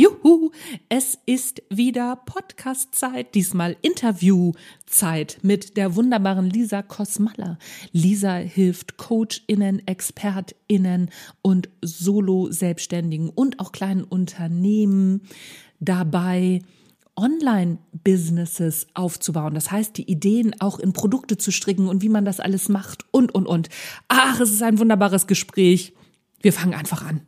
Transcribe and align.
Juhu, 0.00 0.50
es 0.88 1.18
ist 1.26 1.62
wieder 1.68 2.16
Podcast-Zeit, 2.24 3.34
diesmal 3.34 3.76
Interview-Zeit 3.82 5.40
mit 5.42 5.76
der 5.76 5.94
wunderbaren 5.94 6.48
Lisa 6.48 6.80
Kosmalla. 6.80 7.58
Lisa 7.92 8.36
hilft 8.36 8.96
CoachInnen, 8.96 9.86
ExpertInnen 9.86 11.10
und 11.42 11.68
Solo-Selbstständigen 11.82 13.28
und 13.28 13.60
auch 13.60 13.72
kleinen 13.72 14.04
Unternehmen 14.04 15.20
dabei, 15.80 16.62
Online-Businesses 17.14 18.86
aufzubauen. 18.94 19.52
Das 19.52 19.70
heißt, 19.70 19.98
die 19.98 20.10
Ideen 20.10 20.58
auch 20.60 20.78
in 20.78 20.94
Produkte 20.94 21.36
zu 21.36 21.52
stricken 21.52 21.88
und 21.88 22.00
wie 22.00 22.08
man 22.08 22.24
das 22.24 22.40
alles 22.40 22.70
macht 22.70 23.04
und, 23.10 23.34
und, 23.34 23.46
und. 23.46 23.68
Ach, 24.08 24.40
es 24.40 24.50
ist 24.50 24.62
ein 24.62 24.78
wunderbares 24.78 25.26
Gespräch. 25.26 25.92
Wir 26.40 26.54
fangen 26.54 26.72
einfach 26.72 27.04
an. 27.04 27.20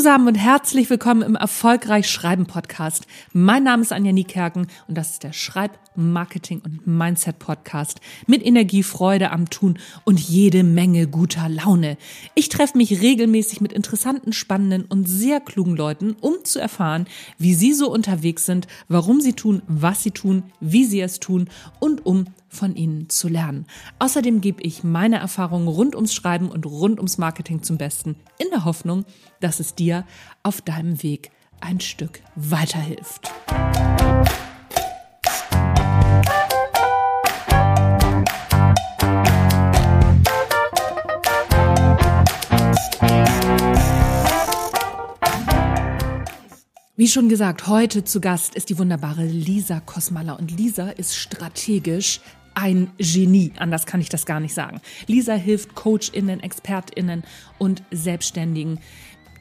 Zusammen 0.00 0.28
und 0.28 0.34
herzlich 0.36 0.88
willkommen 0.88 1.20
im 1.20 1.34
Erfolgreich 1.34 2.08
Schreiben 2.08 2.46
Podcast. 2.46 3.06
Mein 3.34 3.64
Name 3.64 3.82
ist 3.82 3.92
Anja 3.92 4.12
Niekerken 4.12 4.66
und 4.88 4.96
das 4.96 5.10
ist 5.10 5.24
der 5.24 5.34
Schreib-, 5.34 5.78
Marketing- 5.94 6.62
und 6.64 6.86
Mindset-Podcast 6.86 8.00
mit 8.26 8.42
Energie, 8.42 8.82
Freude 8.82 9.30
am 9.30 9.50
Tun 9.50 9.78
und 10.04 10.18
jede 10.18 10.62
Menge 10.62 11.06
guter 11.06 11.50
Laune. 11.50 11.98
Ich 12.34 12.48
treffe 12.48 12.78
mich 12.78 13.02
regelmäßig 13.02 13.60
mit 13.60 13.74
interessanten, 13.74 14.32
spannenden 14.32 14.86
und 14.86 15.06
sehr 15.06 15.38
klugen 15.38 15.76
Leuten, 15.76 16.16
um 16.18 16.36
zu 16.44 16.58
erfahren, 16.58 17.06
wie 17.36 17.52
sie 17.52 17.74
so 17.74 17.92
unterwegs 17.92 18.46
sind, 18.46 18.68
warum 18.88 19.20
sie 19.20 19.34
tun, 19.34 19.60
was 19.66 20.02
sie 20.02 20.12
tun, 20.12 20.44
wie 20.60 20.86
sie 20.86 21.02
es 21.02 21.20
tun 21.20 21.50
und 21.78 22.06
um 22.06 22.24
von 22.48 22.74
ihnen 22.74 23.08
zu 23.08 23.28
lernen. 23.28 23.66
Außerdem 23.98 24.40
gebe 24.40 24.62
ich 24.62 24.82
meine 24.82 25.18
Erfahrungen 25.18 25.68
rund 25.68 25.94
ums 25.94 26.14
Schreiben 26.14 26.48
und 26.50 26.66
rund 26.66 26.98
ums 26.98 27.18
Marketing 27.18 27.62
zum 27.62 27.78
Besten, 27.78 28.16
in 28.38 28.48
der 28.50 28.64
Hoffnung, 28.64 29.04
dass 29.40 29.60
es 29.60 29.74
dir 29.74 30.06
auf 30.42 30.60
deinem 30.60 31.02
Weg 31.02 31.30
ein 31.60 31.80
Stück 31.80 32.20
weiterhilft. 32.36 33.30
Wie 47.00 47.08
schon 47.08 47.30
gesagt, 47.30 47.66
heute 47.66 48.04
zu 48.04 48.20
Gast 48.20 48.54
ist 48.54 48.68
die 48.68 48.78
wunderbare 48.78 49.24
Lisa 49.24 49.80
Kosmala 49.80 50.34
und 50.34 50.54
Lisa 50.54 50.90
ist 50.90 51.16
strategisch 51.16 52.20
ein 52.54 52.90
Genie. 52.98 53.52
Anders 53.56 53.86
kann 53.86 54.02
ich 54.02 54.10
das 54.10 54.26
gar 54.26 54.38
nicht 54.38 54.52
sagen. 54.52 54.82
Lisa 55.06 55.32
hilft 55.32 55.74
CoachInnen, 55.74 56.40
ExpertInnen 56.40 57.24
und 57.58 57.82
Selbstständigen, 57.90 58.80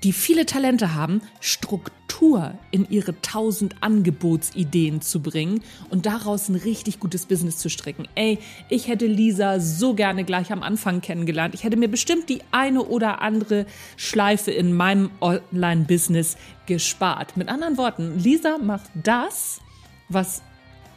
die 0.04 0.14
viele 0.14 0.46
Talente 0.46 0.96
haben, 0.96 1.22
Struktur 1.40 2.54
in 2.72 2.90
ihre 2.90 3.20
tausend 3.22 3.76
Angebotsideen 3.82 5.02
zu 5.02 5.22
bringen 5.22 5.62
und 5.90 6.06
daraus 6.06 6.50
ein 6.50 6.56
richtig 6.56 7.00
gutes 7.00 7.26
Business 7.26 7.58
zu 7.58 7.70
stricken. 7.70 8.08
Ey, 8.16 8.40
ich 8.70 8.88
hätte 8.88 9.08
Lisa 9.08 9.60
so 9.60 9.94
gerne 9.94 10.24
gleich 10.24 10.52
am 10.52 10.64
Anfang 10.64 11.02
kennengelernt. 11.02 11.54
Ich 11.54 11.64
hätte 11.64 11.78
mir 11.78 11.90
bestimmt 11.90 12.30
die 12.30 12.42
eine 12.52 12.84
oder 12.84 13.22
andere 13.22 13.66
Schleife 13.98 14.52
in 14.52 14.74
meinem 14.74 15.12
Online-Business 15.22 16.38
gespart. 16.66 17.38
Mit 17.38 17.50
anderen 17.50 17.78
Worten, 17.78 18.20
Lisa 18.20 18.58
macht 18.58 18.90
das, 18.94 19.62
was 20.08 20.42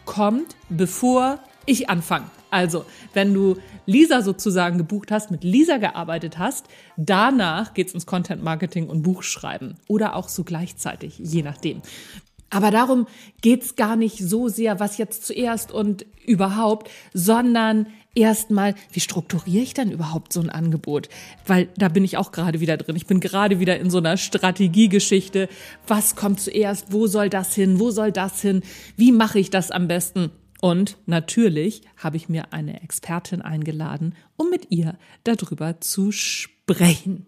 kommt, 0.04 0.56
bevor 0.68 1.38
ich 1.66 1.88
anfange. 1.88 2.26
Also, 2.52 2.84
wenn 3.14 3.32
du 3.32 3.56
Lisa 3.86 4.20
sozusagen 4.20 4.76
gebucht 4.76 5.10
hast, 5.10 5.30
mit 5.30 5.42
Lisa 5.42 5.78
gearbeitet 5.78 6.38
hast, 6.38 6.66
danach 6.98 7.72
geht's 7.72 7.94
ins 7.94 8.04
Content 8.04 8.44
Marketing 8.44 8.88
und 8.88 9.02
Buchschreiben 9.02 9.78
oder 9.88 10.14
auch 10.14 10.28
so 10.28 10.44
gleichzeitig, 10.44 11.18
je 11.18 11.42
nachdem. 11.42 11.80
Aber 12.50 12.70
darum 12.70 13.06
geht's 13.40 13.74
gar 13.76 13.96
nicht 13.96 14.18
so 14.18 14.48
sehr, 14.48 14.78
was 14.80 14.98
jetzt 14.98 15.26
zuerst 15.26 15.72
und 15.72 16.04
überhaupt, 16.26 16.90
sondern 17.14 17.86
erstmal, 18.14 18.74
wie 18.92 19.00
strukturiere 19.00 19.62
ich 19.62 19.72
denn 19.72 19.90
überhaupt 19.90 20.34
so 20.34 20.40
ein 20.40 20.50
Angebot? 20.50 21.08
Weil 21.46 21.70
da 21.78 21.88
bin 21.88 22.04
ich 22.04 22.18
auch 22.18 22.32
gerade 22.32 22.60
wieder 22.60 22.76
drin. 22.76 22.96
Ich 22.96 23.06
bin 23.06 23.20
gerade 23.20 23.60
wieder 23.60 23.80
in 23.80 23.88
so 23.88 23.96
einer 23.96 24.18
Strategiegeschichte. 24.18 25.48
Was 25.86 26.16
kommt 26.16 26.40
zuerst? 26.40 26.92
Wo 26.92 27.06
soll 27.06 27.30
das 27.30 27.54
hin? 27.54 27.80
Wo 27.80 27.90
soll 27.90 28.12
das 28.12 28.42
hin? 28.42 28.62
Wie 28.98 29.12
mache 29.12 29.38
ich 29.38 29.48
das 29.48 29.70
am 29.70 29.88
besten? 29.88 30.30
Und 30.64 30.96
natürlich 31.06 31.82
habe 31.96 32.16
ich 32.16 32.28
mir 32.28 32.52
eine 32.52 32.84
Expertin 32.84 33.42
eingeladen, 33.42 34.14
um 34.36 34.48
mit 34.48 34.70
ihr 34.70 34.96
darüber 35.24 35.80
zu 35.80 36.12
sprechen. 36.12 37.26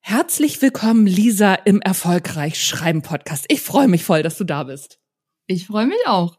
Herzlich 0.00 0.60
willkommen, 0.60 1.06
Lisa, 1.06 1.54
im 1.54 1.80
Erfolgreich 1.80 2.60
Schreiben 2.60 3.02
Podcast. 3.02 3.44
Ich 3.46 3.60
freue 3.60 3.86
mich 3.86 4.02
voll, 4.02 4.24
dass 4.24 4.36
du 4.36 4.42
da 4.42 4.64
bist. 4.64 4.98
Ich 5.46 5.68
freue 5.68 5.86
mich 5.86 6.04
auch. 6.06 6.38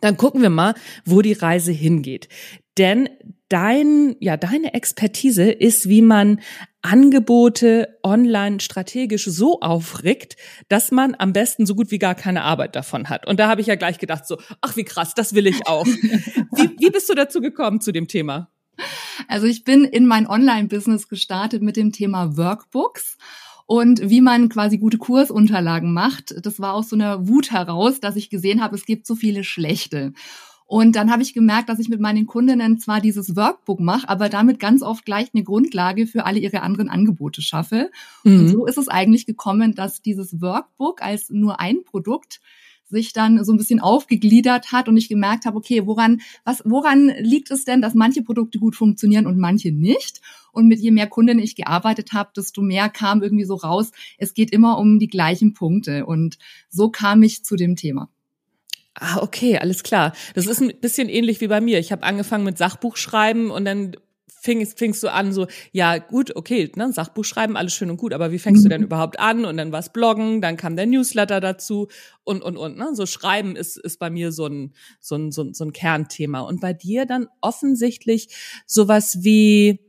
Dann 0.00 0.16
gucken 0.16 0.42
wir 0.42 0.50
mal, 0.50 0.74
wo 1.04 1.22
die 1.22 1.34
Reise 1.34 1.70
hingeht. 1.70 2.28
Denn 2.78 3.08
dein, 3.48 4.16
ja, 4.20 4.36
deine 4.36 4.74
Expertise 4.74 5.50
ist, 5.50 5.88
wie 5.88 6.02
man 6.02 6.40
Angebote 6.82 7.98
online 8.02 8.60
strategisch 8.60 9.24
so 9.24 9.60
aufrickt, 9.60 10.36
dass 10.68 10.90
man 10.90 11.14
am 11.18 11.32
besten 11.32 11.66
so 11.66 11.74
gut 11.74 11.90
wie 11.90 11.98
gar 11.98 12.14
keine 12.14 12.42
Arbeit 12.42 12.76
davon 12.76 13.08
hat. 13.08 13.26
Und 13.26 13.40
da 13.40 13.48
habe 13.48 13.60
ich 13.60 13.66
ja 13.66 13.74
gleich 13.74 13.98
gedacht 13.98 14.26
so, 14.26 14.38
ach 14.60 14.76
wie 14.76 14.84
krass, 14.84 15.14
das 15.14 15.34
will 15.34 15.46
ich 15.46 15.66
auch. 15.66 15.86
wie, 15.86 16.76
wie 16.78 16.90
bist 16.90 17.08
du 17.08 17.14
dazu 17.14 17.40
gekommen 17.40 17.80
zu 17.80 17.92
dem 17.92 18.08
Thema? 18.08 18.50
Also 19.28 19.46
ich 19.46 19.64
bin 19.64 19.84
in 19.84 20.06
mein 20.06 20.26
Online-Business 20.26 21.08
gestartet 21.08 21.62
mit 21.62 21.76
dem 21.76 21.92
Thema 21.92 22.36
Workbooks 22.36 23.16
und 23.66 24.08
wie 24.08 24.20
man 24.20 24.48
quasi 24.48 24.78
gute 24.78 24.98
Kursunterlagen 24.98 25.92
macht. 25.92 26.34
Das 26.44 26.60
war 26.60 26.74
aus 26.74 26.90
so 26.90 26.96
einer 26.96 27.26
Wut 27.26 27.50
heraus, 27.50 28.00
dass 28.00 28.16
ich 28.16 28.30
gesehen 28.30 28.62
habe, 28.62 28.76
es 28.76 28.84
gibt 28.84 29.06
so 29.06 29.14
viele 29.14 29.44
schlechte. 29.44 30.12
Und 30.66 30.96
dann 30.96 31.12
habe 31.12 31.22
ich 31.22 31.32
gemerkt, 31.32 31.68
dass 31.68 31.78
ich 31.78 31.88
mit 31.88 32.00
meinen 32.00 32.26
Kundinnen 32.26 32.78
zwar 32.78 33.00
dieses 33.00 33.36
Workbook 33.36 33.78
mache, 33.78 34.08
aber 34.08 34.28
damit 34.28 34.58
ganz 34.58 34.82
oft 34.82 35.04
gleich 35.04 35.30
eine 35.32 35.44
Grundlage 35.44 36.08
für 36.08 36.26
alle 36.26 36.40
ihre 36.40 36.62
anderen 36.62 36.88
Angebote 36.88 37.40
schaffe. 37.40 37.90
Mhm. 38.24 38.40
Und 38.40 38.48
so 38.48 38.66
ist 38.66 38.76
es 38.76 38.88
eigentlich 38.88 39.26
gekommen, 39.26 39.76
dass 39.76 40.02
dieses 40.02 40.40
Workbook 40.40 41.02
als 41.02 41.30
nur 41.30 41.60
ein 41.60 41.84
Produkt 41.84 42.40
sich 42.88 43.12
dann 43.12 43.44
so 43.44 43.52
ein 43.52 43.58
bisschen 43.58 43.80
aufgegliedert 43.80 44.72
hat 44.72 44.88
und 44.88 44.96
ich 44.96 45.08
gemerkt 45.08 45.44
habe, 45.44 45.56
okay, 45.56 45.86
woran, 45.86 46.20
was, 46.44 46.62
woran 46.64 47.12
liegt 47.18 47.50
es 47.50 47.64
denn, 47.64 47.82
dass 47.82 47.94
manche 47.94 48.22
Produkte 48.22 48.58
gut 48.58 48.76
funktionieren 48.76 49.26
und 49.26 49.38
manche 49.38 49.72
nicht? 49.72 50.20
Und 50.52 50.68
mit 50.68 50.80
je 50.80 50.90
mehr 50.90 51.08
Kunden 51.08 51.38
ich 51.38 51.56
gearbeitet 51.56 52.12
habe, 52.12 52.30
desto 52.36 52.62
mehr 52.62 52.88
kam 52.88 53.22
irgendwie 53.22 53.44
so 53.44 53.54
raus, 53.54 53.90
es 54.18 54.34
geht 54.34 54.52
immer 54.52 54.78
um 54.78 54.98
die 54.98 55.08
gleichen 55.08 55.52
Punkte. 55.52 56.06
Und 56.06 56.38
so 56.70 56.88
kam 56.88 57.22
ich 57.22 57.44
zu 57.44 57.56
dem 57.56 57.76
Thema. 57.76 58.08
Ah, 58.98 59.18
okay, 59.20 59.58
alles 59.58 59.82
klar. 59.82 60.14
Das 60.34 60.46
ist 60.46 60.60
ein 60.60 60.72
bisschen 60.80 61.08
ähnlich 61.08 61.40
wie 61.42 61.48
bei 61.48 61.60
mir. 61.60 61.78
Ich 61.78 61.92
habe 61.92 62.02
angefangen 62.02 62.44
mit 62.44 62.56
Sachbuchschreiben 62.56 63.50
und 63.50 63.66
dann 63.66 63.94
fing, 64.46 64.64
fingst 64.64 65.02
du 65.02 65.12
an 65.12 65.32
so, 65.32 65.46
ja 65.72 65.98
gut, 65.98 66.34
okay, 66.34 66.70
ne, 66.76 66.92
Sachbuch 66.92 67.24
schreiben, 67.24 67.56
alles 67.56 67.74
schön 67.74 67.90
und 67.90 67.96
gut, 67.98 68.14
aber 68.14 68.32
wie 68.32 68.38
fängst 68.38 68.60
mhm. 68.60 68.64
du 68.64 68.68
denn 68.70 68.82
überhaupt 68.84 69.18
an? 69.18 69.44
Und 69.44 69.56
dann 69.56 69.72
war's 69.72 69.92
Bloggen, 69.92 70.40
dann 70.40 70.56
kam 70.56 70.76
der 70.76 70.86
Newsletter 70.86 71.40
dazu 71.40 71.88
und, 72.24 72.42
und, 72.42 72.56
und. 72.56 72.78
Ne? 72.78 72.94
So 72.94 73.06
Schreiben 73.06 73.56
ist, 73.56 73.76
ist 73.76 73.98
bei 73.98 74.08
mir 74.08 74.32
so 74.32 74.46
ein, 74.46 74.72
so, 75.00 75.16
ein, 75.16 75.32
so, 75.32 75.42
ein, 75.42 75.52
so 75.52 75.64
ein 75.64 75.72
Kernthema. 75.72 76.40
Und 76.40 76.60
bei 76.60 76.72
dir 76.72 77.04
dann 77.04 77.28
offensichtlich 77.40 78.28
sowas 78.66 79.18
wie 79.22 79.80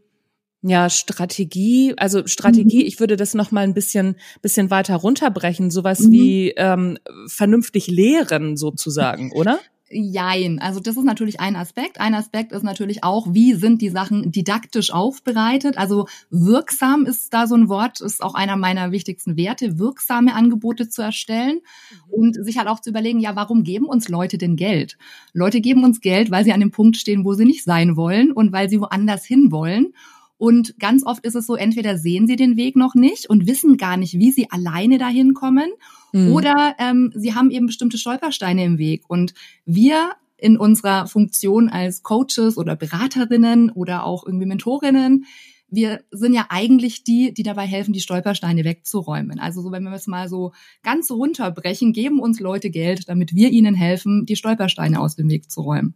ja, 0.62 0.89
Strategie, 0.89 1.94
also 1.98 2.25
Strategie, 2.25 2.81
mhm. 2.81 2.88
ich 2.88 3.00
würde 3.00 3.15
das 3.15 3.33
noch 3.33 3.51
mal 3.51 3.63
ein 3.63 3.74
bisschen, 3.74 4.15
bisschen 4.42 4.71
weiter 4.71 4.95
runterbrechen, 4.95 5.69
sowas 5.69 6.00
mhm. 6.00 6.12
wie 6.12 6.50
ähm, 6.57 6.98
vernünftig 7.27 7.88
lehren 7.88 8.57
sozusagen, 8.57 9.31
oder? 9.36 9.59
Jein. 9.89 10.59
Also 10.59 10.81
das 10.81 10.98
ist 10.98 11.06
natürlich 11.06 11.39
ein 11.39 11.56
Aspekt. 11.56 12.01
Ein 12.01 12.13
Aspekt 12.13 12.51
ist 12.51 12.63
natürlich 12.63 13.06
auch, 13.06 13.33
wie 13.33 13.54
sind 13.54 13.81
die 13.81 13.89
Sachen 13.89 14.33
didaktisch 14.33 14.92
aufbereitet. 14.92 15.77
Also 15.77 16.07
wirksam 16.30 17.06
ist 17.06 17.33
da 17.33 17.48
so 17.48 17.56
ein 17.56 17.69
Wort, 17.69 18.01
ist 18.01 18.21
auch 18.21 18.36
einer 18.36 18.57
meiner 18.57 18.92
wichtigsten 18.92 19.38
Werte, 19.38 19.80
wirksame 19.80 20.36
Angebote 20.36 20.89
zu 20.89 21.01
erstellen 21.01 21.62
mhm. 21.62 22.13
und 22.13 22.44
sich 22.44 22.57
halt 22.57 22.68
auch 22.68 22.81
zu 22.81 22.89
überlegen, 22.89 23.19
ja, 23.19 23.38
warum 23.38 23.63
geben 23.63 23.86
uns 23.86 24.09
Leute 24.09 24.38
denn 24.38 24.57
Geld? 24.57 24.98
Leute 25.31 25.62
geben 25.62 25.86
uns 25.86 26.01
Geld, 26.01 26.31
weil 26.31 26.44
sie 26.44 26.51
an 26.51 26.59
dem 26.59 26.71
Punkt 26.71 26.98
stehen, 26.98 27.24
wo 27.24 27.33
sie 27.33 27.45
nicht 27.45 27.63
sein 27.63 27.95
wollen 27.95 28.33
und 28.33 28.51
weil 28.51 28.69
sie 28.69 28.81
woanders 28.81 29.24
hin 29.24 29.51
wollen. 29.54 29.94
Und 30.38 30.78
ganz 30.80 31.04
oft 31.06 31.25
ist 31.25 31.36
es 31.36 31.48
so, 31.48 31.56
entweder 31.56 31.98
sehen 31.98 32.28
sie 32.28 32.36
den 32.36 32.57
Weg 32.57 32.75
noch 32.75 32.94
nicht 32.94 33.30
und 33.30 33.48
wissen 33.48 33.78
gar 33.78 33.98
nicht, 33.98 34.13
wie 34.19 34.31
sie 34.31 34.51
alleine 34.51 34.98
dahin 34.98 35.34
kommen, 35.34 35.69
mhm. 36.13 36.31
oder 36.31 36.75
ähm, 36.80 37.12
sie 37.16 37.34
haben 37.34 37.51
eben 37.51 37.66
bestimmte 37.66 37.98
Stolpersteine 37.98 38.63
im 38.63 38.78
Weg. 38.78 39.04
Und 39.07 39.34
wir 39.66 40.12
in 40.38 40.57
unserer 40.57 41.07
Funktion 41.07 41.69
als 41.69 42.04
Coaches 42.04 42.57
oder 42.57 42.75
Beraterinnen 42.75 43.72
oder 43.72 44.04
auch 44.04 44.25
irgendwie 44.25 44.45
Mentorinnen, 44.45 45.25
wir 45.69 46.01
sind 46.12 46.34
ja 46.34 46.45
eigentlich 46.50 47.04
die, 47.04 47.33
die 47.33 47.44
dabei 47.44 47.66
helfen, 47.66 47.92
die 47.92 48.00
Stolpersteine 48.00 48.63
wegzuräumen. 48.63 49.40
Also 49.40 49.62
so, 49.62 49.72
wenn 49.72 49.83
wir 49.83 49.92
es 49.92 50.07
mal 50.07 50.30
so 50.30 50.54
ganz 50.81 51.12
runterbrechen, 51.12 51.92
geben 51.92 52.19
uns 52.19 52.40
Leute 52.40 52.69
Geld, 52.69 53.10
damit 53.10 53.36
wir 53.36 53.50
ihnen 53.50 53.75
helfen, 53.75 54.25
die 54.25 54.38
Stolpersteine 54.38 55.00
aus 55.00 55.16
dem 55.16 55.30
Weg 55.30 55.51
zu 55.51 55.62
räumen. 55.62 55.95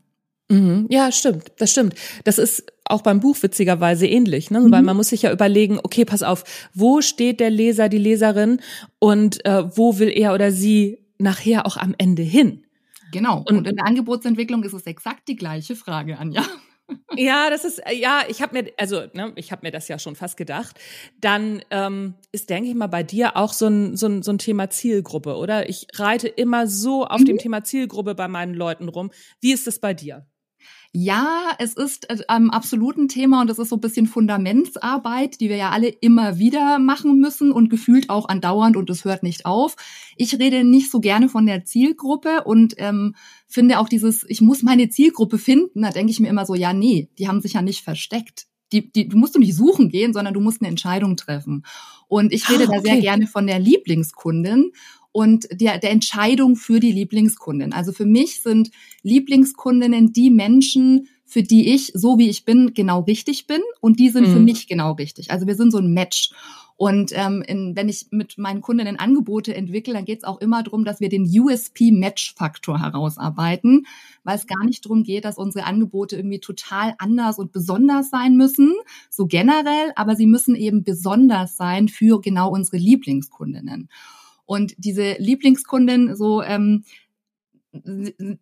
Mhm. 0.52 0.88
Ja, 0.90 1.12
stimmt, 1.14 1.52
das 1.60 1.72
stimmt. 1.72 1.96
Das 2.26 2.38
ist 2.38 2.66
auch 2.84 3.02
beim 3.02 3.22
Buch 3.22 3.38
witzigerweise 3.42 4.06
ähnlich, 4.06 4.52
ne? 4.52 4.60
Mhm. 4.60 4.72
weil 4.72 4.82
man 4.82 4.98
muss 4.98 5.10
sich 5.10 5.22
ja 5.22 5.32
überlegen, 5.32 5.80
okay, 5.82 6.04
pass 6.04 6.24
auf, 6.24 6.44
wo 6.74 7.02
steht 7.02 7.40
der 7.40 7.50
Leser, 7.50 7.88
die 7.88 7.98
Leserin 7.98 8.60
und 9.00 9.46
äh, 9.46 9.64
wo 9.78 9.98
will 9.98 10.10
er 10.10 10.34
oder 10.34 10.52
sie 10.52 11.00
nachher 11.18 11.66
auch 11.66 11.78
am 11.78 11.96
Ende 11.98 12.22
hin? 12.22 12.66
Genau. 13.14 13.40
Und, 13.40 13.58
und 13.58 13.68
in 13.68 13.78
der 13.78 13.86
Angebotsentwicklung 13.86 14.64
ist 14.64 14.74
es 14.74 14.86
exakt 14.86 15.28
die 15.30 15.36
gleiche 15.36 15.76
Frage, 15.76 16.18
Anja. 16.18 16.44
Ja, 17.16 17.50
das 17.50 17.64
ist 17.64 17.82
ja, 17.90 18.24
ich 18.28 18.42
habe 18.42 18.64
mir 18.64 18.72
also, 18.78 19.04
ne, 19.14 19.32
ich 19.36 19.54
habe 19.54 19.66
mir 19.66 19.72
das 19.72 19.88
ja 19.88 19.98
schon 19.98 20.18
fast 20.18 20.36
gedacht. 20.36 20.78
Dann 21.22 21.62
ähm, 21.70 22.16
ist, 22.34 22.50
denke 22.50 22.70
ich 22.70 22.76
mal, 22.76 22.88
bei 22.88 23.02
dir 23.02 23.38
auch 23.38 23.54
so 23.54 23.68
ein, 23.68 23.96
so 23.96 24.08
ein 24.08 24.24
so 24.24 24.32
ein 24.34 24.40
Thema 24.40 24.70
Zielgruppe, 24.70 25.38
oder? 25.38 25.70
Ich 25.70 25.88
reite 25.94 26.28
immer 26.28 26.68
so 26.68 27.06
auf 27.06 27.22
mhm. 27.22 27.26
dem 27.26 27.38
Thema 27.38 27.64
Zielgruppe 27.64 28.14
bei 28.14 28.28
meinen 28.28 28.54
Leuten 28.54 28.90
rum. 28.90 29.12
Wie 29.40 29.54
ist 29.54 29.68
es 29.68 29.80
bei 29.80 29.94
dir? 29.94 30.26
Ja, 30.94 31.52
es 31.58 31.74
ist 31.74 32.10
äh, 32.10 32.18
am 32.28 32.50
absoluten 32.50 33.08
Thema 33.08 33.42
und 33.42 33.50
es 33.50 33.60
ist 33.60 33.70
so 33.70 33.78
ein 33.78 33.82
bisschen 33.82 34.08
Fundamentsarbeit, 34.08 35.40
die 35.40 35.48
wir 35.48 35.56
ja 35.56 35.70
alle 35.70 35.88
immer 35.88 36.38
wieder 36.38 36.80
machen 36.80 37.18
müssen 37.20 37.54
und 37.54 37.70
gefühlt 37.70 38.10
auch 38.10 38.28
andauernd 38.28 38.76
und 38.76 38.90
es 38.90 39.06
hört 39.06 39.24
nicht 39.24 39.46
auf. 39.46 39.78
Ich 40.18 40.38
rede 40.38 40.66
nicht 40.66 40.92
so 40.92 41.00
gerne 41.00 41.30
von 41.30 41.46
der 41.46 41.64
Zielgruppe 41.64 42.44
und 42.44 42.74
ähm, 42.78 43.16
finde 43.48 43.80
auch 43.80 43.88
dieses, 43.88 44.26
ich 44.28 44.42
muss 44.42 44.64
meine 44.64 44.90
Zielgruppe 44.90 45.38
finden, 45.38 45.82
da 45.82 45.92
denke 45.92 46.12
ich 46.12 46.20
mir 46.20 46.28
immer 46.28 46.46
so, 46.46 46.56
ja, 46.56 46.74
nee, 46.74 47.10
die 47.18 47.30
haben 47.30 47.40
sich 47.40 47.54
ja 47.54 47.62
nicht 47.62 47.84
versteckt. 47.84 48.48
Die, 48.74 48.92
die, 48.92 49.08
du 49.08 49.18
musst 49.18 49.36
du 49.36 49.40
nicht 49.40 49.56
suchen 49.56 49.90
gehen, 49.90 50.14
sondern 50.14 50.34
du 50.34 50.42
musst 50.42 50.62
eine 50.62 50.70
Entscheidung 50.70 51.16
treffen. 51.16 51.64
Und 52.08 52.34
ich 52.34 52.50
rede 52.50 52.66
ah, 52.66 52.68
okay. 52.68 52.76
da 52.76 52.82
sehr 52.82 53.02
gerne 53.02 53.28
von 53.28 53.48
der 53.48 53.60
Lieblingskundin 53.60 54.72
und 55.12 55.48
der, 55.52 55.78
der 55.78 55.92
Entscheidung 55.92 56.56
für 56.56 56.80
die 56.80 56.92
Lieblingskundin. 56.92 57.74
Also 57.74 57.92
für 57.92 58.06
mich 58.06 58.42
sind 58.42 58.72
Lieblingskundinnen 59.04 60.14
die 60.14 60.30
Menschen, 60.30 61.08
für 61.26 61.44
die 61.44 61.74
ich, 61.74 61.92
so 61.94 62.18
wie 62.18 62.30
ich 62.30 62.44
bin, 62.44 62.74
genau 62.74 63.02
richtig 63.02 63.48
bin 63.48 63.62
und 63.80 64.00
die 64.00 64.10
sind 64.10 64.28
mhm. 64.28 64.34
für 64.34 64.40
mich 64.40 64.68
genau 64.68 64.94
richtig. 64.94 65.32
Also 65.32 65.48
wir 65.48 65.56
sind 65.56 65.72
so 65.72 65.78
ein 65.78 65.94
Match. 65.94 66.32
Und 66.76 67.12
ähm, 67.14 67.44
in, 67.46 67.76
wenn 67.76 67.90
ich 67.90 68.08
mit 68.10 68.40
meinen 68.40 68.62
Kundinnen 68.62 68.98
Angebote 68.98 69.54
entwickle, 69.54 69.94
dann 69.94 70.04
geht 70.04 70.20
es 70.20 70.24
auch 70.24 70.42
immer 70.42 70.64
darum, 70.64 70.84
dass 70.84 71.00
wir 71.00 71.10
den 71.10 71.26
USP-Match-Faktor 71.26 72.80
herausarbeiten, 72.80 73.86
weil 74.24 74.36
es 74.36 74.48
gar 74.48 74.66
nicht 74.66 74.84
darum 74.84 75.04
geht, 75.04 75.24
dass 75.24 75.38
unsere 75.38 75.66
Angebote 75.66 76.16
irgendwie 76.16 76.40
total 76.40 76.96
anders 76.98 77.38
und 77.38 77.52
besonders 77.52 78.10
sein 78.10 78.36
müssen, 78.36 78.74
so 79.12 79.28
generell, 79.28 79.92
aber 79.96 80.16
sie 80.16 80.26
müssen 80.26 80.56
eben 80.56 80.84
besonders 80.84 81.56
sein 81.56 81.88
für 81.88 82.20
genau 82.20 82.50
unsere 82.50 82.78
Lieblingskundinnen. 82.78 83.88
Und 84.52 84.74
diese 84.78 85.16
Lieblingskundin 85.18 86.14
so 86.18 86.44
ähm, 86.44 86.84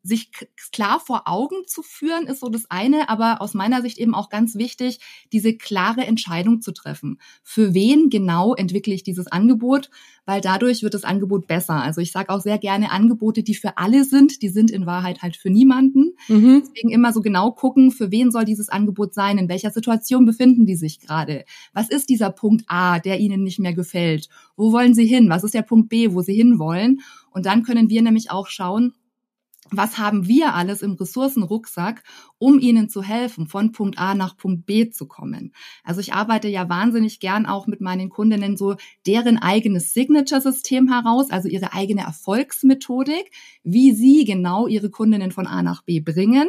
sich 0.02 0.31
klar 0.72 1.00
vor 1.00 1.24
Augen 1.26 1.68
zu 1.68 1.84
führen, 1.84 2.26
ist 2.26 2.40
so 2.40 2.50
das 2.50 2.72
eine, 2.72 3.10
aber 3.10 3.42
aus 3.42 3.54
meiner 3.54 3.84
Sicht 3.84 4.00
eben 4.00 4.16
auch 4.16 4.30
ganz 4.30 4.56
wichtig, 4.56 5.00
diese 5.31 5.56
klare 5.56 6.06
Entscheidung 6.08 6.62
zu 6.62 6.72
treffen. 6.72 7.20
Für 7.44 7.76
wen 7.76 8.10
genau 8.10 8.56
entwickle 8.56 8.94
ich 8.94 9.04
dieses 9.04 9.28
Angebot? 9.28 9.92
Weil 10.26 10.42
dadurch 10.42 10.81
wird 10.81 10.96
das 10.96 11.04
Angebot 11.04 11.48
besser. 11.48 11.76
Also 11.76 12.02
ich 12.02 12.12
sage 12.12 12.30
auch 12.30 12.42
sehr 12.42 12.58
gerne 12.58 12.92
Angebote, 12.92 13.44
die 13.44 13.56
für 13.56 13.78
alle 13.78 14.04
sind, 14.04 14.42
die 14.42 14.50
sind 14.50 14.72
in 14.72 14.88
Wahrheit 14.88 15.22
halt 15.22 15.38
für 15.38 15.52
niemanden. 15.52 16.16
Mhm. 16.28 16.64
Deswegen 16.66 16.90
immer 16.90 17.14
so 17.14 17.22
genau 17.22 17.52
gucken, 17.52 17.92
für 17.92 18.12
wen 18.12 18.31
soll 18.31 18.46
dieses 18.46 18.70
Angebot 18.70 19.14
sein, 19.14 19.38
in 19.38 19.50
welcher 19.50 19.72
Situation 19.72 20.26
befinden 20.26 20.66
die 20.66 20.76
sich 20.76 21.00
gerade? 21.00 21.46
Was 21.74 21.90
ist 21.90 22.10
dieser 22.10 22.31
Punkt 22.31 22.66
A, 22.68 23.00
der 23.00 23.20
ihnen 23.20 23.44
nicht 23.44 23.60
mehr 23.60 23.74
gefällt? 23.74 24.28
Wo 24.56 24.72
wollen 24.72 24.96
sie 24.96 25.06
hin? 25.06 25.30
Was 25.30 25.44
ist 25.44 25.54
der 25.54 25.62
Punkt 25.62 25.90
B, 25.90 26.14
wo 26.14 26.22
sie 26.22 26.34
hinwollen? 26.34 27.02
Und 27.31 27.46
dann 27.46 27.64
können 27.64 27.90
wir 27.90 28.02
nämlich 28.02 28.31
auch 28.31 28.48
schauen, 28.48 28.94
was 29.71 29.98
haben 29.98 30.27
wir 30.27 30.54
alles 30.54 30.81
im 30.81 30.94
Ressourcenrucksack, 30.94 32.04
um 32.38 32.60
ihnen 32.60 32.89
zu 32.89 33.04
helfen, 33.04 33.48
von 33.48 33.71
Punkt 33.71 33.98
A 33.98 34.16
nach 34.16 34.38
Punkt 34.38 34.66
B 34.66 34.89
zu 34.89 35.07
kommen. 35.07 35.54
Also 35.83 36.01
ich 36.01 36.13
arbeite 36.13 36.48
ja 36.48 36.69
wahnsinnig 36.69 37.19
gern 37.19 37.45
auch 37.45 37.68
mit 37.68 37.81
meinen 37.81 38.10
Kundinnen 38.10 38.57
so 38.57 38.75
deren 39.06 39.38
eigenes 39.38 39.94
Signature-System 39.94 40.92
heraus, 40.92 41.30
also 41.30 41.48
ihre 41.48 41.74
eigene 41.74 42.01
Erfolgsmethodik, 42.01 43.31
wie 43.63 43.94
sie 43.94 44.25
genau 44.25 44.68
ihre 44.68 44.89
Kundinnen 44.89 45.31
von 45.31 45.48
A 45.48 45.62
nach 45.62 45.83
B 45.83 46.00
bringen. 46.00 46.48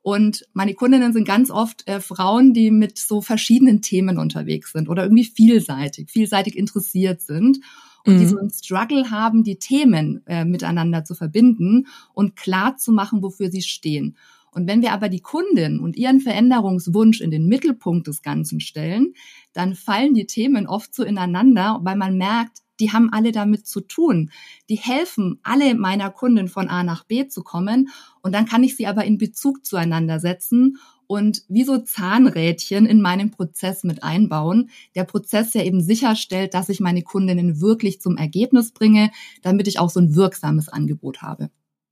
Und 0.00 0.46
meine 0.52 0.74
Kundinnen 0.74 1.12
sind 1.12 1.26
ganz 1.26 1.50
oft 1.50 1.86
äh, 1.86 2.00
Frauen, 2.00 2.54
die 2.54 2.70
mit 2.70 2.98
so 2.98 3.20
verschiedenen 3.20 3.82
Themen 3.82 4.18
unterwegs 4.18 4.72
sind 4.72 4.88
oder 4.88 5.02
irgendwie 5.02 5.24
vielseitig, 5.24 6.10
vielseitig 6.10 6.56
interessiert 6.56 7.20
sind 7.20 7.60
und 8.08 8.14
mhm. 8.14 8.18
die 8.20 8.26
so 8.26 8.38
einen 8.38 8.50
Struggle 8.50 9.10
haben, 9.10 9.44
die 9.44 9.58
Themen 9.58 10.22
äh, 10.26 10.46
miteinander 10.46 11.04
zu 11.04 11.14
verbinden 11.14 11.86
und 12.14 12.36
klar 12.36 12.78
zu 12.78 12.90
machen, 12.90 13.22
wofür 13.22 13.50
sie 13.50 13.60
stehen. 13.60 14.16
Und 14.50 14.66
wenn 14.66 14.80
wir 14.80 14.92
aber 14.92 15.10
die 15.10 15.20
Kundin 15.20 15.78
und 15.78 15.96
ihren 15.96 16.20
Veränderungswunsch 16.20 17.20
in 17.20 17.30
den 17.30 17.46
Mittelpunkt 17.48 18.06
des 18.06 18.22
Ganzen 18.22 18.60
stellen, 18.60 19.12
dann 19.52 19.74
fallen 19.74 20.14
die 20.14 20.26
Themen 20.26 20.66
oft 20.66 20.94
so 20.94 21.04
ineinander, 21.04 21.80
weil 21.82 21.96
man 21.96 22.16
merkt, 22.16 22.62
die 22.80 22.90
haben 22.90 23.12
alle 23.12 23.30
damit 23.30 23.66
zu 23.66 23.80
tun. 23.82 24.30
Die 24.70 24.76
helfen 24.76 25.38
alle 25.42 25.74
meiner 25.74 26.10
Kunden 26.10 26.48
von 26.48 26.68
A 26.68 26.82
nach 26.82 27.04
B 27.04 27.28
zu 27.28 27.42
kommen. 27.42 27.90
Und 28.22 28.34
dann 28.34 28.46
kann 28.46 28.64
ich 28.64 28.76
sie 28.76 28.86
aber 28.86 29.04
in 29.04 29.18
Bezug 29.18 29.66
zueinander 29.66 30.18
setzen 30.18 30.78
und 31.08 31.42
wie 31.48 31.64
so 31.64 31.78
Zahnrädchen 31.78 32.86
in 32.86 33.00
meinen 33.00 33.32
Prozess 33.32 33.82
mit 33.82 34.04
einbauen. 34.04 34.70
Der 34.94 35.04
Prozess, 35.04 35.50
der 35.50 35.66
eben 35.66 35.80
sicherstellt, 35.80 36.54
dass 36.54 36.68
ich 36.68 36.78
meine 36.78 37.02
Kundinnen 37.02 37.60
wirklich 37.60 38.00
zum 38.00 38.16
Ergebnis 38.16 38.70
bringe, 38.70 39.10
damit 39.42 39.66
ich 39.66 39.80
auch 39.80 39.90
so 39.90 39.98
ein 39.98 40.14
wirksames 40.14 40.68
Angebot 40.68 41.22
habe. 41.22 41.50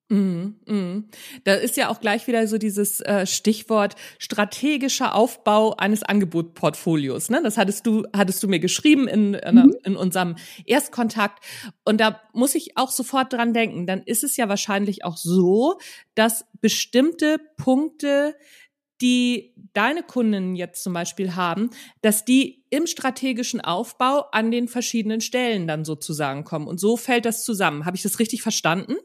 Mm, 0.09 0.55
mm. 0.67 1.09
Da 1.43 1.55
ist 1.55 1.77
ja 1.77 1.89
auch 1.89 1.99
gleich 1.99 2.29
wieder 2.29 2.47
so 2.47 2.59
dieses 2.59 3.01
äh, 3.01 3.27
Stichwort 3.27 3.97
strategischer 4.19 5.17
Aufbau 5.17 5.75
eines 5.77 6.05
Angebotportfolios. 6.05 7.29
Ne? 7.29 7.41
Das 7.43 7.59
hattest 7.59 7.87
du, 7.87 8.05
hattest 8.15 8.41
du 8.41 8.47
mir 8.47 8.61
geschrieben 8.61 9.09
in, 9.09 9.35
in, 9.35 9.55
mhm. 9.57 9.75
in 9.83 9.97
unserem 9.97 10.37
Erstkontakt. 10.65 11.43
Und 11.85 12.01
da 12.01 12.21
muss 12.33 12.55
ich 12.55 12.77
auch 12.77 12.91
sofort 12.91 13.33
dran 13.33 13.53
denken. 13.53 13.87
Dann 13.87 14.03
ist 14.03 14.23
es 14.23 14.37
ja 14.37 14.49
wahrscheinlich 14.49 15.05
auch 15.05 15.17
so, 15.17 15.79
dass 16.15 16.45
bestimmte 16.61 17.39
Punkte 17.57 18.37
die 19.01 19.55
deine 19.73 20.03
Kunden 20.03 20.57
jetzt 20.57 20.83
zum 20.83 20.93
Beispiel 20.93 21.35
haben, 21.35 21.71
dass 22.03 22.25
die 22.25 22.65
im 22.71 22.87
strategischen 22.87 23.61
Aufbau 23.61 24.27
an 24.33 24.51
den 24.51 24.69
verschiedenen 24.69 25.21
Stellen 25.21 25.67
dann 25.67 25.85
sozusagen 25.85 26.45
kommen. 26.45 26.67
Und 26.67 26.81
so 26.81 26.97
fällt 26.97 27.25
das 27.25 27.45
zusammen. 27.45 27.85
Habe 27.85 27.97
ich 27.97 28.03
das 28.03 28.19
richtig 28.19 28.43
verstanden? 28.43 28.97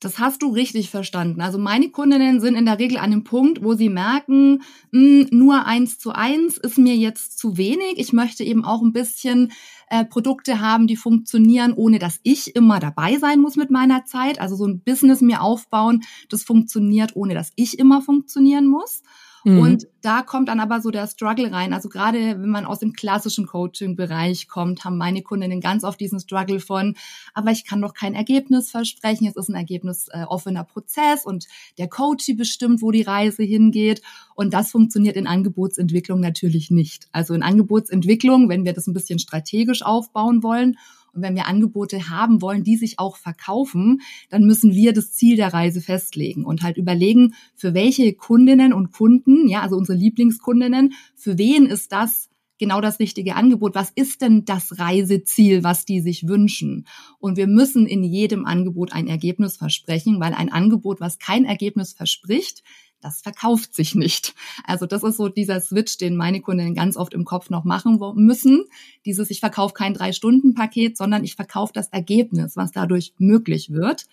Das 0.00 0.20
hast 0.20 0.42
du 0.42 0.50
richtig 0.50 0.90
verstanden. 0.90 1.40
Also 1.40 1.58
meine 1.58 1.90
Kundinnen 1.90 2.40
sind 2.40 2.54
in 2.54 2.66
der 2.66 2.78
Regel 2.78 2.98
an 2.98 3.10
dem 3.10 3.24
Punkt, 3.24 3.64
wo 3.64 3.74
sie 3.74 3.88
merken, 3.88 4.62
mh, 4.92 5.26
hm, 5.26 5.28
nur 5.32 5.66
eins 5.66 5.98
zu 5.98 6.12
eins 6.12 6.56
ist 6.56 6.78
mir 6.78 6.94
jetzt 6.94 7.36
zu 7.36 7.56
wenig. 7.56 7.94
Ich 7.96 8.12
möchte 8.12 8.44
eben 8.44 8.64
auch 8.64 8.80
ein 8.80 8.92
bisschen 8.92 9.50
äh, 9.90 10.04
Produkte 10.04 10.60
haben, 10.60 10.86
die 10.86 10.94
funktionieren, 10.94 11.72
ohne 11.72 11.98
dass 11.98 12.20
ich 12.22 12.54
immer 12.54 12.78
dabei 12.78 13.18
sein 13.18 13.40
muss 13.40 13.56
mit 13.56 13.70
meiner 13.70 14.04
Zeit. 14.04 14.40
Also 14.40 14.54
so 14.54 14.66
ein 14.66 14.82
Business 14.82 15.20
mir 15.20 15.42
aufbauen, 15.42 16.04
das 16.28 16.44
funktioniert, 16.44 17.16
ohne 17.16 17.34
dass 17.34 17.50
ich 17.56 17.76
immer 17.76 18.00
funktionieren 18.00 18.66
muss. 18.66 19.02
Mhm. 19.44 19.58
Und 19.60 19.88
da 20.00 20.22
kommt 20.22 20.48
dann 20.48 20.60
aber 20.60 20.80
so 20.80 20.90
der 20.90 21.06
Struggle 21.06 21.52
rein. 21.52 21.72
Also 21.72 21.88
gerade 21.88 22.18
wenn 22.18 22.48
man 22.48 22.64
aus 22.64 22.78
dem 22.78 22.92
klassischen 22.92 23.46
Coaching-Bereich 23.46 24.48
kommt, 24.48 24.84
haben 24.84 24.96
meine 24.96 25.22
Kundinnen 25.22 25.60
ganz 25.60 25.84
oft 25.84 26.00
diesen 26.00 26.20
Struggle 26.20 26.60
von, 26.60 26.94
aber 27.34 27.50
ich 27.50 27.64
kann 27.64 27.80
doch 27.80 27.94
kein 27.94 28.14
Ergebnis 28.14 28.70
versprechen. 28.70 29.26
Es 29.26 29.36
ist 29.36 29.48
ein 29.48 29.54
Ergebnis 29.54 30.08
äh, 30.08 30.24
Prozess 30.64 31.24
und 31.24 31.46
der 31.78 31.88
Coach 31.88 32.30
bestimmt, 32.36 32.82
wo 32.82 32.90
die 32.90 33.02
Reise 33.02 33.42
hingeht. 33.42 34.02
Und 34.34 34.54
das 34.54 34.70
funktioniert 34.70 35.16
in 35.16 35.26
Angebotsentwicklung 35.26 36.20
natürlich 36.20 36.70
nicht. 36.70 37.08
Also 37.12 37.34
in 37.34 37.42
Angebotsentwicklung, 37.42 38.48
wenn 38.48 38.64
wir 38.64 38.72
das 38.72 38.86
ein 38.86 38.94
bisschen 38.94 39.18
strategisch 39.18 39.82
aufbauen 39.82 40.42
wollen 40.42 40.76
und 41.18 41.24
wenn 41.24 41.34
wir 41.34 41.48
Angebote 41.48 42.10
haben 42.10 42.40
wollen, 42.40 42.62
die 42.62 42.76
sich 42.76 43.00
auch 43.00 43.16
verkaufen, 43.16 44.02
dann 44.30 44.44
müssen 44.44 44.72
wir 44.72 44.92
das 44.92 45.12
Ziel 45.12 45.34
der 45.34 45.52
Reise 45.52 45.80
festlegen 45.80 46.44
und 46.44 46.62
halt 46.62 46.76
überlegen, 46.76 47.34
für 47.56 47.74
welche 47.74 48.12
Kundinnen 48.14 48.72
und 48.72 48.92
Kunden, 48.92 49.48
ja, 49.48 49.62
also 49.62 49.76
unsere 49.76 49.98
Lieblingskundinnen, 49.98 50.92
für 51.16 51.36
wen 51.36 51.66
ist 51.66 51.90
das 51.90 52.28
genau 52.58 52.80
das 52.80 53.00
richtige 53.00 53.34
Angebot? 53.34 53.74
Was 53.74 53.90
ist 53.90 54.20
denn 54.20 54.44
das 54.44 54.78
Reiseziel, 54.78 55.64
was 55.64 55.84
die 55.84 56.00
sich 56.00 56.28
wünschen? 56.28 56.86
Und 57.18 57.36
wir 57.36 57.48
müssen 57.48 57.86
in 57.86 58.04
jedem 58.04 58.44
Angebot 58.44 58.92
ein 58.92 59.08
Ergebnis 59.08 59.56
versprechen, 59.56 60.20
weil 60.20 60.34
ein 60.34 60.52
Angebot, 60.52 61.00
was 61.00 61.18
kein 61.18 61.44
Ergebnis 61.44 61.94
verspricht, 61.94 62.62
das 63.00 63.20
verkauft 63.20 63.74
sich 63.74 63.94
nicht. 63.94 64.34
Also 64.64 64.86
das 64.86 65.02
ist 65.02 65.16
so 65.16 65.28
dieser 65.28 65.60
Switch, 65.60 65.98
den 65.98 66.16
meine 66.16 66.40
Kunden 66.40 66.74
ganz 66.74 66.96
oft 66.96 67.14
im 67.14 67.24
Kopf 67.24 67.50
noch 67.50 67.64
machen 67.64 68.00
müssen. 68.16 68.64
Dieses, 69.04 69.30
ich 69.30 69.40
verkaufe 69.40 69.74
kein 69.74 69.94
Drei-Stunden-Paket, 69.94 70.96
sondern 70.96 71.24
ich 71.24 71.36
verkaufe 71.36 71.72
das 71.72 71.88
Ergebnis, 71.88 72.56
was 72.56 72.72
dadurch 72.72 73.14
möglich 73.18 73.70
wird. 73.70 74.06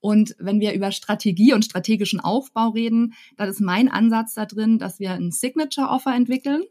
Und 0.00 0.36
wenn 0.38 0.60
wir 0.60 0.74
über 0.74 0.92
Strategie 0.92 1.52
und 1.52 1.64
strategischen 1.64 2.20
Aufbau 2.20 2.68
reden, 2.68 3.14
dann 3.36 3.48
ist 3.48 3.60
mein 3.60 3.88
Ansatz 3.88 4.34
da 4.34 4.46
drin, 4.46 4.78
dass 4.78 5.00
wir 5.00 5.12
ein 5.12 5.32
Signature 5.32 5.88
Offer 5.88 6.14
entwickeln. 6.14 6.62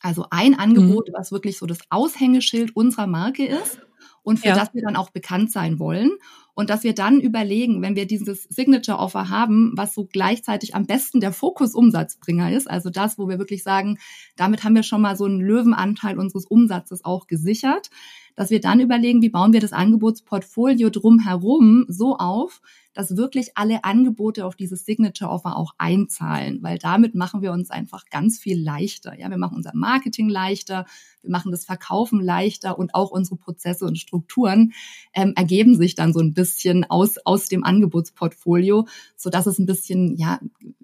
Also 0.00 0.26
ein 0.30 0.54
Angebot, 0.54 1.08
mhm. 1.08 1.12
was 1.14 1.32
wirklich 1.32 1.58
so 1.58 1.66
das 1.66 1.80
Aushängeschild 1.90 2.76
unserer 2.76 3.08
Marke 3.08 3.44
ist 3.44 3.80
und 4.22 4.38
für 4.38 4.48
ja. 4.48 4.54
das 4.54 4.72
wir 4.74 4.82
dann 4.82 4.94
auch 4.94 5.10
bekannt 5.10 5.50
sein 5.50 5.78
wollen. 5.80 6.12
Und 6.58 6.70
dass 6.70 6.82
wir 6.82 6.92
dann 6.92 7.20
überlegen, 7.20 7.82
wenn 7.82 7.94
wir 7.94 8.04
dieses 8.04 8.42
Signature 8.50 8.98
Offer 8.98 9.28
haben, 9.28 9.70
was 9.76 9.94
so 9.94 10.08
gleichzeitig 10.12 10.74
am 10.74 10.86
besten 10.86 11.20
der 11.20 11.30
Fokus-Umsatzbringer 11.30 12.50
ist, 12.50 12.68
also 12.68 12.90
das, 12.90 13.16
wo 13.16 13.28
wir 13.28 13.38
wirklich 13.38 13.62
sagen, 13.62 14.00
damit 14.34 14.64
haben 14.64 14.74
wir 14.74 14.82
schon 14.82 15.00
mal 15.00 15.16
so 15.16 15.26
einen 15.26 15.40
Löwenanteil 15.40 16.18
unseres 16.18 16.46
Umsatzes 16.46 17.04
auch 17.04 17.28
gesichert, 17.28 17.90
dass 18.38 18.50
wir 18.50 18.60
dann 18.60 18.78
überlegen, 18.78 19.20
wie 19.20 19.30
bauen 19.30 19.52
wir 19.52 19.58
das 19.58 19.72
Angebotsportfolio 19.72 20.90
drumherum 20.90 21.86
so 21.88 22.16
auf, 22.18 22.60
dass 22.94 23.16
wirklich 23.16 23.50
alle 23.56 23.82
Angebote 23.82 24.46
auf 24.46 24.54
dieses 24.54 24.84
Signature 24.84 25.28
Offer 25.28 25.56
auch 25.56 25.74
einzahlen, 25.76 26.62
weil 26.62 26.78
damit 26.78 27.16
machen 27.16 27.42
wir 27.42 27.50
uns 27.50 27.72
einfach 27.72 28.04
ganz 28.10 28.38
viel 28.38 28.56
leichter. 28.62 29.18
Ja, 29.18 29.28
wir 29.28 29.38
machen 29.38 29.56
unser 29.56 29.72
Marketing 29.74 30.28
leichter, 30.28 30.86
wir 31.22 31.32
machen 31.32 31.50
das 31.50 31.64
Verkaufen 31.64 32.20
leichter 32.20 32.78
und 32.78 32.94
auch 32.94 33.10
unsere 33.10 33.34
Prozesse 33.34 33.84
und 33.86 33.98
Strukturen 33.98 34.72
ähm, 35.14 35.32
ergeben 35.34 35.74
sich 35.74 35.96
dann 35.96 36.12
so 36.12 36.20
ein 36.20 36.32
bisschen 36.32 36.88
aus 36.88 37.18
aus 37.24 37.48
dem 37.48 37.64
Angebotsportfolio, 37.64 38.86
so 39.16 39.30
dass 39.30 39.46
es 39.48 39.58
ein 39.58 39.66
bisschen 39.66 40.16
ja, 40.16 40.38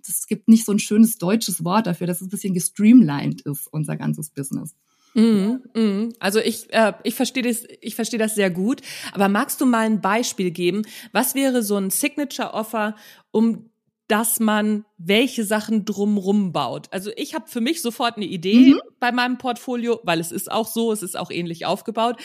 es 0.04 0.26
gibt 0.26 0.48
nicht 0.48 0.64
so 0.64 0.72
ein 0.72 0.80
schönes 0.80 1.18
deutsches 1.18 1.62
Wort 1.64 1.86
dafür, 1.86 2.08
dass 2.08 2.20
es 2.20 2.26
ein 2.26 2.30
bisschen 2.30 2.52
gestreamlined 2.52 3.42
ist 3.42 3.68
unser 3.68 3.96
ganzes 3.96 4.30
Business. 4.30 4.74
Mhm, 5.14 5.62
mhm. 5.74 6.12
Also 6.18 6.40
ich, 6.40 6.72
äh, 6.72 6.92
ich 7.04 7.14
verstehe 7.14 7.42
das, 7.42 7.64
ich 7.80 7.94
verstehe 7.94 8.18
das 8.18 8.34
sehr 8.34 8.50
gut. 8.50 8.80
Aber 9.12 9.28
magst 9.28 9.60
du 9.60 9.66
mal 9.66 9.86
ein 9.86 10.00
Beispiel 10.00 10.50
geben? 10.50 10.82
Was 11.12 11.34
wäre 11.34 11.62
so 11.62 11.76
ein 11.76 11.90
Signature 11.90 12.52
Offer, 12.52 12.96
um 13.30 13.70
dass 14.08 14.38
man 14.38 14.84
welche 14.98 15.44
Sachen 15.44 15.84
drumrum 15.84 16.52
baut. 16.52 16.88
Also 16.90 17.10
ich 17.16 17.34
habe 17.34 17.48
für 17.48 17.60
mich 17.60 17.80
sofort 17.80 18.16
eine 18.16 18.26
Idee 18.26 18.74
mhm. 18.74 18.80
bei 19.00 19.12
meinem 19.12 19.38
Portfolio, 19.38 20.00
weil 20.02 20.20
es 20.20 20.30
ist 20.30 20.50
auch 20.50 20.66
so, 20.66 20.92
es 20.92 21.02
ist 21.02 21.16
auch 21.16 21.30
ähnlich 21.30 21.64
aufgebaut. 21.64 22.16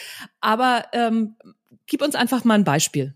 Aber 0.42 0.86
ähm, 0.92 1.38
gib 1.86 2.02
uns 2.02 2.16
einfach 2.16 2.44
mal 2.44 2.56
ein 2.56 2.66
Beispiel. 2.66 3.16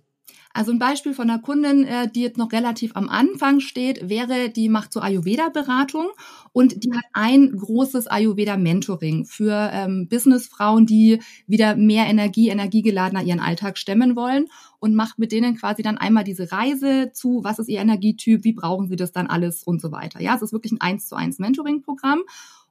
Also 0.56 0.72
ein 0.72 0.78
Beispiel 0.78 1.16
von 1.16 1.30
einer 1.30 1.42
Kundin, 1.42 1.84
äh, 1.84 2.08
die 2.08 2.22
jetzt 2.22 2.38
noch 2.38 2.52
relativ 2.52 2.96
am 2.96 3.10
Anfang 3.10 3.60
steht, 3.60 4.08
wäre, 4.08 4.50
die 4.50 4.70
macht 4.70 4.94
so 4.94 5.00
Ayurveda-Beratung 5.00 6.10
und 6.52 6.84
die 6.84 6.94
hat 6.94 7.06
ein 7.14 7.52
großes 7.58 8.06
Ayurveda-Mentoring 8.06 9.26
für 9.26 9.72
ähm, 9.74 10.08
Businessfrauen, 10.08 10.86
die 10.86 11.20
wieder 11.48 11.76
mehr 11.76 12.06
Energie, 12.06 12.50
energiegeladener 12.50 13.24
ihren 13.24 13.40
Alltag 13.40 13.80
stemmen 13.80 14.16
wollen 14.16 14.46
und 14.78 14.94
macht 14.94 15.18
mit 15.18 15.32
denen 15.32 15.58
quasi 15.58 15.82
dann 15.82 15.98
einmal 15.98 16.24
diese 16.24 16.52
Reise 16.52 17.12
zu, 17.14 17.44
was 17.44 17.58
ist 17.58 17.70
ihr 17.70 17.80
Energietyp, 17.80 18.44
wie 18.44 18.54
brauchen 18.54 18.88
sie 18.88 18.96
das 18.96 19.12
dann 19.12 19.26
alles 19.26 19.64
und 19.64 19.82
so 19.82 19.92
weiter. 19.92 20.22
Ja, 20.22 20.36
es 20.36 20.44
ist 20.44 20.54
wirklich 20.54 20.74
ein 20.74 20.82
eins 20.82 21.08
zu 21.08 21.16
eins 21.16 21.40
Mentoring-Programm. 21.40 22.22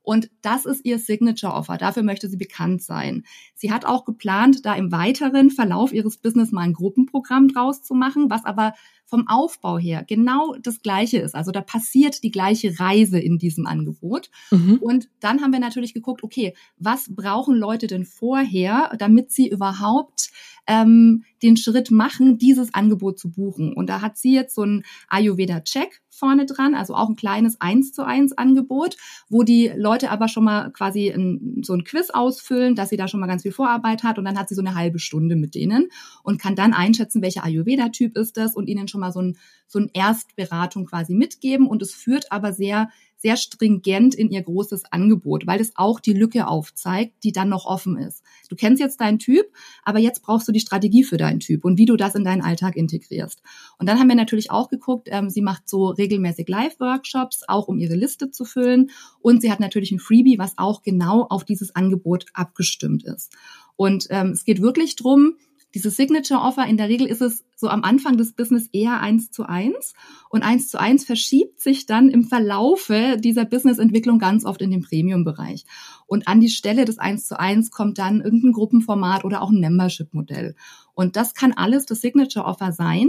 Und 0.02 0.30
das 0.42 0.66
ist 0.66 0.85
ihr 0.85 0.99
Signature 0.99 1.54
Offer. 1.54 1.78
Dafür 1.78 2.02
möchte 2.02 2.28
sie 2.28 2.37
bekannt 2.37 2.82
sein. 2.82 3.25
Sie 3.54 3.73
hat 3.73 3.85
auch 3.85 4.04
geplant, 4.04 4.66
da 4.66 4.75
im 4.75 4.90
weiteren 4.90 5.50
Verlauf 5.50 5.92
ihres 5.92 6.18
Business 6.18 6.52
mal 6.52 6.62
ein 6.62 6.73
Gruppenprogramm 6.73 7.49
draus 7.49 7.82
zu 7.82 7.94
machen, 7.94 8.28
was 8.28 8.44
aber 8.44 8.75
vom 9.12 9.28
Aufbau 9.28 9.76
her 9.76 10.07
genau 10.09 10.54
das 10.62 10.81
Gleiche 10.81 11.19
ist. 11.19 11.35
Also 11.35 11.52
da 11.52 11.61
passiert 11.61 12.23
die 12.23 12.31
gleiche 12.31 12.81
Reise 12.81 13.19
in 13.19 13.37
diesem 13.37 13.66
Angebot. 13.66 14.31
Mhm. 14.50 14.78
Und 14.81 15.11
dann 15.21 15.42
haben 15.42 15.52
wir 15.52 15.61
natürlich 15.61 15.92
geguckt, 15.92 16.25
okay, 16.25 16.54
was 16.78 17.14
brauchen 17.14 17.54
Leute 17.54 17.88
denn 17.88 18.07
vorher, 18.07 18.97
damit 18.99 19.31
sie 19.31 19.50
überhaupt 19.50 20.31
ähm, 20.66 21.25
den 21.42 21.59
Schritt 21.59 21.90
machen, 21.90 22.38
dieses 22.38 22.73
Angebot 22.73 23.19
zu 23.19 23.31
buchen. 23.31 23.75
Und 23.75 23.88
da 23.88 24.00
hat 24.00 24.16
sie 24.16 24.33
jetzt 24.33 24.54
so 24.54 24.62
ein 24.62 24.85
Ayurveda-Check 25.09 26.00
vorne 26.09 26.47
dran, 26.47 26.75
also 26.75 26.95
auch 26.95 27.09
ein 27.09 27.16
kleines 27.16 27.61
1 27.61 27.92
zu 27.92 28.04
1 28.04 28.38
Angebot, 28.38 28.97
wo 29.28 29.42
die 29.42 29.73
Leute 29.75 30.11
aber 30.11 30.28
schon 30.28 30.45
mal 30.45 30.71
quasi 30.71 31.11
ein, 31.11 31.62
so 31.62 31.73
ein 31.73 31.85
Quiz 31.85 32.11
ausfüllen, 32.11 32.76
dass 32.76 32.90
sie 32.90 32.97
da 32.97 33.09
schon 33.09 33.19
mal 33.19 33.26
ganz 33.26 33.42
viel 33.42 33.50
Vorarbeit 33.50 34.04
hat 34.04 34.19
und 34.19 34.25
dann 34.25 34.38
hat 34.38 34.49
sie 34.49 34.54
so 34.54 34.61
eine 34.61 34.75
halbe 34.75 34.99
Stunde 34.99 35.35
mit 35.35 35.54
denen 35.54 35.88
und 36.23 36.40
kann 36.40 36.54
dann 36.54 36.75
einschätzen, 36.75 37.23
welcher 37.23 37.45
Ayurveda-Typ 37.45 38.16
ist 38.16 38.37
das 38.37 38.54
und 38.54 38.69
ihnen 38.69 38.87
schon 38.87 39.00
mal 39.02 39.12
so 39.12 39.21
ein, 39.21 39.37
so 39.66 39.78
ein 39.78 39.90
Erstberatung 39.92 40.87
quasi 40.87 41.14
mitgeben 41.14 41.66
und 41.66 41.82
es 41.82 41.92
führt 41.92 42.32
aber 42.32 42.52
sehr 42.52 42.88
sehr 43.23 43.37
stringent 43.37 44.16
in 44.16 44.30
ihr 44.30 44.42
großes 44.42 44.82
Angebot, 44.90 45.47
weil 45.47 45.61
es 45.61 45.73
auch 45.76 46.00
die 46.00 46.12
Lücke 46.12 46.49
aufzeigt, 46.49 47.23
die 47.23 47.30
dann 47.30 47.49
noch 47.49 47.66
offen 47.66 47.97
ist. 47.97 48.23
Du 48.50 48.56
kennst 48.56 48.80
jetzt 48.80 49.00
deinen 49.00 49.21
Typ, 49.21 49.47
aber 49.85 50.00
jetzt 50.00 50.23
brauchst 50.23 50.49
du 50.49 50.52
die 50.52 50.61
Strategie 50.61 51.04
für 51.04 51.18
deinen 51.18 51.38
Typ 51.38 51.64
und 51.64 51.78
wie 51.78 51.87
du 51.87 51.97
das 51.97 52.16
in 52.16 52.25
deinen 52.25 52.42
Alltag 52.42 52.76
integrierst. 52.76 53.40
Und 53.78 53.88
dann 53.88 54.00
haben 54.00 54.09
wir 54.09 54.16
natürlich 54.16 54.50
auch 54.50 54.68
geguckt, 54.68 55.09
ähm, 55.11 55.30
sie 55.30 55.40
macht 55.40 55.68
so 55.68 55.87
regelmäßig 55.87 56.49
Live-Workshops, 56.49 57.44
auch 57.47 57.68
um 57.68 57.78
ihre 57.78 57.94
Liste 57.94 58.32
zu 58.32 58.44
füllen. 58.44 58.90
Und 59.21 59.40
sie 59.40 59.52
hat 59.52 59.61
natürlich 59.61 59.92
ein 59.92 60.00
Freebie, 60.00 60.38
was 60.38 60.59
auch 60.59 60.82
genau 60.82 61.23
auf 61.23 61.44
dieses 61.44 61.76
Angebot 61.76 62.26
abgestimmt 62.35 63.04
ist. 63.04 63.32
Und 63.76 64.09
ähm, 64.11 64.30
es 64.30 64.44
geht 64.44 64.61
wirklich 64.61 64.97
drum, 64.97 65.37
dieses 65.74 65.96
Signature 65.96 66.40
Offer, 66.40 66.66
in 66.66 66.76
der 66.76 66.88
Regel 66.88 67.06
ist 67.06 67.22
es 67.22 67.44
so 67.56 67.68
am 67.68 67.82
Anfang 67.82 68.16
des 68.16 68.32
Business 68.32 68.68
eher 68.72 69.00
eins 69.00 69.30
zu 69.30 69.44
eins 69.44 69.94
und 70.28 70.42
eins 70.42 70.68
zu 70.68 70.78
eins 70.78 71.04
verschiebt 71.04 71.60
sich 71.60 71.86
dann 71.86 72.10
im 72.10 72.24
Verlaufe 72.24 73.16
dieser 73.18 73.44
Businessentwicklung 73.44 74.18
ganz 74.18 74.44
oft 74.44 74.60
in 74.60 74.70
den 74.70 74.82
Premium-Bereich. 74.82 75.64
Und 76.06 76.28
an 76.28 76.40
die 76.40 76.50
Stelle 76.50 76.84
des 76.84 76.98
eins 76.98 77.26
zu 77.26 77.38
eins 77.38 77.70
kommt 77.70 77.98
dann 77.98 78.20
irgendein 78.20 78.52
Gruppenformat 78.52 79.24
oder 79.24 79.40
auch 79.40 79.50
ein 79.50 79.60
Membership-Modell. 79.60 80.56
Und 80.94 81.16
das 81.16 81.34
kann 81.34 81.52
alles 81.52 81.86
das 81.86 82.02
Signature 82.02 82.44
Offer 82.44 82.72
sein. 82.72 83.08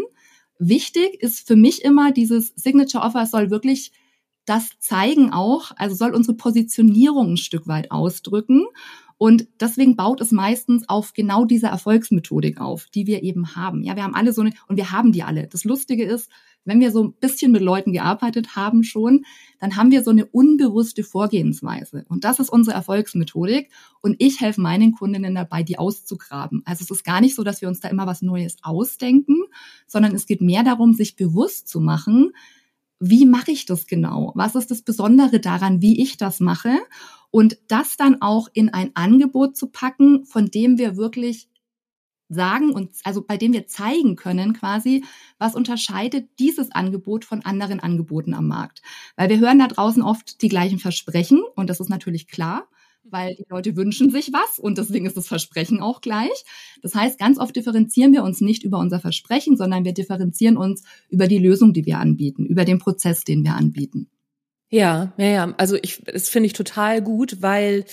Wichtig 0.57 1.21
ist 1.21 1.45
für 1.45 1.57
mich 1.57 1.83
immer, 1.83 2.11
dieses 2.11 2.53
Signature 2.55 3.03
Offer 3.03 3.25
soll 3.25 3.49
wirklich 3.49 3.91
das 4.45 4.71
zeigen 4.79 5.31
auch, 5.31 5.71
also 5.77 5.95
soll 5.95 6.13
unsere 6.13 6.35
Positionierung 6.35 7.33
ein 7.33 7.37
Stück 7.37 7.67
weit 7.67 7.91
ausdrücken 7.91 8.65
und 9.23 9.47
deswegen 9.61 9.95
baut 9.95 10.19
es 10.19 10.33
meistens 10.33 10.89
auf 10.89 11.13
genau 11.13 11.45
dieser 11.45 11.69
Erfolgsmethodik 11.69 12.59
auf, 12.59 12.87
die 12.87 13.07
wir 13.07 13.23
eben 13.23 13.55
haben. 13.55 13.81
Ja, 13.81 13.95
wir 13.95 14.03
haben 14.03 14.15
alle 14.15 14.33
so 14.33 14.41
eine, 14.41 14.51
und 14.67 14.75
wir 14.75 14.91
haben 14.91 15.13
die 15.13 15.23
alle. 15.23 15.47
Das 15.47 15.63
Lustige 15.63 16.03
ist, 16.03 16.29
wenn 16.65 16.81
wir 16.81 16.91
so 16.91 17.05
ein 17.05 17.13
bisschen 17.13 17.53
mit 17.53 17.61
Leuten 17.61 17.93
gearbeitet 17.93 18.57
haben 18.57 18.83
schon, 18.83 19.23
dann 19.61 19.77
haben 19.77 19.91
wir 19.91 20.03
so 20.03 20.11
eine 20.11 20.25
unbewusste 20.25 21.05
Vorgehensweise. 21.05 22.03
Und 22.09 22.25
das 22.25 22.41
ist 22.41 22.49
unsere 22.49 22.75
Erfolgsmethodik. 22.75 23.71
Und 24.01 24.17
ich 24.19 24.41
helfe 24.41 24.59
meinen 24.59 24.91
Kundinnen 24.91 25.35
dabei, 25.35 25.63
die 25.63 25.79
auszugraben. 25.79 26.61
Also 26.65 26.83
es 26.83 26.91
ist 26.91 27.05
gar 27.05 27.21
nicht 27.21 27.35
so, 27.35 27.45
dass 27.45 27.61
wir 27.61 27.69
uns 27.69 27.79
da 27.79 27.87
immer 27.87 28.05
was 28.05 28.23
Neues 28.23 28.57
ausdenken, 28.61 29.37
sondern 29.87 30.13
es 30.13 30.25
geht 30.25 30.41
mehr 30.41 30.65
darum, 30.65 30.91
sich 30.91 31.15
bewusst 31.15 31.69
zu 31.69 31.79
machen, 31.79 32.33
wie 32.99 33.25
mache 33.25 33.51
ich 33.51 33.65
das 33.65 33.87
genau? 33.87 34.33
Was 34.35 34.55
ist 34.55 34.69
das 34.69 34.81
Besondere 34.81 35.39
daran, 35.39 35.81
wie 35.81 36.01
ich 36.01 36.17
das 36.17 36.41
mache? 36.41 36.77
Und 37.33 37.57
das 37.67 37.97
dann 37.97 38.21
auch 38.21 38.47
in 38.53 38.69
ein 38.69 38.91
Angebot 38.93 39.57
zu 39.57 39.65
packen, 39.65 40.23
von 40.23 40.51
dem 40.51 40.77
wir 40.77 40.97
wirklich 40.97 41.49
sagen 42.29 42.71
und 42.71 42.91
also 43.03 43.23
bei 43.23 43.37
dem 43.37 43.53
wir 43.53 43.65
zeigen 43.65 44.15
können 44.15 44.53
quasi, 44.53 45.03
was 45.39 45.55
unterscheidet 45.55 46.29
dieses 46.37 46.71
Angebot 46.71 47.25
von 47.25 47.43
anderen 47.43 47.79
Angeboten 47.79 48.35
am 48.35 48.47
Markt. 48.47 48.83
Weil 49.15 49.29
wir 49.29 49.39
hören 49.39 49.57
da 49.57 49.67
draußen 49.67 50.03
oft 50.03 50.43
die 50.43 50.47
gleichen 50.47 50.77
Versprechen 50.77 51.41
und 51.55 51.71
das 51.71 51.79
ist 51.79 51.89
natürlich 51.89 52.27
klar, 52.27 52.67
weil 53.03 53.33
die 53.33 53.45
Leute 53.49 53.75
wünschen 53.75 54.11
sich 54.11 54.31
was 54.31 54.59
und 54.59 54.77
deswegen 54.77 55.07
ist 55.07 55.17
das 55.17 55.27
Versprechen 55.27 55.81
auch 55.81 56.01
gleich. 56.01 56.45
Das 56.83 56.93
heißt, 56.93 57.17
ganz 57.17 57.39
oft 57.39 57.55
differenzieren 57.55 58.13
wir 58.13 58.23
uns 58.23 58.41
nicht 58.41 58.63
über 58.63 58.77
unser 58.77 58.99
Versprechen, 58.99 59.57
sondern 59.57 59.85
wir 59.85 59.93
differenzieren 59.95 60.55
uns 60.55 60.83
über 61.09 61.27
die 61.27 61.39
Lösung, 61.39 61.73
die 61.73 61.87
wir 61.87 61.97
anbieten, 61.97 62.45
über 62.45 62.63
den 62.63 62.77
Prozess, 62.77 63.23
den 63.23 63.43
wir 63.43 63.55
anbieten. 63.55 64.12
Ja, 64.73 65.13
ja, 65.17 65.25
ja. 65.27 65.53
Also 65.57 65.77
ich, 65.83 66.01
das 66.03 66.29
finde 66.29 66.47
ich 66.47 66.53
total 66.53 67.03
gut, 67.03 67.43
weil 67.43 67.85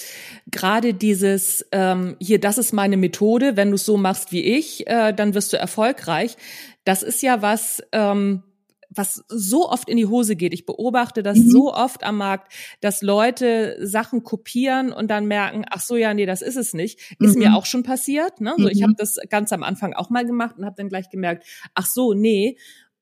gerade 0.51 0.95
dieses 0.95 1.67
ähm, 1.73 2.17
hier, 2.19 2.41
das 2.41 2.57
ist 2.57 2.73
meine 2.73 2.97
Methode. 2.97 3.55
Wenn 3.55 3.69
du 3.69 3.75
es 3.75 3.85
so 3.85 3.99
machst 3.99 4.33
wie 4.33 4.43
ich, 4.43 4.87
äh, 4.87 5.13
dann 5.13 5.35
wirst 5.35 5.53
du 5.53 5.59
erfolgreich. 5.59 6.39
Das 6.85 7.03
ist 7.03 7.23
ja 7.23 7.43
was. 7.43 7.83
Ähm, 7.93 8.45
was 8.93 9.23
so 9.29 9.69
oft 9.69 9.89
in 9.89 9.99
die 9.99 10.07
Hose 10.07 10.35
geht. 10.35 10.53
Ich 10.53 10.67
beobachte 10.67 11.23
das 11.23 11.39
mhm. 11.39 11.49
so 11.49 11.73
oft 11.73 12.03
am 12.03 12.17
Markt, 12.17 12.53
dass 12.81 13.03
Leute 13.03 13.77
Sachen 13.87 14.25
kopieren 14.25 14.91
und 14.93 15.13
dann 15.13 15.27
merken, 15.27 15.65
ach 15.71 15.81
so, 15.81 15.95
ja, 15.95 16.13
nee, 16.13 16.27
das 16.27 16.43
ist 16.43 16.57
es 16.57 16.75
nicht. 16.75 16.99
Ist 17.21 17.37
mhm. 17.37 17.43
mir 17.43 17.55
auch 17.55 17.67
schon 17.67 17.85
passiert. 17.85 18.41
Ne? 18.41 18.53
So, 18.59 18.67
ich 18.67 18.83
habe 18.83 18.91
mhm. 18.91 18.97
das 18.99 19.19
ganz 19.29 19.53
am 19.53 19.63
Anfang 19.63 19.93
auch 19.93 20.11
mal 20.11 20.27
gemacht 20.27 20.57
und 20.59 20.65
habe 20.65 20.75
dann 20.77 20.89
gleich 20.89 21.09
gemerkt, 21.09 21.47
ach 21.75 21.87
so, 21.87 22.15
nee. 22.15 22.57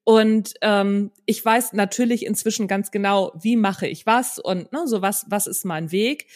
Und 0.09 0.55
ähm, 0.63 1.11
ich 1.27 1.45
weiß 1.45 1.75
natürlich 1.75 2.25
inzwischen 2.25 2.67
ganz 2.67 2.91
genau, 2.91 3.31
wie 3.39 3.57
mache 3.57 3.87
ich 3.87 4.07
was 4.07 4.39
und 4.39 4.73
ne, 4.73 4.87
so 4.87 5.03
was, 5.03 5.27
was 5.29 5.47
ist 5.47 5.67
mein 5.67 5.93
Weg. 5.93 6.29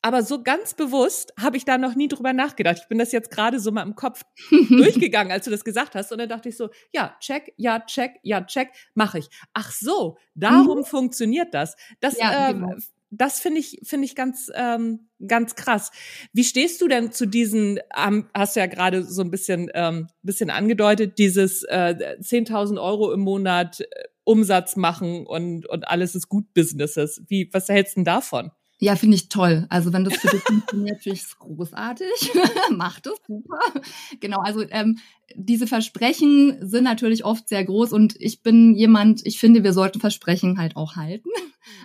Aber 0.00 0.22
so 0.22 0.42
ganz 0.42 0.72
bewusst 0.72 1.34
habe 1.38 1.58
ich 1.58 1.66
da 1.66 1.76
noch 1.76 1.96
nie 1.96 2.08
drüber 2.08 2.32
nachgedacht. 2.32 2.78
Ich 2.80 2.88
bin 2.88 2.96
das 2.96 3.12
jetzt 3.12 3.30
gerade 3.30 3.60
so 3.60 3.72
mal 3.72 3.82
im 3.82 3.94
Kopf 3.94 4.22
durchgegangen, 4.70 5.30
als 5.30 5.44
du 5.44 5.50
das 5.50 5.64
gesagt 5.64 5.94
hast. 5.94 6.12
Und 6.12 6.18
dann 6.18 6.30
dachte 6.30 6.48
ich 6.48 6.56
so, 6.56 6.70
ja, 6.94 7.14
check, 7.20 7.52
ja, 7.58 7.80
check, 7.80 8.12
ja, 8.22 8.40
check, 8.40 8.70
mache 8.94 9.18
ich. 9.18 9.28
Ach 9.52 9.70
so, 9.70 10.16
darum 10.34 10.78
mhm. 10.78 10.84
funktioniert 10.84 11.52
das. 11.52 11.76
Das, 12.00 12.16
ja, 12.16 12.48
äh, 12.48 12.54
genau 12.54 12.74
das 13.16 13.40
finde 13.40 13.60
ich, 13.60 13.80
finde 13.84 14.06
ich 14.06 14.14
ganz, 14.14 14.50
ähm, 14.54 15.08
ganz 15.26 15.54
krass. 15.54 15.90
Wie 16.32 16.44
stehst 16.44 16.80
du 16.80 16.88
denn 16.88 17.12
zu 17.12 17.26
diesen, 17.26 17.78
ähm, 17.96 18.28
hast 18.34 18.56
du 18.56 18.60
ja 18.60 18.66
gerade 18.66 19.04
so 19.04 19.22
ein 19.22 19.30
bisschen, 19.30 19.70
ähm, 19.74 20.08
bisschen 20.22 20.50
angedeutet, 20.50 21.18
dieses 21.18 21.62
äh, 21.64 22.16
10.000 22.20 22.80
Euro 22.82 23.12
im 23.12 23.20
Monat 23.20 23.80
äh, 23.80 23.84
Umsatz 24.24 24.76
machen 24.76 25.26
und, 25.26 25.66
und 25.68 25.88
alles 25.88 26.14
ist 26.14 26.28
gut 26.28 26.52
Businesses. 26.54 27.22
Wie, 27.28 27.50
was 27.52 27.68
hältst 27.68 27.94
du 27.94 28.00
denn 28.00 28.04
davon? 28.04 28.50
Ja, 28.80 28.96
finde 28.96 29.16
ich 29.16 29.28
toll. 29.28 29.66
Also 29.70 29.92
wenn 29.92 30.04
das 30.04 30.16
für 30.16 30.28
dich 30.28 30.42
funktioniert, 30.42 31.00
finde 31.02 31.16
ich 31.16 31.24
es 31.24 31.38
großartig. 31.38 32.32
Macht 32.70 33.06
es, 33.06 33.14
super. 33.26 33.60
Genau, 34.20 34.40
also 34.40 34.62
ähm, 34.68 34.98
diese 35.34 35.66
Versprechen 35.66 36.58
sind 36.60 36.84
natürlich 36.84 37.24
oft 37.24 37.48
sehr 37.48 37.64
groß 37.64 37.92
und 37.92 38.16
ich 38.18 38.42
bin 38.42 38.74
jemand, 38.74 39.24
ich 39.24 39.38
finde, 39.38 39.62
wir 39.62 39.72
sollten 39.72 40.00
Versprechen 40.00 40.58
halt 40.58 40.76
auch 40.76 40.96
halten. 40.96 41.30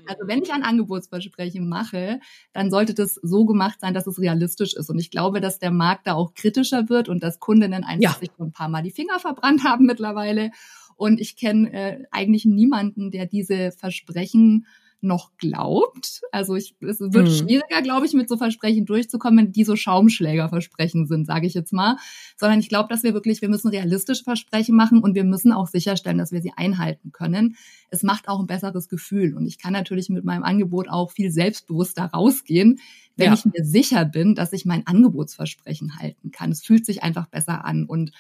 Also 0.08 0.24
wenn 0.26 0.44
ich 0.44 0.52
ein 0.52 0.64
Angebotsversprechen 0.64 1.70
mache, 1.70 2.20
dann 2.54 2.72
sollte 2.72 2.94
das 2.94 3.16
so 3.16 3.46
gemacht 3.46 3.80
sein, 3.80 3.94
dass 3.94 4.08
es 4.08 4.20
realistisch 4.20 4.74
ist. 4.74 4.90
Und 4.90 5.00
ich 5.00 5.12
glaube, 5.12 5.40
dass 5.40 5.60
der 5.60 5.72
Markt 5.72 6.08
da 6.08 6.16
auch 6.16 6.34
kritischer 6.34 6.90
wird 6.90 7.08
und 7.08 7.24
dass 7.24 7.40
Kundinnen 7.40 7.84
einfach 7.84 8.16
ja. 8.16 8.20
sich 8.20 8.30
schon 8.36 8.48
ein 8.48 8.52
paar 8.52 8.70
Mal 8.70 8.84
die 8.84 8.92
Finger 8.92 9.20
verbrannt 9.20 9.64
haben 9.64 9.86
mittlerweile. 9.86 10.52
Und 10.96 11.22
ich 11.22 11.38
kenne 11.38 11.72
äh, 11.72 12.04
eigentlich 12.12 12.46
niemanden, 12.46 13.12
der 13.12 13.26
diese 13.26 13.72
Versprechen 13.72 14.66
noch 15.02 15.32
glaubt. 15.38 16.22
Also 16.32 16.56
ich, 16.56 16.76
es 16.82 17.00
wird 17.00 17.28
mhm. 17.28 17.32
schwieriger, 17.32 17.82
glaube 17.82 18.06
ich, 18.06 18.14
mit 18.14 18.28
so 18.28 18.38
Versprechen 18.38 18.86
durchzukommen, 18.86 19.52
die 19.52 19.64
so 19.64 19.76
Schaumschlägerversprechen 19.76 21.08
sind, 21.08 21.26
sage 21.26 21.48
ich 21.48 21.54
jetzt 21.54 21.74
mal. 21.74 21.98
Sondern 22.38 22.60
ich 22.60 22.70
glaube, 22.70 22.90
dass 22.90 23.04
wir 23.04 23.14
wirklich, 23.14 23.42
wir 23.42 23.50
müssen 23.50 23.70
realistische 23.70 24.24
Versprechen 24.24 24.76
machen 24.76 25.02
und 25.02 25.16
wir 25.16 25.24
müssen 25.24 25.52
auch 25.52 25.68
sicherstellen, 25.68 26.18
dass 26.18 26.32
wir 26.32 26.42
sie 26.42 26.54
einhalten 26.56 27.12
können. 27.12 27.56
Es 27.90 28.04
macht 28.04 28.28
auch 28.28 28.40
ein 28.40 28.48
besseres 28.48 28.90
Gefühl. 28.90 29.36
Und 29.36 29.46
ich 29.46 29.58
kann 29.58 29.74
natürlich 29.74 30.10
mit 30.10 30.26
meinem 30.26 30.44
Angebot 30.44 30.90
auch 30.90 31.12
viel 31.12 31.32
selbstbewusster 31.32 32.06
rausgehen, 32.06 32.80
wenn 33.16 33.28
ja. 33.28 33.34
ich 33.34 33.46
mir 33.46 33.64
sicher 33.64 34.06
bin, 34.06 34.36
dass 34.36 34.54
ich 34.54 34.66
mein 34.66 34.86
Angebotsversprechen 34.88 35.98
halten 36.00 36.32
kann. 36.32 36.52
Es 36.52 36.64
fühlt 36.64 36.86
sich 36.86 37.04
einfach 37.04 37.28
besser 37.28 37.66
an. 37.66 37.86
Und 37.86 38.12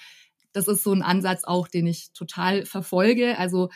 das 0.52 0.68
ist 0.68 0.84
so 0.84 0.92
ein 0.92 1.02
Ansatz 1.02 1.44
auch, 1.44 1.68
den 1.68 1.88
ich 1.88 2.12
total 2.14 2.66
verfolge. 2.66 3.38
Also 3.38 3.70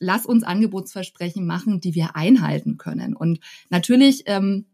lass 0.00 0.26
uns 0.26 0.42
Angebotsversprechen 0.42 1.46
machen, 1.46 1.80
die 1.80 1.94
wir 1.94 2.16
einhalten 2.16 2.78
können. 2.78 3.14
Und 3.14 3.38
natürlich 3.68 4.24
ähm, 4.26 4.66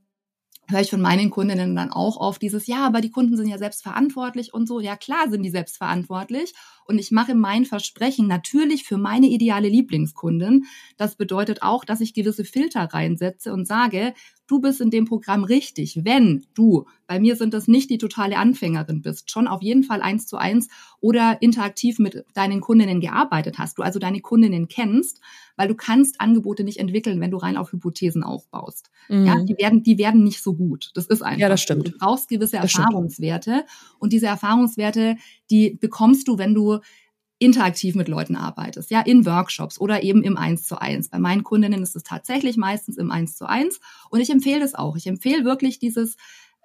höre 0.68 0.80
ich 0.80 0.90
von 0.90 1.00
meinen 1.00 1.30
Kundinnen 1.30 1.76
dann 1.76 1.90
auch 1.90 2.16
auf 2.16 2.38
dieses, 2.38 2.66
ja, 2.66 2.86
aber 2.86 3.00
die 3.00 3.10
Kunden 3.10 3.36
sind 3.36 3.48
ja 3.48 3.58
selbstverantwortlich 3.58 4.54
und 4.54 4.66
so. 4.66 4.80
Ja, 4.80 4.96
klar 4.96 5.28
sind 5.28 5.42
die 5.42 5.50
selbstverantwortlich. 5.50 6.54
Und 6.86 6.98
ich 6.98 7.10
mache 7.10 7.34
mein 7.34 7.64
Versprechen 7.64 8.26
natürlich 8.26 8.84
für 8.84 8.96
meine 8.96 9.26
ideale 9.26 9.68
Lieblingskundin. 9.68 10.64
Das 10.96 11.16
bedeutet 11.16 11.62
auch, 11.62 11.84
dass 11.84 12.00
ich 12.00 12.14
gewisse 12.14 12.44
Filter 12.44 12.84
reinsetze 12.84 13.52
und 13.52 13.66
sage, 13.66 14.14
du 14.46 14.60
bist 14.60 14.80
in 14.80 14.90
dem 14.90 15.04
Programm 15.04 15.44
richtig, 15.44 16.04
wenn 16.04 16.46
du, 16.54 16.86
bei 17.06 17.18
mir 17.18 17.36
sind 17.36 17.54
das 17.54 17.68
nicht 17.68 17.90
die 17.90 17.98
totale 17.98 18.38
Anfängerin 18.38 19.02
bist, 19.02 19.30
schon 19.30 19.48
auf 19.48 19.62
jeden 19.62 19.82
Fall 19.82 20.02
eins 20.02 20.26
zu 20.26 20.36
eins 20.36 20.68
oder 21.00 21.40
interaktiv 21.40 21.98
mit 21.98 22.24
deinen 22.34 22.60
Kundinnen 22.60 23.00
gearbeitet 23.00 23.58
hast, 23.58 23.78
du 23.78 23.82
also 23.82 23.98
deine 23.98 24.20
Kundinnen 24.20 24.68
kennst, 24.68 25.20
weil 25.56 25.68
du 25.68 25.74
kannst 25.74 26.20
Angebote 26.20 26.64
nicht 26.64 26.78
entwickeln, 26.78 27.20
wenn 27.20 27.30
du 27.30 27.38
rein 27.38 27.56
auf 27.56 27.72
Hypothesen 27.72 28.22
aufbaust. 28.22 28.90
Mhm. 29.08 29.26
Ja, 29.26 29.42
die 29.42 29.56
werden, 29.58 29.82
die 29.82 29.98
werden 29.98 30.22
nicht 30.22 30.42
so 30.42 30.54
gut. 30.54 30.90
Das 30.94 31.06
ist 31.06 31.22
einfach. 31.22 31.40
Ja, 31.40 31.48
das 31.48 31.62
stimmt. 31.62 31.88
Du 31.88 31.92
brauchst 31.98 32.28
gewisse 32.28 32.56
das 32.56 32.74
Erfahrungswerte 32.74 33.50
stimmt. 33.50 33.96
und 33.98 34.12
diese 34.12 34.26
Erfahrungswerte, 34.26 35.16
die 35.50 35.76
bekommst 35.80 36.28
du, 36.28 36.38
wenn 36.38 36.54
du 36.54 36.75
interaktiv 37.38 37.94
mit 37.94 38.08
Leuten 38.08 38.36
arbeitest, 38.36 38.90
ja, 38.90 39.00
in 39.00 39.26
Workshops 39.26 39.78
oder 39.78 40.02
eben 40.02 40.22
im 40.22 40.36
Eins 40.36 40.66
zu 40.66 40.80
eins. 40.80 41.10
Bei 41.10 41.18
meinen 41.18 41.42
Kundinnen 41.42 41.82
ist 41.82 41.94
es 41.94 42.02
tatsächlich 42.02 42.56
meistens 42.56 42.96
im 42.96 43.10
Eins 43.10 43.36
zu 43.36 43.46
eins 43.46 43.80
und 44.10 44.20
ich 44.20 44.30
empfehle 44.30 44.60
das 44.60 44.74
auch. 44.74 44.96
Ich 44.96 45.06
empfehle 45.06 45.44
wirklich 45.44 45.78
dieses, 45.78 46.16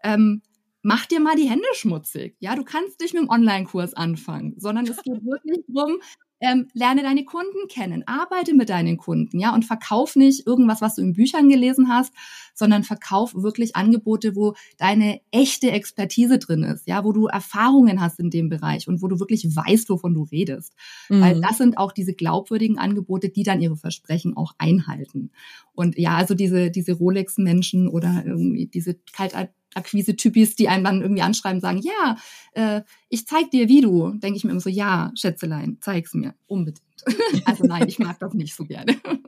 ähm, 0.04 0.42
mach 0.82 1.06
dir 1.06 1.20
mal 1.20 1.36
die 1.36 1.50
Hände 1.50 1.68
schmutzig. 1.74 2.38
Ja, 2.40 2.56
du 2.56 2.64
kannst 2.64 3.02
nicht 3.02 3.14
mit 3.14 3.24
dem 3.24 3.30
Online-Kurs 3.30 3.94
anfangen, 3.94 4.56
sondern 4.58 4.86
es 4.88 5.02
geht 5.04 5.24
wirklich 5.26 5.66
darum, 5.68 5.98
ähm, 6.42 6.68
lerne 6.74 7.04
deine 7.04 7.24
Kunden 7.24 7.68
kennen, 7.70 8.04
arbeite 8.08 8.54
mit 8.54 8.70
deinen 8.70 8.98
Kunden, 8.98 9.40
ja, 9.40 9.54
und 9.54 9.64
verkauf 9.64 10.16
nicht 10.16 10.46
irgendwas, 10.46 10.82
was 10.82 10.96
du 10.96 11.02
in 11.02 11.14
Büchern 11.14 11.50
gelesen 11.50 11.88
hast, 11.88 12.14
sondern 12.56 12.84
verkauf 12.84 13.34
wirklich 13.36 13.76
Angebote, 13.76 14.36
wo 14.36 14.56
deine 14.78 15.22
echte 15.32 15.72
Expertise 15.72 16.40
drin 16.40 16.64
ist, 16.64 16.88
ja, 16.88 17.04
wo 17.06 17.12
du 17.14 17.28
Erfahrungen 17.28 18.02
hast 18.02 18.20
in 18.20 18.30
dem 18.30 18.50
Bereich 18.50 18.88
und 18.88 19.02
wo 19.02 19.08
du 19.08 19.20
wirklich 19.20 19.46
weißt, 19.56 19.90
wovon 19.90 20.14
du 20.14 20.24
redest. 20.24 20.74
Mhm. 21.10 21.22
Weil 21.22 21.42
das 21.42 21.58
sind 21.60 21.78
auch 21.78 21.92
diese 21.92 22.14
glaubwürdigen 22.14 22.78
Angebote, 22.78 23.30
die 23.30 23.44
dann 23.44 23.62
ihre 23.62 23.78
Versprechen 23.78 24.36
auch 24.36 24.54
einhalten. 24.58 25.32
Und 25.74 25.98
ja, 25.98 26.16
also 26.16 26.34
diese, 26.34 26.72
diese 26.72 26.94
Rolex-Menschen 26.94 27.88
oder 27.88 28.24
irgendwie 28.26 28.66
diese 28.66 28.96
Kaltart 29.14 29.52
Akquise-Typis, 29.74 30.56
die 30.56 30.68
einen 30.68 30.84
dann 30.84 31.02
irgendwie 31.02 31.22
anschreiben, 31.22 31.62
sagen, 31.62 31.82
ja, 31.82 32.18
äh, 32.54 32.82
ich 33.10 33.26
zeig 33.26 33.52
dir, 33.52 33.68
wie 33.68 33.82
du. 33.82 34.12
Denke 34.16 34.38
ich 34.38 34.44
mir 34.44 34.52
immer 34.52 34.60
so, 34.60 34.70
ja, 34.70 35.12
Schätzelein, 35.16 35.78
zeig's 35.82 36.14
mir, 36.14 36.34
unbedingt. 36.48 36.82
Also 37.46 37.66
nein, 37.66 37.88
ich 37.88 38.00
mag 38.00 38.20
das 38.20 38.34
nicht 38.34 38.56
so 38.56 38.66
gerne. 38.66 38.96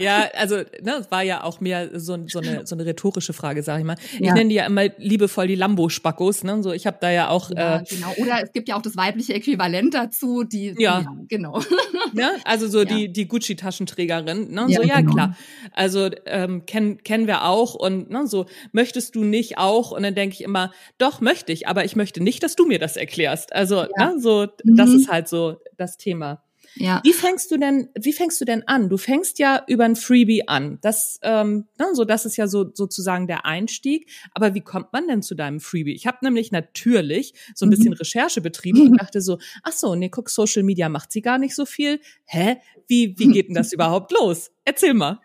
Ja, 0.00 0.28
also 0.34 0.56
ne, 0.56 0.96
es 0.98 1.10
war 1.12 1.22
ja 1.22 1.44
auch 1.44 1.60
mehr 1.60 2.00
so, 2.00 2.18
so, 2.26 2.40
eine, 2.40 2.66
so 2.66 2.74
eine 2.74 2.84
rhetorische 2.84 3.32
Frage, 3.32 3.62
sag 3.62 3.78
ich 3.78 3.84
mal. 3.84 3.96
Ich 4.14 4.20
ja. 4.20 4.34
nenne 4.34 4.48
die 4.48 4.56
ja 4.56 4.66
immer 4.66 4.88
liebevoll 4.98 5.46
die 5.46 5.54
Lambo-Spackos. 5.54 6.42
Ne? 6.42 6.60
So, 6.62 6.72
ich 6.72 6.88
habe 6.88 6.98
da 7.00 7.10
ja 7.10 7.28
auch. 7.28 7.50
Ja, 7.50 7.78
äh, 7.78 7.84
genau. 7.88 8.12
Oder 8.16 8.42
es 8.42 8.52
gibt 8.52 8.68
ja 8.68 8.76
auch 8.76 8.82
das 8.82 8.96
weibliche 8.96 9.34
Äquivalent 9.34 9.94
dazu, 9.94 10.42
die. 10.42 10.74
Ja, 10.78 11.00
ja 11.00 11.06
genau. 11.28 11.60
Ne? 12.12 12.30
Also 12.44 12.68
so 12.68 12.80
ja. 12.80 12.84
die, 12.84 13.12
die 13.12 13.26
Gucci-Taschenträgerin. 13.26 14.52
Ne? 14.52 14.66
So, 14.68 14.82
ja, 14.82 15.00
genau. 15.00 15.12
klar. 15.12 15.36
Also 15.72 16.10
ähm, 16.26 16.64
kennen 16.66 17.02
kennen 17.02 17.26
wir 17.26 17.44
auch. 17.44 17.74
Und 17.74 18.10
ne, 18.10 18.26
so, 18.26 18.46
möchtest 18.72 19.16
du 19.16 19.24
nicht 19.24 19.58
auch? 19.58 19.90
Und 19.90 20.02
dann 20.02 20.14
denke 20.14 20.34
ich 20.34 20.42
immer, 20.42 20.72
doch, 20.98 21.20
möchte 21.20 21.52
ich, 21.52 21.66
aber 21.66 21.84
ich 21.84 21.96
möchte 21.96 22.22
nicht, 22.22 22.42
dass 22.42 22.56
du 22.56 22.66
mir 22.66 22.78
das 22.78 22.96
erklärst. 22.96 23.52
Also, 23.52 23.86
ne, 23.96 24.14
so, 24.18 24.46
das 24.64 24.90
mhm. 24.90 24.96
ist 24.96 25.10
halt 25.10 25.28
so 25.28 25.56
das 25.76 25.96
Thema. 25.96 26.43
Ja. 26.76 27.00
Wie 27.04 27.12
fängst 27.12 27.50
du 27.50 27.56
denn, 27.56 27.88
wie 27.98 28.12
fängst 28.12 28.40
du 28.40 28.44
denn 28.44 28.66
an? 28.66 28.88
Du 28.88 28.96
fängst 28.96 29.38
ja 29.38 29.62
über 29.66 29.84
ein 29.84 29.96
Freebie 29.96 30.48
an. 30.48 30.78
Das, 30.80 31.18
ähm, 31.22 31.66
ne, 31.78 31.86
so 31.92 32.04
das 32.04 32.26
ist 32.26 32.36
ja 32.36 32.48
so 32.48 32.70
sozusagen 32.72 33.26
der 33.26 33.46
Einstieg. 33.46 34.10
Aber 34.32 34.54
wie 34.54 34.60
kommt 34.60 34.92
man 34.92 35.06
denn 35.06 35.22
zu 35.22 35.34
deinem 35.34 35.60
Freebie? 35.60 35.94
Ich 35.94 36.06
habe 36.06 36.18
nämlich 36.22 36.52
natürlich 36.52 37.34
so 37.54 37.66
ein 37.66 37.70
bisschen 37.70 37.90
mhm. 37.90 37.94
Recherche 37.94 38.40
betrieben 38.40 38.88
und 38.88 38.96
dachte 39.00 39.20
so, 39.20 39.38
ach 39.62 39.72
so, 39.72 39.94
nee, 39.94 40.08
guck, 40.08 40.30
Social 40.30 40.62
Media 40.62 40.88
macht 40.88 41.12
sie 41.12 41.22
gar 41.22 41.38
nicht 41.38 41.54
so 41.54 41.64
viel. 41.64 42.00
Hä? 42.24 42.56
Wie, 42.86 43.14
wie 43.18 43.28
geht 43.28 43.48
denn 43.48 43.54
das 43.54 43.72
überhaupt 43.72 44.12
los? 44.12 44.50
Erzähl 44.64 44.94
mal. 44.94 45.20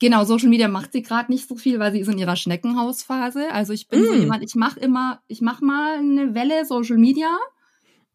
Genau, 0.00 0.24
Social 0.24 0.48
Media 0.48 0.66
macht 0.68 0.92
sie 0.92 1.02
gerade 1.02 1.30
nicht 1.30 1.46
so 1.46 1.56
viel, 1.56 1.78
weil 1.78 1.92
sie 1.92 2.00
ist 2.00 2.08
in 2.08 2.18
ihrer 2.18 2.36
Schneckenhausphase. 2.36 3.52
Also 3.52 3.74
ich 3.74 3.88
bin 3.88 4.00
mm. 4.00 4.06
so 4.06 4.14
jemand, 4.14 4.42
ich 4.42 4.54
mache 4.54 4.80
immer, 4.80 5.20
ich 5.28 5.42
mache 5.42 5.62
mal 5.62 5.98
eine 5.98 6.34
Welle 6.34 6.64
Social 6.64 6.96
Media 6.96 7.38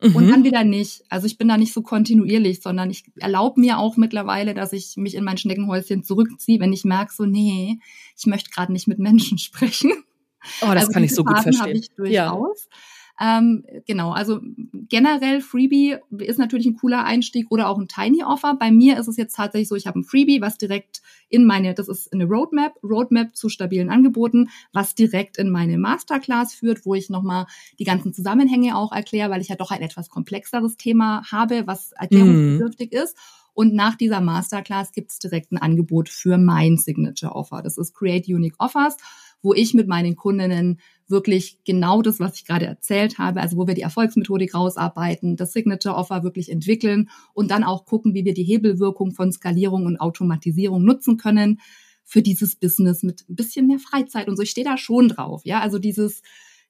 mhm. 0.02 0.16
und 0.16 0.30
dann 0.30 0.44
wieder 0.44 0.64
nicht. 0.64 1.04
Also 1.10 1.28
ich 1.28 1.38
bin 1.38 1.48
da 1.48 1.58
nicht 1.58 1.74
so 1.74 1.82
kontinuierlich, 1.82 2.62
sondern 2.62 2.90
ich 2.90 3.06
erlaube 3.18 3.60
mir 3.60 3.78
auch 3.80 3.98
mittlerweile, 3.98 4.54
dass 4.54 4.74
ich 4.74 4.96
mich 4.98 5.16
in 5.16 5.24
mein 5.24 5.38
Schneckenhäuschen 5.38 6.04
zurückziehe, 6.04 6.60
wenn 6.60 6.74
ich 6.74 6.84
merke, 6.84 7.14
so 7.14 7.26
nee, 7.26 7.80
ich 8.18 8.26
möchte 8.26 8.50
gerade 8.50 8.74
nicht 8.74 8.88
mit 8.88 9.00
Menschen 9.00 9.38
sprechen. 9.40 9.92
Oh, 10.62 10.68
das 10.68 10.84
also 10.84 10.92
kann 10.92 11.04
ich 11.04 11.16
so 11.16 11.24
gut 11.24 11.40
verstehen. 11.40 11.78
Ich 11.78 11.90
durchaus. 11.96 12.68
Ja. 13.20 13.40
Ähm, 13.40 13.64
genau, 13.88 14.12
also 14.12 14.42
generell 14.96 15.42
Freebie 15.42 15.98
ist 16.20 16.40
natürlich 16.40 16.66
ein 16.66 16.78
cooler 16.78 17.04
Einstieg 17.04 17.48
oder 17.50 17.68
auch 17.68 17.78
ein 17.78 17.90
Tiny 17.90 18.24
Offer. 18.24 18.56
Bei 18.58 18.72
mir 18.72 18.98
ist 18.98 19.10
es 19.10 19.18
jetzt 19.18 19.36
tatsächlich 19.36 19.68
so, 19.68 19.76
ich 19.76 19.88
habe 19.88 20.00
ein 20.00 20.06
Freebie, 20.06 20.40
was 20.40 20.58
direkt 20.58 21.02
in 21.28 21.46
meine, 21.46 21.74
das 21.74 21.90
ist 21.90 22.14
eine 22.14 22.24
Roadmap, 22.24 22.82
Roadmap 22.82 23.36
zu 23.36 23.50
stabilen 23.50 23.90
Angeboten, 23.90 24.48
was 24.72 24.96
direkt 24.96 25.38
in 25.38 25.50
meine 25.50 25.78
Masterclass 25.78 26.54
führt, 26.54 26.86
wo 26.86 26.96
ich 26.96 27.10
nochmal 27.10 27.46
die 27.78 27.84
ganzen 27.84 28.14
Zusammenhänge 28.14 28.78
auch 28.78 28.94
erkläre, 28.94 29.30
weil 29.30 29.42
ich 29.42 29.50
ja 29.50 29.58
doch 29.58 29.72
ein 29.72 29.82
etwas 29.82 30.08
komplexeres 30.08 30.78
Thema 30.78 31.30
habe, 31.30 31.68
was 31.68 31.92
erklärungsbedürftig 31.92 32.92
mm. 32.94 32.96
ist. 32.96 33.18
Und 33.54 33.74
nach 33.74 33.96
dieser 33.96 34.22
Masterclass 34.22 34.94
gibt 34.94 35.12
es 35.12 35.20
direkt 35.20 35.52
ein 35.52 35.58
Angebot 35.58 36.08
für 36.08 36.38
mein 36.38 36.78
Signature 36.78 37.36
Offer. 37.36 37.62
Das 37.62 37.78
ist 37.78 37.94
Create 37.94 38.30
Unique 38.30 38.56
Offers 38.60 38.96
wo 39.46 39.54
ich 39.54 39.76
mit 39.76 39.88
meinen 39.88 40.16
Kundinnen 40.16 40.80
wirklich 41.08 41.60
genau 41.66 42.02
das, 42.02 42.20
was 42.20 42.36
ich 42.36 42.46
gerade 42.46 42.66
erzählt 42.66 43.18
habe, 43.18 43.42
also 43.42 43.58
wo 43.58 43.68
wir 43.68 43.76
die 43.76 43.82
Erfolgsmethodik 43.82 44.56
rausarbeiten, 44.56 45.36
das 45.36 45.54
Signature 45.54 45.96
Offer 45.96 46.24
wirklich 46.24 46.52
entwickeln 46.52 47.10
und 47.34 47.52
dann 47.52 47.64
auch 47.64 47.86
gucken, 47.86 48.14
wie 48.14 48.26
wir 48.26 48.34
die 48.34 48.44
Hebelwirkung 48.44 49.12
von 49.12 49.32
Skalierung 49.32 49.86
und 49.86 49.98
Automatisierung 49.98 50.84
nutzen 50.84 51.18
können 51.18 51.60
für 52.04 52.22
dieses 52.22 52.56
Business 52.56 53.04
mit 53.04 53.26
ein 53.30 53.36
bisschen 53.36 53.68
mehr 53.68 53.80
Freizeit 53.80 54.28
und 54.28 54.36
so. 54.36 54.44
Ich 54.44 54.52
stehe 54.52 54.66
da 54.66 54.78
schon 54.78 55.10
drauf, 55.10 55.42
ja, 55.46 55.60
also 55.60 55.80
dieses 55.80 56.22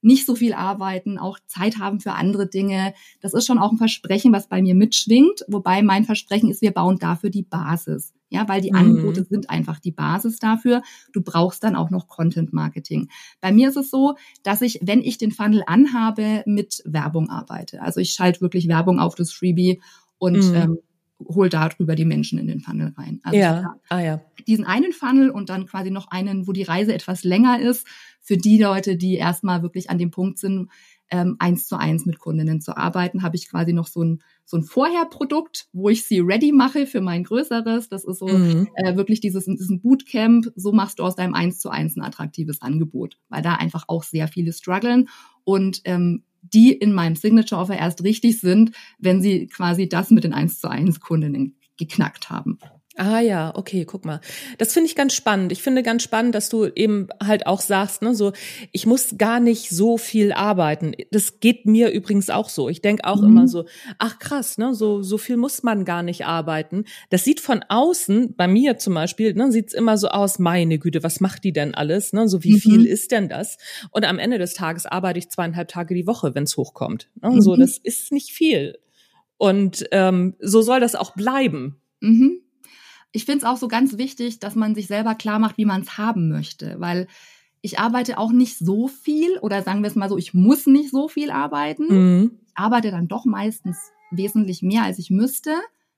nicht 0.01 0.25
so 0.25 0.35
viel 0.35 0.53
arbeiten, 0.53 1.17
auch 1.17 1.39
Zeit 1.47 1.79
haben 1.79 1.99
für 1.99 2.13
andere 2.13 2.47
Dinge. 2.47 2.93
Das 3.21 3.33
ist 3.33 3.47
schon 3.47 3.57
auch 3.57 3.71
ein 3.71 3.77
Versprechen, 3.77 4.33
was 4.33 4.47
bei 4.47 4.61
mir 4.61 4.75
mitschwingt. 4.75 5.41
Wobei 5.47 5.81
mein 5.81 6.05
Versprechen 6.05 6.49
ist, 6.49 6.61
wir 6.61 6.71
bauen 6.71 6.99
dafür 6.99 7.29
die 7.29 7.43
Basis. 7.43 8.13
Ja, 8.29 8.47
weil 8.49 8.61
die 8.61 8.71
mhm. 8.71 8.77
Angebote 8.77 9.23
sind 9.23 9.49
einfach 9.49 9.79
die 9.79 9.91
Basis 9.91 10.39
dafür. 10.39 10.81
Du 11.13 11.21
brauchst 11.21 11.63
dann 11.63 11.75
auch 11.75 11.89
noch 11.89 12.07
Content 12.07 12.53
Marketing. 12.53 13.09
Bei 13.39 13.51
mir 13.51 13.69
ist 13.69 13.77
es 13.77 13.89
so, 13.89 14.15
dass 14.43 14.61
ich, 14.61 14.79
wenn 14.81 15.01
ich 15.01 15.17
den 15.17 15.31
Funnel 15.31 15.63
anhabe, 15.67 16.43
mit 16.45 16.81
Werbung 16.85 17.29
arbeite. 17.29 17.81
Also 17.81 17.99
ich 17.99 18.11
schalte 18.11 18.41
wirklich 18.41 18.67
Werbung 18.67 18.99
auf 18.99 19.15
das 19.15 19.31
Freebie 19.31 19.81
und 20.17 20.43
mhm. 20.49 20.55
ähm, 20.55 20.77
hol 21.19 21.49
darüber 21.49 21.95
die 21.95 22.05
Menschen 22.05 22.39
in 22.39 22.47
den 22.47 22.59
Funnel 22.59 22.93
rein. 22.97 23.19
Also 23.23 23.39
ja, 23.39 23.75
ah 23.89 23.99
ja. 23.99 24.21
Diesen 24.47 24.65
einen 24.65 24.91
Funnel 24.91 25.29
und 25.29 25.49
dann 25.49 25.65
quasi 25.65 25.89
noch 25.91 26.11
einen, 26.11 26.47
wo 26.47 26.51
die 26.51 26.63
Reise 26.63 26.93
etwas 26.93 27.23
länger 27.23 27.59
ist, 27.59 27.87
für 28.21 28.37
die 28.37 28.61
Leute, 28.61 28.97
die 28.97 29.15
erstmal 29.15 29.61
wirklich 29.61 29.89
an 29.89 29.97
dem 29.97 30.11
Punkt 30.11 30.39
sind, 30.39 30.69
ähm, 31.11 31.35
eins 31.39 31.67
zu 31.67 31.77
eins 31.77 32.05
mit 32.05 32.19
Kundinnen 32.19 32.61
zu 32.61 32.75
arbeiten, 32.75 33.21
habe 33.21 33.35
ich 33.35 33.49
quasi 33.49 33.73
noch 33.73 33.87
so 33.87 34.03
ein, 34.03 34.23
so 34.43 34.57
ein 34.57 34.63
Vorherprodukt, 34.63 35.67
wo 35.71 35.89
ich 35.89 36.05
sie 36.05 36.19
ready 36.19 36.51
mache 36.51 36.87
für 36.87 37.01
mein 37.01 37.23
größeres. 37.23 37.89
Das 37.89 38.03
ist 38.03 38.19
so 38.19 38.27
mhm. 38.27 38.67
äh, 38.75 38.95
wirklich 38.95 39.19
dieses, 39.19 39.45
diesen 39.45 39.81
Bootcamp. 39.81 40.51
So 40.55 40.71
machst 40.71 40.99
du 40.99 41.03
aus 41.03 41.15
deinem 41.15 41.35
eins 41.35 41.59
zu 41.59 41.69
eins 41.69 41.95
ein 41.95 42.03
attraktives 42.03 42.61
Angebot, 42.61 43.17
weil 43.29 43.43
da 43.43 43.53
einfach 43.53 43.85
auch 43.87 44.03
sehr 44.03 44.27
viele 44.27 44.51
strugglen 44.51 45.07
und 45.43 45.81
ähm, 45.85 46.23
die 46.53 46.73
in 46.73 46.93
meinem 46.93 47.15
Signature 47.15 47.61
Offer 47.61 47.77
erst 47.77 48.03
richtig 48.03 48.39
sind, 48.39 48.71
wenn 48.99 49.21
sie 49.21 49.47
quasi 49.47 49.89
das 49.89 50.11
mit 50.11 50.23
den 50.23 50.33
1 50.33 50.59
zu 50.59 50.69
1 50.69 50.99
Kundinnen 50.99 51.57
geknackt 51.77 52.29
haben. 52.29 52.59
Ah 52.97 53.19
ja, 53.19 53.51
okay, 53.55 53.83
guck 53.83 54.05
mal. 54.05 54.21
Das 54.57 54.71
finde 54.71 54.87
ich 54.87 54.95
ganz 54.95 55.13
spannend. 55.13 55.51
Ich 55.51 55.61
finde 55.61 55.83
ganz 55.83 56.01
spannend, 56.01 56.33
dass 56.33 56.47
du 56.47 56.65
eben 56.65 57.09
halt 57.21 57.45
auch 57.45 57.59
sagst, 57.59 58.01
ne, 58.01 58.15
so 58.15 58.31
ich 58.71 58.85
muss 58.85 59.15
gar 59.17 59.41
nicht 59.41 59.69
so 59.69 59.97
viel 59.97 60.31
arbeiten. 60.31 60.93
Das 61.11 61.41
geht 61.41 61.65
mir 61.65 61.91
übrigens 61.91 62.29
auch 62.29 62.47
so. 62.47 62.69
Ich 62.69 62.81
denke 62.81 63.03
auch 63.03 63.19
mhm. 63.19 63.27
immer 63.27 63.47
so, 63.49 63.65
ach 63.99 64.17
krass, 64.19 64.57
ne, 64.57 64.73
so 64.73 65.03
so 65.03 65.17
viel 65.17 65.35
muss 65.35 65.61
man 65.61 65.83
gar 65.83 66.03
nicht 66.03 66.25
arbeiten. 66.25 66.85
Das 67.09 67.25
sieht 67.25 67.41
von 67.41 67.65
außen, 67.67 68.33
bei 68.37 68.47
mir 68.47 68.77
zum 68.77 68.93
Beispiel, 68.93 69.33
ne, 69.33 69.51
sieht's 69.51 69.73
immer 69.73 69.97
so 69.97 70.07
aus. 70.07 70.39
Meine 70.39 70.79
Güte, 70.79 71.03
was 71.03 71.19
macht 71.19 71.43
die 71.43 71.51
denn 71.51 71.75
alles? 71.75 72.13
Ne, 72.13 72.29
so 72.29 72.45
wie 72.45 72.53
mhm. 72.53 72.59
viel 72.59 72.85
ist 72.85 73.11
denn 73.11 73.27
das? 73.27 73.57
Und 73.91 74.05
am 74.05 74.19
Ende 74.19 74.37
des 74.37 74.53
Tages 74.53 74.85
arbeite 74.85 75.19
ich 75.19 75.29
zweieinhalb 75.29 75.67
Tage 75.67 75.95
die 75.95 76.07
Woche, 76.07 76.33
wenn's 76.33 76.55
hochkommt. 76.55 77.09
Ne, 77.21 77.31
mhm. 77.31 77.41
So, 77.41 77.57
das 77.57 77.77
ist 77.77 78.13
nicht 78.13 78.31
viel. 78.31 78.77
Und 79.35 79.85
ähm, 79.91 80.35
so 80.39 80.61
soll 80.61 80.79
das 80.79 80.95
auch 80.95 81.13
bleiben. 81.13 81.81
Mhm 81.99 82.44
ich 83.15 83.23
finde 83.23 83.39
es 83.39 83.43
auch 83.45 83.57
so 83.57 83.69
ganz 83.69 83.97
wichtig, 83.97 84.39
dass 84.39 84.55
man 84.55 84.75
sich 84.75 84.87
selber 84.87 85.15
klar 85.15 85.39
macht, 85.39 85.57
wie 85.57 85.65
man 85.65 85.81
es 85.81 85.97
haben 85.97 86.27
möchte, 86.27 86.75
weil 86.79 87.07
ich 87.61 87.79
arbeite 87.79 88.17
auch 88.17 88.31
nicht 88.31 88.57
so 88.57 88.89
viel 88.89 89.39
oder 89.39 89.63
sagen 89.63 89.81
wir 89.81 89.89
es 89.89 89.95
mal 89.95 90.09
so, 90.09 90.17
ich 90.17 90.33
muss 90.33 90.67
nicht 90.67 90.91
so 90.91 91.07
viel 91.07 91.31
arbeiten. 91.31 91.87
Mhm. 91.87 92.31
Ich 92.45 92.51
arbeite 92.55 92.91
dann 92.91 93.07
doch 93.07 93.25
meistens 93.25 93.77
wesentlich 94.11 94.61
mehr, 94.61 94.83
als 94.83 94.99
ich 94.99 95.09
müsste, 95.09 95.55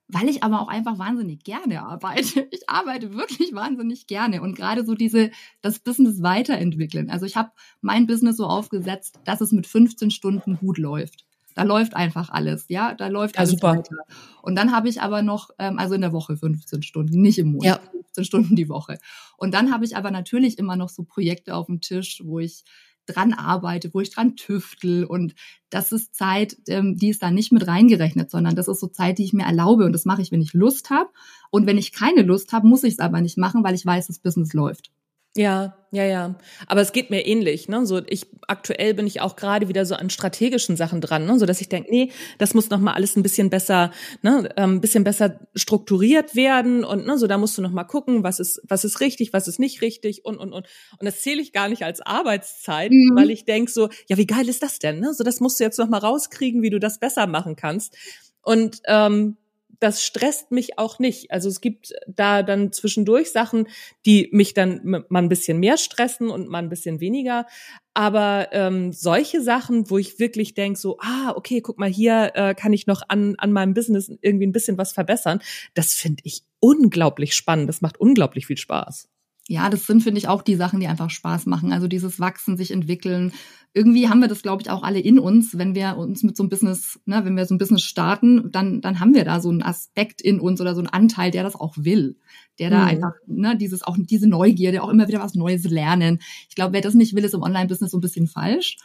weil 0.07 0.29
ich 0.29 0.43
aber 0.43 0.61
auch 0.61 0.67
einfach 0.69 0.99
wahnsinnig 0.99 1.43
gerne 1.43 1.83
arbeite. 1.83 2.47
Ich 2.51 2.69
arbeite 2.69 3.13
wirklich 3.13 3.53
wahnsinnig 3.53 4.07
gerne 4.07 4.41
und 4.41 4.55
gerade 4.55 4.85
so 4.85 4.93
diese 4.93 5.31
das 5.61 5.79
Business 5.79 6.21
weiterentwickeln. 6.21 7.09
Also 7.09 7.25
ich 7.25 7.35
habe 7.35 7.51
mein 7.81 8.05
Business 8.05 8.37
so 8.37 8.45
aufgesetzt, 8.45 9.19
dass 9.25 9.41
es 9.41 9.51
mit 9.51 9.65
15 9.65 10.11
Stunden 10.11 10.57
gut 10.57 10.77
läuft. 10.77 11.26
Da 11.57 11.63
läuft 11.63 11.95
einfach 11.95 12.29
alles, 12.29 12.65
ja, 12.69 12.93
da 12.93 13.07
läuft 13.07 13.39
alles 13.39 13.49
super. 13.49 13.77
weiter. 13.77 13.95
Und 14.43 14.53
dann 14.55 14.71
habe 14.71 14.89
ich 14.89 15.01
aber 15.01 15.23
noch, 15.23 15.49
ähm, 15.57 15.79
also 15.79 15.95
in 15.95 16.01
der 16.01 16.13
Woche 16.13 16.37
15 16.37 16.83
Stunden, 16.83 17.19
nicht 17.19 17.39
im 17.39 17.53
Monat, 17.53 17.81
ja. 17.83 17.91
15 17.93 18.25
Stunden 18.25 18.55
die 18.55 18.69
Woche. 18.69 18.99
Und 19.37 19.55
dann 19.55 19.73
habe 19.73 19.83
ich 19.83 19.97
aber 19.97 20.11
natürlich 20.11 20.59
immer 20.59 20.75
noch 20.75 20.89
so 20.89 21.01
Projekte 21.01 21.55
auf 21.55 21.65
dem 21.65 21.81
Tisch, 21.81 22.21
wo 22.23 22.37
ich 22.37 22.63
dran 23.07 23.33
arbeite, 23.33 23.91
wo 23.91 24.01
ich 24.01 24.11
dran 24.11 24.35
tüftel 24.35 25.03
und 25.03 25.33
das 25.71 25.91
ist 25.91 26.13
Zeit, 26.13 26.57
ähm, 26.67 26.95
die 26.95 27.09
ist 27.09 27.23
da 27.23 27.31
nicht 27.31 27.51
mit 27.51 27.65
reingerechnet, 27.65 28.29
sondern 28.29 28.55
das 28.55 28.67
ist 28.67 28.79
so 28.79 28.87
Zeit, 28.87 29.17
die 29.17 29.23
ich 29.23 29.33
mir 29.33 29.45
erlaube 29.45 29.85
und 29.85 29.93
das 29.93 30.05
mache 30.05 30.21
ich, 30.21 30.31
wenn 30.31 30.43
ich 30.43 30.53
Lust 30.53 30.91
habe 30.91 31.09
und 31.49 31.65
wenn 31.65 31.79
ich 31.79 31.91
keine 31.91 32.21
Lust 32.21 32.53
habe, 32.53 32.67
muss 32.67 32.83
ich 32.83 32.93
es 32.93 32.99
aber 32.99 33.21
nicht 33.21 33.39
machen, 33.39 33.63
weil 33.63 33.73
ich 33.73 33.83
weiß, 33.83 34.05
das 34.05 34.19
Business 34.19 34.53
läuft. 34.53 34.91
Ja, 35.37 35.77
ja, 35.91 36.03
ja. 36.03 36.35
Aber 36.65 36.81
es 36.81 36.91
geht 36.91 37.11
mir 37.11 37.25
ähnlich. 37.25 37.69
Ne? 37.69 37.85
So, 37.85 38.01
ich 38.07 38.25
aktuell 38.47 38.93
bin 38.93 39.05
ich 39.05 39.21
auch 39.21 39.35
gerade 39.35 39.69
wieder 39.69 39.85
so 39.85 39.95
an 39.95 40.09
strategischen 40.09 40.75
Sachen 40.75 40.99
dran, 40.99 41.25
ne? 41.25 41.37
so 41.37 41.45
dass 41.45 41.61
ich 41.61 41.69
denke, 41.69 41.91
nee, 41.91 42.11
das 42.39 42.53
muss 42.53 42.69
noch 42.69 42.79
mal 42.79 42.93
alles 42.93 43.15
ein 43.15 43.23
bisschen 43.23 43.49
besser, 43.49 43.91
ne, 44.21 44.49
ein 44.55 44.71
ähm, 44.71 44.81
bisschen 44.81 45.03
besser 45.03 45.39
strukturiert 45.55 46.35
werden 46.35 46.83
und 46.83 47.05
ne, 47.05 47.17
so 47.17 47.27
da 47.27 47.37
musst 47.37 47.57
du 47.57 47.61
noch 47.61 47.71
mal 47.71 47.83
gucken, 47.83 48.23
was 48.23 48.39
ist, 48.39 48.61
was 48.67 48.83
ist 48.83 48.99
richtig, 48.99 49.31
was 49.31 49.47
ist 49.47 49.59
nicht 49.59 49.81
richtig 49.81 50.25
und 50.25 50.37
und 50.37 50.53
und 50.53 50.67
und 50.99 51.05
das 51.05 51.21
zähle 51.21 51.41
ich 51.41 51.53
gar 51.53 51.69
nicht 51.69 51.83
als 51.83 52.01
Arbeitszeit, 52.01 52.91
mhm. 52.91 53.15
weil 53.15 53.29
ich 53.29 53.45
denk 53.45 53.69
so, 53.69 53.89
ja, 54.07 54.17
wie 54.17 54.27
geil 54.27 54.49
ist 54.49 54.63
das 54.63 54.79
denn? 54.79 54.99
Ne? 54.99 55.13
So, 55.13 55.23
das 55.23 55.39
musst 55.39 55.59
du 55.59 55.63
jetzt 55.63 55.77
noch 55.77 55.89
mal 55.89 55.99
rauskriegen, 55.99 56.61
wie 56.61 56.69
du 56.69 56.79
das 56.79 56.99
besser 56.99 57.27
machen 57.27 57.55
kannst. 57.55 57.95
Und 58.41 58.81
ähm, 58.87 59.37
das 59.79 60.03
stresst 60.03 60.51
mich 60.51 60.79
auch 60.79 60.99
nicht. 60.99 61.31
Also 61.31 61.49
es 61.49 61.61
gibt 61.61 61.93
da 62.07 62.43
dann 62.43 62.71
zwischendurch 62.71 63.31
Sachen, 63.31 63.67
die 64.05 64.29
mich 64.31 64.53
dann 64.53 64.81
mal 64.83 65.21
ein 65.21 65.29
bisschen 65.29 65.59
mehr 65.59 65.77
stressen 65.77 66.29
und 66.29 66.49
mal 66.49 66.59
ein 66.59 66.69
bisschen 66.69 66.99
weniger. 66.99 67.45
Aber 67.93 68.49
ähm, 68.51 68.91
solche 68.91 69.41
Sachen, 69.41 69.89
wo 69.89 69.97
ich 69.97 70.19
wirklich 70.19 70.53
denke, 70.53 70.79
so, 70.79 70.97
ah, 70.99 71.33
okay, 71.35 71.61
guck 71.61 71.79
mal, 71.79 71.89
hier 71.89 72.31
äh, 72.35 72.55
kann 72.55 72.73
ich 72.73 72.87
noch 72.87 73.01
an, 73.07 73.35
an 73.37 73.51
meinem 73.51 73.73
Business 73.73 74.11
irgendwie 74.21 74.47
ein 74.47 74.51
bisschen 74.51 74.77
was 74.77 74.91
verbessern, 74.91 75.39
das 75.73 75.93
finde 75.93 76.21
ich 76.25 76.43
unglaublich 76.59 77.35
spannend. 77.35 77.69
Das 77.69 77.81
macht 77.81 77.99
unglaublich 77.99 78.47
viel 78.47 78.57
Spaß 78.57 79.09
ja, 79.49 79.69
das 79.69 79.85
sind, 79.85 80.03
finde 80.03 80.19
ich, 80.19 80.27
auch 80.27 80.41
die 80.41 80.55
Sachen, 80.55 80.79
die 80.79 80.87
einfach 80.87 81.09
Spaß 81.09 81.45
machen. 81.45 81.71
Also 81.71 81.87
dieses 81.87 82.19
Wachsen, 82.19 82.57
sich 82.57 82.71
entwickeln. 82.71 83.31
Irgendwie 83.77 84.09
haben 84.09 84.21
wir 84.21 84.27
das, 84.27 84.41
glaube 84.41 84.63
ich, 84.63 84.71
auch 84.71 84.81
alle 84.81 84.99
in 84.99 85.19
uns, 85.19 85.55
wenn 85.55 85.75
wir 85.75 85.97
uns 85.97 86.23
mit 86.23 86.35
so 86.35 86.41
einem 86.41 86.49
Business, 86.49 86.99
ne, 87.05 87.23
wenn 87.23 87.37
wir 87.37 87.45
so 87.45 87.53
ein 87.53 87.59
Business 87.59 87.83
starten, 87.83 88.51
dann, 88.51 88.81
dann 88.81 88.99
haben 88.99 89.13
wir 89.13 89.23
da 89.23 89.39
so 89.39 89.49
einen 89.49 89.61
Aspekt 89.61 90.19
in 90.19 90.39
uns 90.39 90.59
oder 90.59 90.73
so 90.73 90.81
einen 90.81 90.89
Anteil, 90.89 91.29
der 91.29 91.43
das 91.43 91.55
auch 91.55 91.75
will. 91.77 92.17
Der 92.57 92.71
da 92.71 92.81
mhm. 92.81 92.87
einfach, 92.87 93.11
ne, 93.27 93.55
dieses, 93.55 93.83
auch 93.83 93.95
diese 93.99 94.27
Neugierde, 94.27 94.81
auch 94.81 94.89
immer 94.89 95.07
wieder 95.07 95.19
was 95.19 95.35
Neues 95.35 95.63
lernen. 95.65 96.19
Ich 96.49 96.55
glaube, 96.55 96.73
wer 96.73 96.81
das 96.81 96.95
nicht 96.95 97.15
will, 97.15 97.23
ist 97.23 97.35
im 97.35 97.43
Online-Business 97.43 97.91
so 97.91 97.97
ein 97.99 98.01
bisschen 98.01 98.27
falsch. 98.27 98.77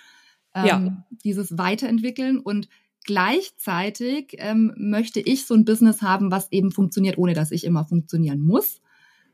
Ähm, 0.54 0.66
ja. 0.66 1.04
Dieses 1.24 1.56
Weiterentwickeln 1.56 2.38
und 2.38 2.68
gleichzeitig 3.04 4.34
ähm, 4.36 4.74
möchte 4.76 5.20
ich 5.20 5.46
so 5.46 5.54
ein 5.54 5.64
Business 5.64 6.02
haben, 6.02 6.30
was 6.30 6.52
eben 6.52 6.70
funktioniert, 6.70 7.16
ohne 7.16 7.32
dass 7.32 7.50
ich 7.50 7.64
immer 7.64 7.86
funktionieren 7.86 8.40
muss 8.40 8.82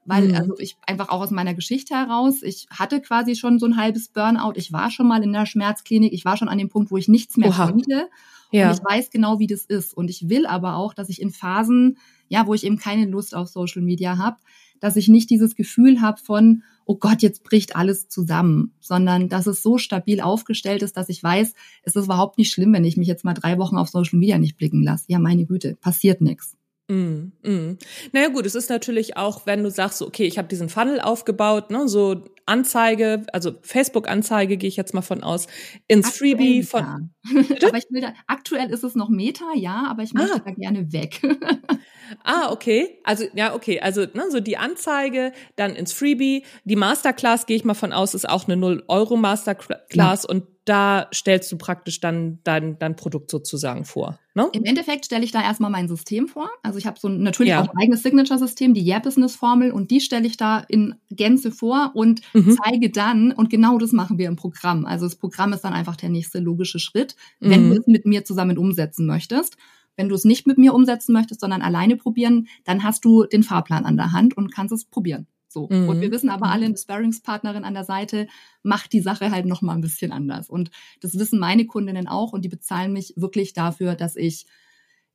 weil 0.09 0.29
mhm. 0.29 0.35
also 0.35 0.59
ich 0.59 0.77
einfach 0.87 1.11
auch 1.11 1.21
aus 1.21 1.31
meiner 1.31 1.55
Geschichte 1.55 1.95
heraus, 1.95 2.43
ich 2.43 2.67
hatte 2.71 3.01
quasi 3.01 3.37
schon 3.37 3.59
so 3.59 3.67
ein 3.67 3.77
halbes 3.77 4.09
Burnout, 4.09 4.55
ich 4.57 4.73
war 4.73 4.91
schon 4.91 5.07
mal 5.07 5.23
in 5.23 5.33
der 5.33 5.47
Schmerzklinik, 5.47 6.13
ich 6.13 6.25
war 6.25 6.37
schon 6.37 6.49
an 6.49 6.59
dem 6.59 6.69
Punkt, 6.69 6.91
wo 6.91 6.97
ich 6.97 7.09
nichts 7.09 7.37
mehr 7.37 7.51
Oha. 7.51 7.71
konnte 7.71 8.09
ja. 8.51 8.71
und 8.71 8.77
ich 8.77 8.85
weiß 8.85 9.11
genau, 9.11 9.39
wie 9.39 9.47
das 9.47 9.65
ist 9.67 9.95
und 9.95 10.09
ich 10.09 10.29
will 10.29 10.47
aber 10.47 10.77
auch, 10.77 10.95
dass 10.95 11.09
ich 11.11 11.21
in 11.21 11.31
Phasen, 11.31 11.99
ja, 12.29 12.47
wo 12.47 12.55
ich 12.55 12.65
eben 12.65 12.79
keine 12.79 13.05
Lust 13.05 13.35
auf 13.35 13.49
Social 13.49 13.83
Media 13.83 14.19
habe, 14.19 14.39
dass 14.81 14.97
ich 14.97 15.09
nicht 15.09 15.31
dieses 15.31 15.55
Gefühl 15.55 16.01
habe 16.01 16.19
von, 16.21 16.63
oh 16.85 16.97
Gott, 16.97 17.21
jetzt 17.23 17.45
bricht 17.45 17.77
alles 17.77 18.09
zusammen, 18.09 18.73
sondern 18.81 19.29
dass 19.29 19.47
es 19.47 19.63
so 19.63 19.77
stabil 19.77 20.21
aufgestellt 20.21 20.83
ist, 20.83 20.97
dass 20.97 21.09
ich 21.09 21.23
weiß, 21.23 21.53
es 21.83 21.97
ist 21.97 22.05
überhaupt 22.07 22.39
nicht 22.39 22.51
schlimm, 22.51 22.73
wenn 22.73 22.85
ich 22.85 22.97
mich 22.97 23.09
jetzt 23.09 23.25
mal 23.25 23.35
drei 23.35 23.59
Wochen 23.59 23.77
auf 23.77 23.89
Social 23.89 24.19
Media 24.19 24.39
nicht 24.39 24.57
blicken 24.57 24.83
lasse. 24.83 25.05
Ja, 25.09 25.19
meine 25.19 25.45
Güte, 25.45 25.77
passiert 25.77 26.21
nichts. 26.21 26.58
Mm, 26.91 27.33
mm. 27.43 27.79
Naja 28.13 28.29
gut, 28.29 28.47
es 28.47 28.55
ist 28.55 28.71
natürlich 28.71 29.19
auch, 29.19 29.45
wenn 29.45 29.63
du 29.63 29.71
sagst, 29.71 30.01
okay, 30.01 30.25
ich 30.25 30.39
habe 30.39 30.49
diesen 30.49 30.71
Funnel 30.71 31.01
aufgebaut, 31.01 31.71
ne, 31.71 31.87
so 31.87 32.25
Anzeige, 32.47 33.27
also 33.31 33.53
Facebook-Anzeige 33.61 34.57
gehe 34.57 34.69
ich 34.69 34.77
jetzt 34.77 34.95
mal 34.95 35.03
von 35.03 35.23
aus, 35.23 35.49
ins 35.87 36.07
aktuell 36.09 36.37
Freebie 36.37 36.63
von. 36.63 37.11
aber 37.63 37.77
ich 37.77 37.91
will 37.91 38.01
da, 38.01 38.15
aktuell 38.27 38.71
ist 38.71 38.85
es 38.85 38.95
noch 38.95 39.11
Meta, 39.11 39.45
ja, 39.55 39.87
aber 39.87 40.03
ich 40.03 40.15
möchte 40.15 40.37
ah. 40.37 40.43
da 40.43 40.51
gerne 40.53 40.91
weg. 40.91 41.21
ah, 42.25 42.51
okay. 42.51 42.99
Also, 43.05 43.27
ja, 43.35 43.55
okay. 43.55 43.81
Also, 43.81 44.01
ne, 44.01 44.25
so 44.31 44.41
die 44.41 44.57
Anzeige, 44.57 45.33
dann 45.57 45.77
ins 45.77 45.93
Freebie. 45.93 46.45
Die 46.65 46.77
Masterclass, 46.77 47.45
gehe 47.45 47.57
ich 47.57 47.67
mal 47.67 47.75
von 47.75 47.93
aus, 47.93 48.15
ist 48.15 48.27
auch 48.27 48.49
eine 48.49 48.55
0-Euro-Masterclass 48.55 50.23
ja. 50.23 50.31
und 50.31 50.45
da 50.69 51.09
stellst 51.15 51.51
du 51.51 51.57
praktisch 51.57 52.01
dann 52.01 52.41
dein, 52.45 52.79
dein 52.79 52.97
Produkt 52.97 53.31
sozusagen 53.31 53.85
vor. 53.85 54.19
Ne? 54.35 54.49
Im 54.53 54.65
Endeffekt 54.65 55.07
stelle 55.07 55.25
ich 55.25 55.33
da 55.33 55.43
erstmal 55.43 55.71
mein 55.71 55.89
System 55.89 56.29
vor. 56.29 56.51
Also 56.63 56.79
ich 56.79 56.87
habe 56.87 56.99
so 57.01 57.09
ein, 57.09 57.23
natürlich 57.23 57.51
ja. 57.51 57.63
auch 57.63 57.69
ein 57.69 57.79
eigenes 57.81 58.03
Signature-System, 58.03 58.75
die 58.75 58.87
Yeah 58.87 58.99
Business 58.99 59.35
Formel, 59.35 59.73
und 59.73 59.91
die 59.91 60.01
stelle 60.01 60.27
ich 60.27 60.37
da 60.37 60.61
in 60.69 60.95
Gänze 61.11 61.51
vor 61.51 61.93
und 61.95 62.21
mhm. 62.35 62.59
zeige 62.63 62.91
dann, 62.91 63.33
und 63.33 63.51
genau 63.51 63.79
das 63.79 63.93
machen 63.93 64.19
wir 64.19 64.29
im 64.29 64.37
Programm. 64.37 64.85
Also 64.85 65.07
das 65.07 65.17
Programm 65.17 65.53
ist 65.53 65.63
dann 65.63 65.73
einfach 65.73 65.97
der 65.97 66.11
nächste 66.11 66.39
logische 66.41 66.79
Schritt, 66.79 67.17
wenn 67.41 67.67
mhm. 67.67 67.75
du 67.75 67.81
es 67.81 67.87
mit 67.87 68.07
mir 68.07 68.25
zusammen 68.25 68.59
umsetzen 68.59 69.07
möchtest. 69.07 69.57
Wenn 69.97 70.09
du 70.09 70.15
es 70.15 70.25
nicht 70.25 70.47
mit 70.47 70.59
mir 70.59 70.75
umsetzen 70.75 71.13
möchtest, 71.13 71.41
sondern 71.41 71.63
alleine 71.63 71.97
probieren, 71.97 72.47
dann 72.65 72.85
hast 72.85 73.05
du 73.05 73.25
den 73.25 73.43
Fahrplan 73.43 73.85
an 73.85 73.97
der 73.97 74.13
Hand 74.13 74.37
und 74.37 74.55
kannst 74.55 74.73
es 74.73 74.85
probieren. 74.85 75.27
So. 75.59 75.75
Mhm. 75.75 75.89
Und 75.89 76.01
wir 76.01 76.11
wissen 76.11 76.31
aber 76.31 76.47
alle, 76.47 76.67
eine 76.67 76.77
Sparringspartnerin 76.77 77.65
an 77.65 77.75
der 77.75 77.85
Seite 77.85 78.29
macht 78.63 78.93
die 78.93 79.01
Sache 79.01 79.31
halt 79.31 79.47
noch 79.47 79.63
mal 79.63 79.75
ein 79.75 79.81
bisschen 79.81 80.13
anders. 80.13 80.49
Und 80.49 80.71
das 81.01 81.19
wissen 81.19 81.39
meine 81.39 81.67
Kundinnen 81.67 82.09
auch 82.09 82.33
und 82.33 82.45
die 82.45 82.49
bezahlen 82.49 82.93
mich 82.93 83.15
wirklich 83.17 83.53
dafür, 83.53 83.95
dass 83.95 84.17
ich 84.17 84.47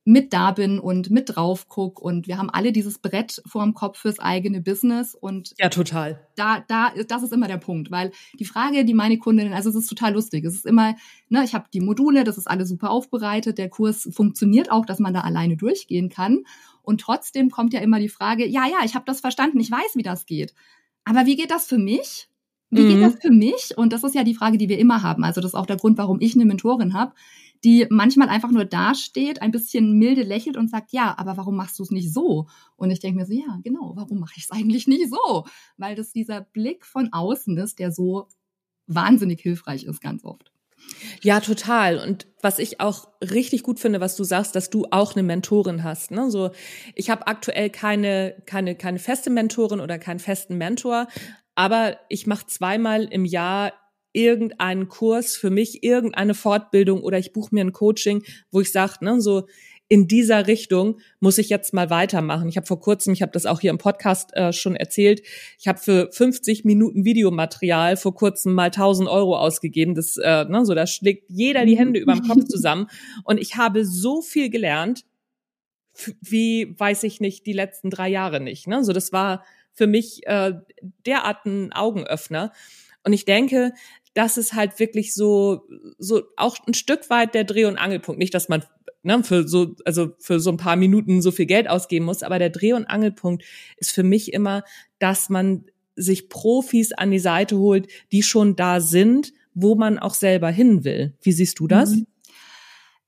mit 0.04 0.34
da 0.34 0.50
bin 0.50 0.78
und 0.78 1.10
mit 1.10 1.34
drauf 1.34 1.66
guck. 1.68 2.00
Und 2.00 2.26
wir 2.26 2.36
haben 2.36 2.50
alle 2.50 2.72
dieses 2.72 2.98
Brett 2.98 3.42
vorm 3.46 3.72
Kopf 3.72 3.98
fürs 3.98 4.18
eigene 4.18 4.60
Business. 4.60 5.14
Und 5.14 5.54
ja 5.58 5.70
total. 5.70 6.26
da 6.36 6.60
da 6.68 6.92
das 7.08 7.22
ist 7.22 7.32
immer 7.32 7.48
der 7.48 7.56
Punkt. 7.56 7.90
Weil 7.90 8.12
die 8.38 8.44
Frage 8.44 8.84
die 8.84 8.94
meine 8.94 9.18
Kundinnen 9.18 9.54
also 9.54 9.70
es 9.70 9.76
ist 9.76 9.86
total 9.86 10.12
lustig. 10.12 10.44
Es 10.44 10.54
ist 10.54 10.66
immer 10.66 10.94
ne 11.30 11.42
ich 11.44 11.54
habe 11.54 11.66
die 11.72 11.80
Module 11.80 12.24
das 12.24 12.36
ist 12.36 12.46
alles 12.46 12.68
super 12.68 12.90
aufbereitet. 12.90 13.56
Der 13.56 13.70
Kurs 13.70 14.08
funktioniert 14.12 14.70
auch 14.70 14.84
dass 14.84 14.98
man 14.98 15.14
da 15.14 15.20
alleine 15.20 15.56
durchgehen 15.56 16.10
kann 16.10 16.44
und 16.84 17.00
trotzdem 17.00 17.50
kommt 17.50 17.72
ja 17.72 17.80
immer 17.80 17.98
die 17.98 18.08
Frage, 18.08 18.46
ja, 18.46 18.66
ja, 18.66 18.78
ich 18.84 18.94
habe 18.94 19.04
das 19.06 19.20
verstanden, 19.20 19.58
ich 19.60 19.70
weiß, 19.70 19.96
wie 19.96 20.02
das 20.02 20.26
geht. 20.26 20.54
Aber 21.04 21.26
wie 21.26 21.36
geht 21.36 21.50
das 21.50 21.66
für 21.66 21.78
mich? 21.78 22.28
Wie 22.70 22.82
mhm. 22.82 22.88
geht 22.88 23.02
das 23.02 23.14
für 23.20 23.30
mich? 23.30 23.76
Und 23.76 23.92
das 23.92 24.04
ist 24.04 24.14
ja 24.14 24.24
die 24.24 24.34
Frage, 24.34 24.58
die 24.58 24.68
wir 24.68 24.78
immer 24.78 25.02
haben. 25.02 25.24
Also 25.24 25.40
das 25.40 25.50
ist 25.50 25.54
auch 25.54 25.66
der 25.66 25.76
Grund, 25.76 25.98
warum 25.98 26.20
ich 26.20 26.34
eine 26.34 26.44
Mentorin 26.44 26.94
habe, 26.94 27.14
die 27.62 27.86
manchmal 27.88 28.28
einfach 28.28 28.50
nur 28.50 28.64
dasteht, 28.64 29.40
ein 29.40 29.50
bisschen 29.50 29.98
milde 29.98 30.22
lächelt 30.22 30.56
und 30.56 30.68
sagt, 30.68 30.92
ja, 30.92 31.16
aber 31.16 31.36
warum 31.36 31.56
machst 31.56 31.78
du 31.78 31.82
es 31.82 31.90
nicht 31.90 32.12
so? 32.12 32.46
Und 32.76 32.90
ich 32.90 33.00
denke 33.00 33.18
mir 33.18 33.26
so, 33.26 33.32
ja, 33.32 33.58
genau, 33.62 33.92
warum 33.96 34.20
mache 34.20 34.34
ich 34.36 34.44
es 34.44 34.50
eigentlich 34.50 34.86
nicht 34.86 35.08
so? 35.08 35.46
Weil 35.78 35.94
das 35.94 36.12
dieser 36.12 36.42
Blick 36.42 36.84
von 36.84 37.12
außen 37.12 37.56
ist, 37.58 37.78
der 37.78 37.90
so 37.90 38.28
wahnsinnig 38.86 39.40
hilfreich 39.40 39.84
ist, 39.84 40.02
ganz 40.02 40.24
oft. 40.24 40.52
Ja, 41.22 41.40
total. 41.40 41.98
Und 41.98 42.26
was 42.44 42.58
ich 42.58 42.80
auch 42.80 43.08
richtig 43.22 43.62
gut 43.62 43.80
finde, 43.80 44.00
was 44.00 44.14
du 44.16 44.22
sagst, 44.22 44.54
dass 44.54 44.70
du 44.70 44.86
auch 44.90 45.14
eine 45.14 45.22
Mentorin 45.22 45.82
hast. 45.82 46.10
Ne? 46.10 46.30
So, 46.30 46.50
ich 46.94 47.10
habe 47.10 47.26
aktuell 47.26 47.70
keine 47.70 48.36
keine 48.46 48.76
keine 48.76 48.98
feste 48.98 49.30
Mentorin 49.30 49.80
oder 49.80 49.98
keinen 49.98 50.20
festen 50.20 50.58
Mentor, 50.58 51.08
aber 51.54 51.96
ich 52.08 52.26
mache 52.26 52.46
zweimal 52.46 53.04
im 53.04 53.24
Jahr 53.24 53.72
irgendeinen 54.12 54.88
Kurs 54.88 55.36
für 55.36 55.50
mich, 55.50 55.82
irgendeine 55.82 56.34
Fortbildung 56.34 57.02
oder 57.02 57.18
ich 57.18 57.32
buche 57.32 57.54
mir 57.54 57.64
ein 57.64 57.72
Coaching, 57.72 58.22
wo 58.52 58.60
ich 58.60 58.70
sage, 58.70 59.04
ne, 59.04 59.20
so 59.20 59.46
in 59.88 60.08
dieser 60.08 60.46
Richtung 60.46 60.98
muss 61.20 61.38
ich 61.38 61.50
jetzt 61.50 61.74
mal 61.74 61.90
weitermachen. 61.90 62.48
Ich 62.48 62.56
habe 62.56 62.66
vor 62.66 62.80
kurzem, 62.80 63.12
ich 63.12 63.22
habe 63.22 63.32
das 63.32 63.44
auch 63.44 63.60
hier 63.60 63.70
im 63.70 63.78
Podcast 63.78 64.34
äh, 64.34 64.52
schon 64.52 64.76
erzählt, 64.76 65.22
ich 65.58 65.68
habe 65.68 65.78
für 65.78 66.08
50 66.10 66.64
Minuten 66.64 67.04
Videomaterial 67.04 67.96
vor 67.96 68.14
kurzem 68.14 68.54
mal 68.54 68.66
1000 68.66 69.08
Euro 69.08 69.36
ausgegeben. 69.36 69.94
Das, 69.94 70.16
äh, 70.16 70.44
ne, 70.46 70.64
so, 70.64 70.74
da 70.74 70.86
schlägt 70.86 71.28
jeder 71.28 71.66
die 71.66 71.76
Hände 71.76 72.00
über 72.00 72.14
dem 72.14 72.26
Kopf 72.26 72.44
zusammen. 72.48 72.86
Und 73.24 73.38
ich 73.38 73.56
habe 73.56 73.84
so 73.84 74.22
viel 74.22 74.48
gelernt, 74.48 75.04
wie 76.20 76.74
weiß 76.78 77.04
ich 77.04 77.20
nicht, 77.20 77.46
die 77.46 77.52
letzten 77.52 77.90
drei 77.90 78.08
Jahre 78.08 78.40
nicht. 78.40 78.66
Ne? 78.66 78.84
So, 78.84 78.92
das 78.92 79.12
war 79.12 79.44
für 79.72 79.86
mich 79.86 80.26
äh, 80.26 80.54
derart 81.06 81.44
ein 81.46 81.72
Augenöffner. 81.72 82.52
Und 83.04 83.12
ich 83.12 83.26
denke, 83.26 83.72
das 84.14 84.38
ist 84.38 84.54
halt 84.54 84.78
wirklich 84.78 85.12
so, 85.12 85.68
so 85.98 86.22
auch 86.36 86.56
ein 86.66 86.74
Stück 86.74 87.10
weit 87.10 87.34
der 87.34 87.44
Dreh- 87.44 87.66
und 87.66 87.76
Angelpunkt. 87.76 88.18
Nicht, 88.18 88.32
dass 88.32 88.48
man 88.48 88.64
ne, 89.04 89.22
für 89.22 89.46
so, 89.46 89.76
also 89.84 90.14
für 90.18 90.40
so 90.40 90.50
ein 90.50 90.56
paar 90.56 90.76
Minuten 90.76 91.22
so 91.22 91.30
viel 91.30 91.46
Geld 91.46 91.68
ausgeben 91.68 92.06
muss, 92.06 92.22
aber 92.22 92.38
der 92.38 92.50
Dreh- 92.50 92.72
und 92.72 92.86
Angelpunkt 92.86 93.44
ist 93.76 93.92
für 93.92 94.02
mich 94.02 94.32
immer, 94.32 94.64
dass 94.98 95.28
man 95.28 95.64
sich 95.96 96.28
Profis 96.28 96.92
an 96.92 97.10
die 97.10 97.20
Seite 97.20 97.58
holt, 97.58 97.86
die 98.10 98.22
schon 98.22 98.56
da 98.56 98.80
sind, 98.80 99.32
wo 99.54 99.76
man 99.76 99.98
auch 99.98 100.14
selber 100.14 100.50
hin 100.50 100.82
will. 100.84 101.14
Wie 101.22 101.32
siehst 101.32 101.60
du 101.60 101.68
das? 101.68 101.90
Mhm. 101.90 102.06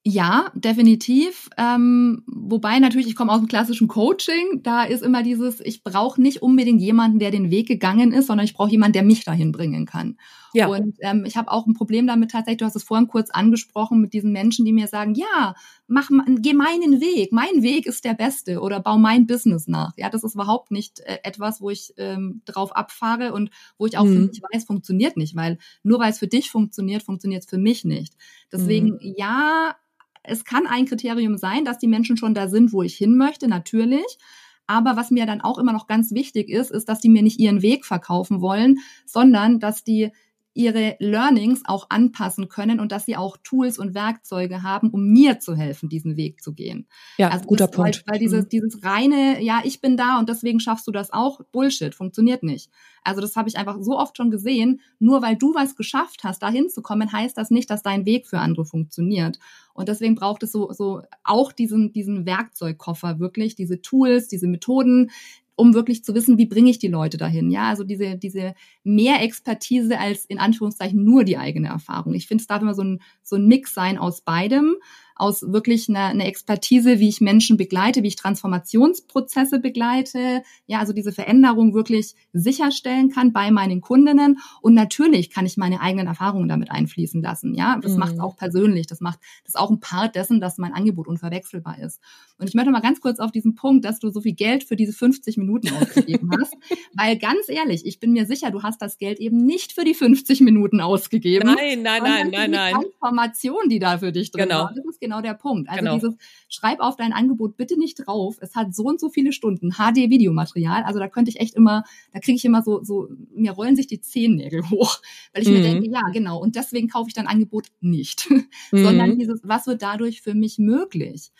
Ja, 0.08 0.52
definitiv. 0.54 1.50
Ähm, 1.58 2.22
wobei 2.28 2.78
natürlich, 2.78 3.08
ich 3.08 3.16
komme 3.16 3.32
aus 3.32 3.40
dem 3.40 3.48
klassischen 3.48 3.88
Coaching, 3.88 4.60
da 4.62 4.84
ist 4.84 5.02
immer 5.02 5.24
dieses, 5.24 5.60
ich 5.60 5.82
brauche 5.82 6.22
nicht 6.22 6.42
unbedingt 6.42 6.80
jemanden, 6.80 7.18
der 7.18 7.32
den 7.32 7.50
Weg 7.50 7.66
gegangen 7.66 8.12
ist, 8.12 8.28
sondern 8.28 8.44
ich 8.44 8.54
brauche 8.54 8.70
jemanden, 8.70 8.92
der 8.92 9.02
mich 9.02 9.24
dahin 9.24 9.50
bringen 9.50 9.84
kann. 9.84 10.16
Ja. 10.56 10.68
Und 10.68 10.96
ähm, 11.00 11.24
ich 11.26 11.36
habe 11.36 11.50
auch 11.50 11.66
ein 11.66 11.74
Problem 11.74 12.06
damit 12.06 12.30
tatsächlich, 12.30 12.58
du 12.58 12.64
hast 12.64 12.76
es 12.76 12.84
vorhin 12.84 13.08
kurz 13.08 13.30
angesprochen, 13.30 14.00
mit 14.00 14.12
diesen 14.12 14.32
Menschen, 14.32 14.64
die 14.64 14.72
mir 14.72 14.86
sagen, 14.86 15.14
ja, 15.14 15.54
mach, 15.86 16.10
geh 16.38 16.54
meinen 16.54 17.00
Weg, 17.00 17.32
mein 17.32 17.62
Weg 17.62 17.86
ist 17.86 18.04
der 18.04 18.14
beste 18.14 18.60
oder 18.60 18.80
bau 18.80 18.98
mein 18.98 19.26
Business 19.26 19.68
nach. 19.68 19.92
Ja, 19.96 20.08
das 20.08 20.24
ist 20.24 20.34
überhaupt 20.34 20.70
nicht 20.70 21.00
äh, 21.00 21.18
etwas, 21.22 21.60
wo 21.60 21.70
ich 21.70 21.94
ähm, 21.98 22.42
drauf 22.44 22.74
abfahre 22.74 23.32
und 23.32 23.50
wo 23.78 23.86
ich 23.86 23.98
auch 23.98 24.04
mhm. 24.04 24.12
für 24.12 24.26
mich 24.28 24.42
weiß, 24.42 24.64
funktioniert 24.64 25.16
nicht, 25.16 25.36
weil 25.36 25.58
nur 25.82 25.98
weil 25.98 26.10
es 26.10 26.18
für 26.18 26.28
dich 26.28 26.50
funktioniert, 26.50 27.02
funktioniert 27.02 27.44
es 27.44 27.50
für 27.50 27.58
mich 27.58 27.84
nicht. 27.84 28.14
Deswegen, 28.50 28.92
mhm. 28.92 29.14
ja, 29.16 29.76
es 30.22 30.44
kann 30.44 30.66
ein 30.66 30.86
Kriterium 30.86 31.36
sein, 31.36 31.64
dass 31.64 31.78
die 31.78 31.86
Menschen 31.86 32.16
schon 32.16 32.34
da 32.34 32.48
sind, 32.48 32.72
wo 32.72 32.82
ich 32.82 32.96
hin 32.96 33.16
möchte, 33.16 33.48
natürlich. 33.48 34.18
Aber 34.66 34.96
was 34.96 35.10
mir 35.10 35.26
dann 35.26 35.40
auch 35.40 35.58
immer 35.58 35.72
noch 35.72 35.86
ganz 35.86 36.12
wichtig 36.12 36.48
ist, 36.48 36.70
ist, 36.70 36.88
dass 36.88 37.00
die 37.00 37.08
mir 37.08 37.22
nicht 37.22 37.38
ihren 37.38 37.62
Weg 37.62 37.84
verkaufen 37.84 38.40
wollen, 38.40 38.78
sondern 39.04 39.60
dass 39.60 39.84
die 39.84 40.10
ihre 40.56 40.96
Learnings 40.98 41.62
auch 41.66 41.86
anpassen 41.90 42.48
können 42.48 42.80
und 42.80 42.90
dass 42.90 43.04
sie 43.04 43.16
auch 43.16 43.36
Tools 43.42 43.78
und 43.78 43.94
Werkzeuge 43.94 44.62
haben, 44.62 44.90
um 44.90 45.08
mir 45.08 45.38
zu 45.38 45.54
helfen, 45.54 45.88
diesen 45.88 46.16
Weg 46.16 46.42
zu 46.42 46.54
gehen. 46.54 46.86
Ja, 47.18 47.28
also 47.28 47.46
guter 47.46 47.66
das, 47.66 47.76
Punkt. 47.76 48.02
Weil, 48.06 48.14
weil 48.14 48.18
dieses, 48.18 48.44
mhm. 48.44 48.48
dieses 48.48 48.82
reine, 48.82 49.42
ja, 49.42 49.60
ich 49.64 49.80
bin 49.80 49.96
da 49.96 50.18
und 50.18 50.28
deswegen 50.28 50.58
schaffst 50.58 50.86
du 50.86 50.92
das 50.92 51.12
auch, 51.12 51.40
Bullshit, 51.52 51.94
funktioniert 51.94 52.42
nicht. 52.42 52.70
Also 53.04 53.20
das 53.20 53.36
habe 53.36 53.48
ich 53.48 53.56
einfach 53.56 53.76
so 53.80 53.96
oft 53.96 54.16
schon 54.16 54.30
gesehen. 54.30 54.80
Nur 54.98 55.22
weil 55.22 55.36
du 55.36 55.54
was 55.54 55.76
geschafft 55.76 56.24
hast, 56.24 56.42
da 56.42 56.50
hinzukommen, 56.50 57.12
heißt 57.12 57.38
das 57.38 57.50
nicht, 57.50 57.70
dass 57.70 57.82
dein 57.82 58.04
Weg 58.04 58.26
für 58.26 58.40
andere 58.40 58.64
funktioniert. 58.64 59.38
Und 59.74 59.88
deswegen 59.88 60.16
braucht 60.16 60.42
es 60.42 60.52
so, 60.52 60.72
so 60.72 61.02
auch 61.22 61.52
diesen, 61.52 61.92
diesen 61.92 62.26
Werkzeugkoffer 62.26 63.20
wirklich, 63.20 63.54
diese 63.54 63.80
Tools, 63.80 64.26
diese 64.26 64.48
Methoden, 64.48 65.10
um 65.56 65.74
wirklich 65.74 66.04
zu 66.04 66.14
wissen, 66.14 66.38
wie 66.38 66.46
bringe 66.46 66.70
ich 66.70 66.78
die 66.78 66.88
Leute 66.88 67.16
dahin. 67.16 67.50
Ja, 67.50 67.68
also 67.68 67.82
diese, 67.82 68.16
diese 68.16 68.54
mehr 68.84 69.22
Expertise 69.22 69.98
als 69.98 70.24
in 70.26 70.38
Anführungszeichen 70.38 71.02
nur 71.02 71.24
die 71.24 71.38
eigene 71.38 71.68
Erfahrung. 71.68 72.14
Ich 72.14 72.28
finde, 72.28 72.42
es 72.42 72.46
darf 72.46 72.62
immer 72.62 72.74
so 72.74 72.84
ein, 72.84 73.00
so 73.22 73.36
ein 73.36 73.46
Mix 73.46 73.74
sein 73.74 73.98
aus 73.98 74.20
beidem 74.20 74.76
aus 75.16 75.42
wirklich 75.42 75.88
einer, 75.88 76.06
einer 76.06 76.26
Expertise, 76.26 77.00
wie 77.00 77.08
ich 77.08 77.20
Menschen 77.20 77.56
begleite, 77.56 78.02
wie 78.02 78.08
ich 78.08 78.16
Transformationsprozesse 78.16 79.58
begleite, 79.58 80.42
ja, 80.66 80.78
also 80.78 80.92
diese 80.92 81.10
Veränderung 81.10 81.74
wirklich 81.74 82.14
sicherstellen 82.32 83.10
kann 83.10 83.32
bei 83.32 83.50
meinen 83.50 83.80
Kundinnen. 83.80 84.38
Und 84.60 84.74
natürlich 84.74 85.30
kann 85.30 85.46
ich 85.46 85.56
meine 85.56 85.80
eigenen 85.80 86.06
Erfahrungen 86.06 86.48
damit 86.48 86.70
einfließen 86.70 87.22
lassen. 87.22 87.54
Ja, 87.54 87.78
das 87.80 87.92
mhm. 87.92 87.98
macht 87.98 88.12
es 88.14 88.20
auch 88.20 88.36
persönlich. 88.36 88.86
Das 88.86 89.00
macht 89.00 89.18
das 89.44 89.54
ist 89.54 89.58
auch 89.58 89.70
ein 89.70 89.80
Part 89.80 90.16
dessen, 90.16 90.40
dass 90.40 90.58
mein 90.58 90.74
Angebot 90.74 91.08
unverwechselbar 91.08 91.78
ist. 91.78 92.00
Und 92.38 92.48
ich 92.48 92.54
möchte 92.54 92.70
mal 92.70 92.80
ganz 92.80 93.00
kurz 93.00 93.18
auf 93.18 93.32
diesen 93.32 93.54
Punkt, 93.54 93.84
dass 93.84 93.98
du 93.98 94.10
so 94.10 94.20
viel 94.20 94.34
Geld 94.34 94.64
für 94.64 94.76
diese 94.76 94.92
50 94.92 95.38
Minuten 95.38 95.70
ausgegeben 95.70 96.30
hast, 96.38 96.54
weil 96.94 97.16
ganz 97.16 97.48
ehrlich, 97.48 97.86
ich 97.86 98.00
bin 98.00 98.12
mir 98.12 98.26
sicher, 98.26 98.50
du 98.50 98.62
hast 98.62 98.82
das 98.82 98.98
Geld 98.98 99.18
eben 99.18 99.38
nicht 99.38 99.72
für 99.72 99.84
die 99.84 99.94
50 99.94 100.40
Minuten 100.42 100.80
ausgegeben. 100.80 101.54
Nein, 101.54 101.82
nein, 101.82 102.02
nein, 102.02 102.30
nein, 102.30 102.50
nein. 102.50 102.74
Die 102.74 102.82
Transformation, 102.82 103.68
die 103.68 103.78
da 103.78 103.98
für 103.98 104.12
dich 104.12 104.30
drin 104.30 104.48
genau. 104.48 104.64
war. 104.64 104.74
Das 104.74 104.84
ist 104.84 105.00
genau 105.06 105.20
der 105.20 105.34
Punkt. 105.34 105.68
Also 105.68 105.80
genau. 105.80 105.94
dieses, 105.94 106.14
schreib 106.48 106.80
auf 106.80 106.96
dein 106.96 107.12
Angebot 107.12 107.56
bitte 107.56 107.78
nicht 107.78 108.06
drauf. 108.06 108.36
Es 108.40 108.54
hat 108.54 108.74
so 108.74 108.84
und 108.84 109.00
so 109.00 109.08
viele 109.08 109.32
Stunden 109.32 109.72
HD-Videomaterial. 109.72 110.82
Also 110.82 110.98
da 110.98 111.08
könnte 111.08 111.30
ich 111.30 111.40
echt 111.40 111.54
immer, 111.54 111.84
da 112.12 112.20
kriege 112.20 112.36
ich 112.36 112.44
immer 112.44 112.62
so, 112.62 112.82
so, 112.82 113.08
mir 113.34 113.52
rollen 113.52 113.76
sich 113.76 113.86
die 113.86 114.00
Zehennägel 114.00 114.62
hoch, 114.70 115.00
weil 115.32 115.42
ich 115.42 115.48
mhm. 115.48 115.54
mir 115.54 115.62
denke, 115.62 115.90
ja, 115.90 116.02
genau. 116.12 116.40
Und 116.40 116.56
deswegen 116.56 116.88
kaufe 116.88 117.08
ich 117.08 117.14
dein 117.14 117.26
Angebot 117.26 117.68
nicht, 117.80 118.28
mhm. 118.30 118.46
sondern 118.84 119.18
dieses, 119.18 119.40
was 119.44 119.66
wird 119.66 119.82
dadurch 119.82 120.22
für 120.22 120.34
mich 120.34 120.58
möglich? 120.58 121.30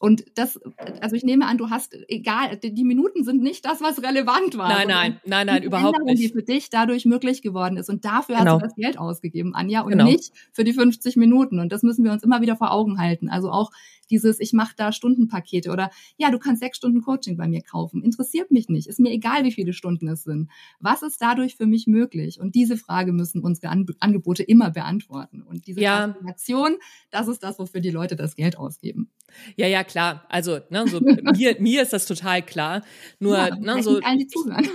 Und 0.00 0.24
das, 0.34 0.58
also 1.02 1.14
ich 1.14 1.24
nehme 1.24 1.46
an, 1.46 1.58
du 1.58 1.68
hast, 1.68 1.94
egal, 2.08 2.56
die 2.56 2.84
Minuten 2.84 3.22
sind 3.22 3.42
nicht 3.42 3.66
das, 3.66 3.82
was 3.82 4.02
relevant 4.02 4.56
war. 4.56 4.70
Nein, 4.70 4.88
nein, 4.88 5.20
nein, 5.26 5.46
nein, 5.46 5.62
überhaupt 5.62 6.02
nicht. 6.04 6.22
Die 6.22 6.28
für 6.30 6.42
dich 6.42 6.70
dadurch 6.70 7.04
möglich 7.04 7.42
geworden 7.42 7.76
ist. 7.76 7.90
Und 7.90 8.06
dafür 8.06 8.38
genau. 8.38 8.52
hast 8.52 8.62
du 8.62 8.66
das 8.66 8.74
Geld 8.76 8.98
ausgegeben, 8.98 9.54
Anja, 9.54 9.82
und 9.82 9.90
genau. 9.90 10.06
nicht 10.06 10.32
für 10.52 10.64
die 10.64 10.72
50 10.72 11.16
Minuten. 11.16 11.58
Und 11.58 11.70
das 11.70 11.82
müssen 11.82 12.02
wir 12.02 12.12
uns 12.12 12.22
immer 12.22 12.40
wieder 12.40 12.56
vor 12.56 12.72
Augen 12.72 12.98
halten. 12.98 13.28
Also 13.28 13.50
auch 13.50 13.72
dieses, 14.08 14.40
ich 14.40 14.54
mache 14.54 14.72
da 14.74 14.90
Stundenpakete 14.90 15.70
oder 15.70 15.90
ja, 16.16 16.30
du 16.30 16.38
kannst 16.38 16.62
sechs 16.62 16.78
Stunden 16.78 17.02
Coaching 17.02 17.36
bei 17.36 17.46
mir 17.46 17.60
kaufen. 17.60 18.02
Interessiert 18.02 18.50
mich 18.50 18.70
nicht. 18.70 18.88
Ist 18.88 19.00
mir 19.00 19.10
egal, 19.10 19.44
wie 19.44 19.52
viele 19.52 19.74
Stunden 19.74 20.08
es 20.08 20.24
sind. 20.24 20.50
Was 20.80 21.02
ist 21.02 21.20
dadurch 21.20 21.56
für 21.56 21.66
mich 21.66 21.86
möglich? 21.86 22.40
Und 22.40 22.54
diese 22.54 22.78
Frage 22.78 23.12
müssen 23.12 23.42
unsere 23.42 23.68
An 23.68 23.86
Angebote 24.00 24.42
immer 24.42 24.70
beantworten. 24.70 25.42
Und 25.42 25.66
diese 25.66 25.80
ja. 25.80 26.04
Transformation, 26.04 26.76
das 27.10 27.28
ist 27.28 27.42
das, 27.42 27.58
wofür 27.58 27.80
die 27.80 27.90
Leute 27.90 28.16
das 28.16 28.34
Geld 28.34 28.58
ausgeben. 28.58 29.10
Ja, 29.56 29.66
ja, 29.66 29.84
klar. 29.84 30.24
Also, 30.28 30.60
ne, 30.70 30.86
so, 30.88 31.00
mir, 31.36 31.56
mir 31.58 31.82
ist 31.82 31.92
das 31.92 32.06
total 32.06 32.42
klar. 32.42 32.82
Nur, 33.18 33.36
ja, 33.36 33.56
ne, 33.56 33.82
so. 33.82 34.00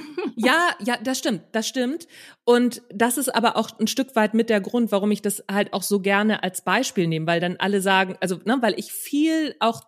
Ja, 0.37 0.71
ja, 0.83 0.97
das 1.01 1.17
stimmt, 1.19 1.43
das 1.53 1.67
stimmt. 1.67 2.07
Und 2.43 2.81
das 2.89 3.17
ist 3.17 3.33
aber 3.33 3.55
auch 3.55 3.79
ein 3.79 3.87
Stück 3.87 4.15
weit 4.15 4.33
mit 4.33 4.49
der 4.49 4.59
Grund, 4.59 4.91
warum 4.91 5.11
ich 5.11 5.21
das 5.21 5.43
halt 5.49 5.71
auch 5.71 5.83
so 5.83 6.01
gerne 6.01 6.43
als 6.43 6.61
Beispiel 6.61 7.07
nehme, 7.07 7.25
weil 7.27 7.39
dann 7.39 7.55
alle 7.57 7.81
sagen, 7.81 8.17
also, 8.19 8.39
ne, 8.43 8.57
weil 8.61 8.77
ich 8.77 8.91
viel 8.91 9.55
auch 9.59 9.81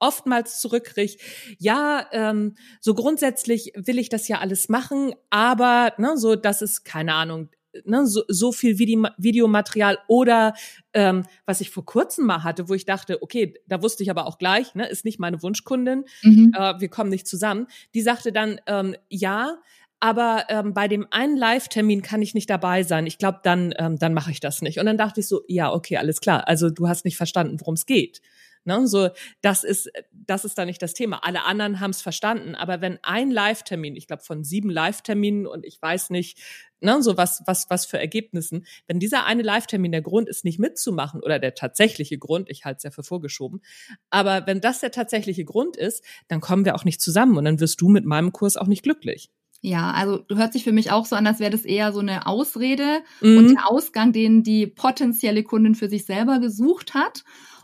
oftmals 0.00 0.60
zurückkriege, 0.60 1.16
ja, 1.58 2.06
ähm, 2.10 2.56
so 2.80 2.94
grundsätzlich 2.94 3.72
will 3.76 3.98
ich 3.98 4.08
das 4.08 4.26
ja 4.26 4.38
alles 4.40 4.68
machen, 4.68 5.14
aber 5.30 5.92
ne, 5.98 6.16
so, 6.16 6.34
das 6.34 6.60
ist, 6.60 6.84
keine 6.84 7.14
Ahnung, 7.14 7.48
ne, 7.84 8.06
so, 8.06 8.22
so 8.28 8.52
viel 8.52 8.78
Vide 8.78 9.12
Videomaterial 9.18 9.98
oder 10.08 10.54
ähm, 10.92 11.24
was 11.46 11.60
ich 11.60 11.70
vor 11.70 11.84
kurzem 11.84 12.26
mal 12.26 12.42
hatte, 12.44 12.68
wo 12.68 12.74
ich 12.74 12.84
dachte, 12.84 13.22
okay, 13.22 13.54
da 13.66 13.82
wusste 13.82 14.02
ich 14.02 14.10
aber 14.10 14.26
auch 14.26 14.38
gleich, 14.38 14.74
ne, 14.74 14.88
ist 14.88 15.04
nicht 15.04 15.18
meine 15.18 15.42
Wunschkundin, 15.42 16.04
mhm. 16.22 16.52
äh, 16.56 16.80
wir 16.80 16.88
kommen 16.88 17.10
nicht 17.10 17.26
zusammen. 17.26 17.66
Die 17.94 18.02
sagte 18.02 18.32
dann, 18.32 18.60
ähm, 18.66 18.96
ja, 19.08 19.58
aber 20.00 20.46
ähm, 20.48 20.74
bei 20.74 20.88
dem 20.88 21.06
einen 21.12 21.36
Live-Termin 21.36 22.02
kann 22.02 22.22
ich 22.22 22.34
nicht 22.34 22.50
dabei 22.50 22.82
sein. 22.82 23.06
Ich 23.06 23.18
glaube, 23.18 23.38
dann, 23.44 23.72
ähm, 23.78 24.00
dann 24.00 24.14
mache 24.14 24.32
ich 24.32 24.40
das 24.40 24.60
nicht. 24.60 24.80
Und 24.80 24.86
dann 24.86 24.98
dachte 24.98 25.20
ich 25.20 25.28
so, 25.28 25.42
ja, 25.46 25.72
okay, 25.72 25.96
alles 25.96 26.20
klar. 26.20 26.48
Also 26.48 26.70
du 26.70 26.88
hast 26.88 27.04
nicht 27.04 27.16
verstanden, 27.16 27.60
worum 27.60 27.74
es 27.74 27.86
geht. 27.86 28.20
Ne, 28.64 28.86
so, 28.86 29.08
das 29.40 29.64
ist, 29.64 29.90
das 30.12 30.44
ist 30.44 30.56
da 30.56 30.64
nicht 30.64 30.80
das 30.82 30.94
Thema. 30.94 31.24
Alle 31.24 31.44
anderen 31.44 31.80
haben 31.80 31.90
es 31.90 32.00
verstanden. 32.00 32.54
Aber 32.54 32.80
wenn 32.80 32.98
ein 33.02 33.30
Live-Termin, 33.30 33.96
ich 33.96 34.06
glaube 34.06 34.22
von 34.22 34.44
sieben 34.44 34.70
Live-Terminen 34.70 35.48
und 35.48 35.64
ich 35.66 35.82
weiß 35.82 36.10
nicht, 36.10 36.38
ne, 36.82 37.02
so 37.02 37.16
was, 37.16 37.42
was, 37.46 37.70
was 37.70 37.86
für 37.86 37.98
Ergebnissen, 37.98 38.66
wenn 38.86 39.00
dieser 39.00 39.24
eine 39.24 39.42
Live-Termin 39.42 39.92
der 39.92 40.02
Grund 40.02 40.28
ist, 40.28 40.44
nicht 40.44 40.58
mitzumachen 40.58 41.22
oder 41.22 41.38
der 41.38 41.54
tatsächliche 41.54 42.18
Grund, 42.18 42.50
ich 42.50 42.64
halte 42.64 42.78
es 42.78 42.82
ja 42.84 42.90
für 42.90 43.02
vorgeschoben, 43.02 43.62
aber 44.10 44.46
wenn 44.46 44.60
das 44.60 44.80
der 44.80 44.92
tatsächliche 44.92 45.44
Grund 45.44 45.76
ist, 45.76 46.04
dann 46.28 46.40
kommen 46.40 46.64
wir 46.64 46.74
auch 46.74 46.84
nicht 46.84 47.00
zusammen 47.00 47.36
und 47.36 47.44
dann 47.44 47.60
wirst 47.60 47.80
du 47.80 47.88
mit 47.88 48.04
meinem 48.04 48.32
Kurs 48.32 48.56
auch 48.56 48.66
nicht 48.66 48.82
glücklich. 48.82 49.30
Ja, 49.64 49.92
also 49.92 50.24
hört 50.28 50.52
sich 50.52 50.64
für 50.64 50.72
mich 50.72 50.90
auch 50.90 51.06
so 51.06 51.14
an, 51.14 51.26
als 51.26 51.38
wäre 51.38 51.52
das 51.52 51.64
eher 51.64 51.92
so 51.92 52.00
eine 52.00 52.26
Ausrede 52.26 53.02
mhm. 53.20 53.38
und 53.38 53.48
der 53.54 53.70
Ausgang, 53.70 54.12
den 54.12 54.42
die 54.42 54.66
potenzielle 54.66 55.44
Kundin 55.44 55.76
für 55.76 55.88
sich 55.88 56.04
selber 56.04 56.40
gesucht 56.40 56.94
hat. 56.94 57.22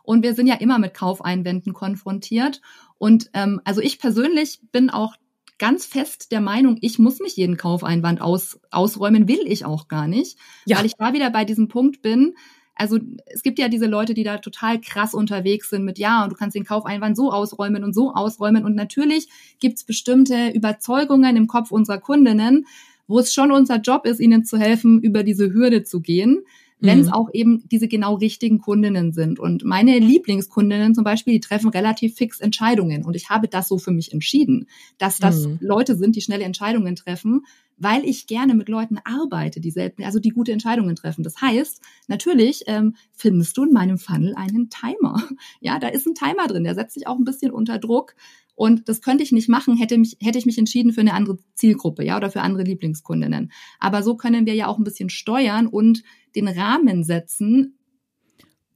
Und 0.09 0.23
wir 0.23 0.35
sind 0.35 0.47
ja 0.47 0.55
immer 0.55 0.79
mit 0.79 0.94
Kaufeinwänden 0.94 1.75
konfrontiert. 1.75 2.62
Und 2.97 3.29
ähm, 3.35 3.61
also 3.64 3.83
ich 3.83 3.99
persönlich 3.99 4.59
bin 4.73 4.88
auch 4.88 5.16
ganz 5.59 5.85
fest 5.85 6.33
der 6.33 6.40
Meinung, 6.40 6.79
ich 6.81 6.99
muss 6.99 7.21
nicht 7.21 7.37
jeden 7.37 7.59
Kaufeinwand 7.59 8.23
aus, 8.23 8.59
ausräumen, 8.71 9.29
will 9.29 9.42
ich 9.44 9.66
auch 9.66 9.87
gar 9.87 10.09
nicht, 10.09 10.38
ja. 10.64 10.79
weil 10.79 10.87
ich 10.87 10.94
da 10.97 11.12
wieder 11.12 11.29
bei 11.29 11.44
diesem 11.44 11.68
Punkt 11.68 12.01
bin, 12.01 12.37
also 12.75 12.99
es 13.27 13.42
gibt 13.42 13.59
ja 13.59 13.68
diese 13.68 13.85
Leute, 13.85 14.14
die 14.14 14.23
da 14.23 14.38
total 14.38 14.81
krass 14.81 15.12
unterwegs 15.12 15.68
sind 15.68 15.85
mit, 15.85 15.99
ja, 15.99 16.25
und 16.25 16.31
du 16.31 16.37
kannst 16.37 16.57
den 16.57 16.64
Kaufeinwand 16.64 17.14
so 17.14 17.31
ausräumen 17.31 17.85
und 17.85 17.92
so 17.92 18.14
ausräumen. 18.14 18.64
Und 18.64 18.77
natürlich 18.77 19.29
gibt's 19.61 19.85
bestimmte 19.85 20.53
Überzeugungen 20.55 21.37
im 21.37 21.49
Kopf 21.49 21.71
unserer 21.71 21.99
Kundinnen, 21.99 22.66
wo 23.07 23.18
es 23.18 23.35
schon 23.35 23.53
unser 23.53 23.77
Job 23.81 24.07
ist, 24.07 24.21
ihnen 24.21 24.47
zu 24.47 24.57
helfen, 24.57 25.03
über 25.03 25.23
diese 25.23 25.53
Hürde 25.53 25.83
zu 25.83 26.01
gehen 26.01 26.44
wenn 26.81 27.01
es 27.01 27.07
mhm. 27.07 27.12
auch 27.12 27.29
eben 27.33 27.69
diese 27.69 27.88
genau 27.88 28.14
richtigen 28.14 28.61
Kundinnen 28.61 29.12
sind. 29.12 29.41
Und 29.41 29.64
meine 29.64 29.99
Lieblingskundinnen 29.99 30.95
zum 30.95 31.05
Beispiel, 31.05 31.35
die 31.35 31.41
treffen 31.41 31.71
relativ 31.71 32.14
fix 32.14 32.41
Entscheidungen. 32.41 33.05
Und 33.05 33.17
ich 33.17 33.31
habe 33.31 33.49
das 33.49 33.69
so 33.69 33.79
für 33.79 33.91
mich 33.91 34.12
entschieden, 34.12 34.67
dass 34.97 35.19
das 35.19 35.47
mhm. 35.47 35.59
Leute 35.61 35.97
sind, 35.97 36.17
die 36.17 36.21
schnelle 36.21 36.45
Entscheidungen 36.45 36.95
treffen, 36.95 37.43
weil 37.77 38.05
ich 38.05 38.27
gerne 38.27 38.55
mit 38.55 38.69
Leuten 38.69 38.99
arbeite, 39.05 39.61
die 39.61 39.71
selten, 39.71 40.03
also 40.03 40.19
die 40.19 40.31
gute 40.31 40.53
Entscheidungen 40.53 40.97
treffen. 40.97 41.23
Das 41.23 41.41
heißt, 41.41 41.81
natürlich 42.09 42.64
ähm, 42.67 42.95
findest 43.12 43.57
du 43.57 43.64
in 43.64 43.73
meinem 43.73 43.99
Funnel 43.99 44.35
einen 44.37 44.71
Timer. 44.71 45.23
Ja, 45.61 45.79
da 45.79 45.88
ist 45.88 46.07
ein 46.07 46.14
Timer 46.14 46.47
drin, 46.47 46.64
der 46.64 46.75
setzt 46.75 46.95
sich 46.95 47.07
auch 47.07 47.17
ein 47.17 47.25
bisschen 47.25 47.51
unter 47.51 47.79
Druck. 47.79 48.14
Und 48.55 48.88
das 48.88 49.03
könnte 49.03 49.23
ich 49.23 49.31
nicht 49.31 49.49
machen, 49.49 49.77
hätte, 49.77 49.97
mich, 49.99 50.17
hätte 50.21 50.38
ich 50.38 50.47
mich 50.47 50.59
entschieden 50.59 50.93
für 50.93 51.01
eine 51.01 51.14
andere 51.14 51.38
Zielgruppe, 51.55 52.05
ja, 52.05 52.17
oder 52.17 52.31
für 52.31 52.41
andere 52.41 52.64
Lieblingskundinnen. 52.64 53.53
Aber 53.79 54.03
so 54.03 54.17
können 54.17 54.47
wir 54.47 54.55
ja 54.55 54.67
auch 54.67 54.79
ein 54.79 54.85
bisschen 54.85 55.11
steuern 55.11 55.69
und 55.69 56.03
den 56.38 56.48
Rahmen 56.48 57.05
setzen. 57.05 57.79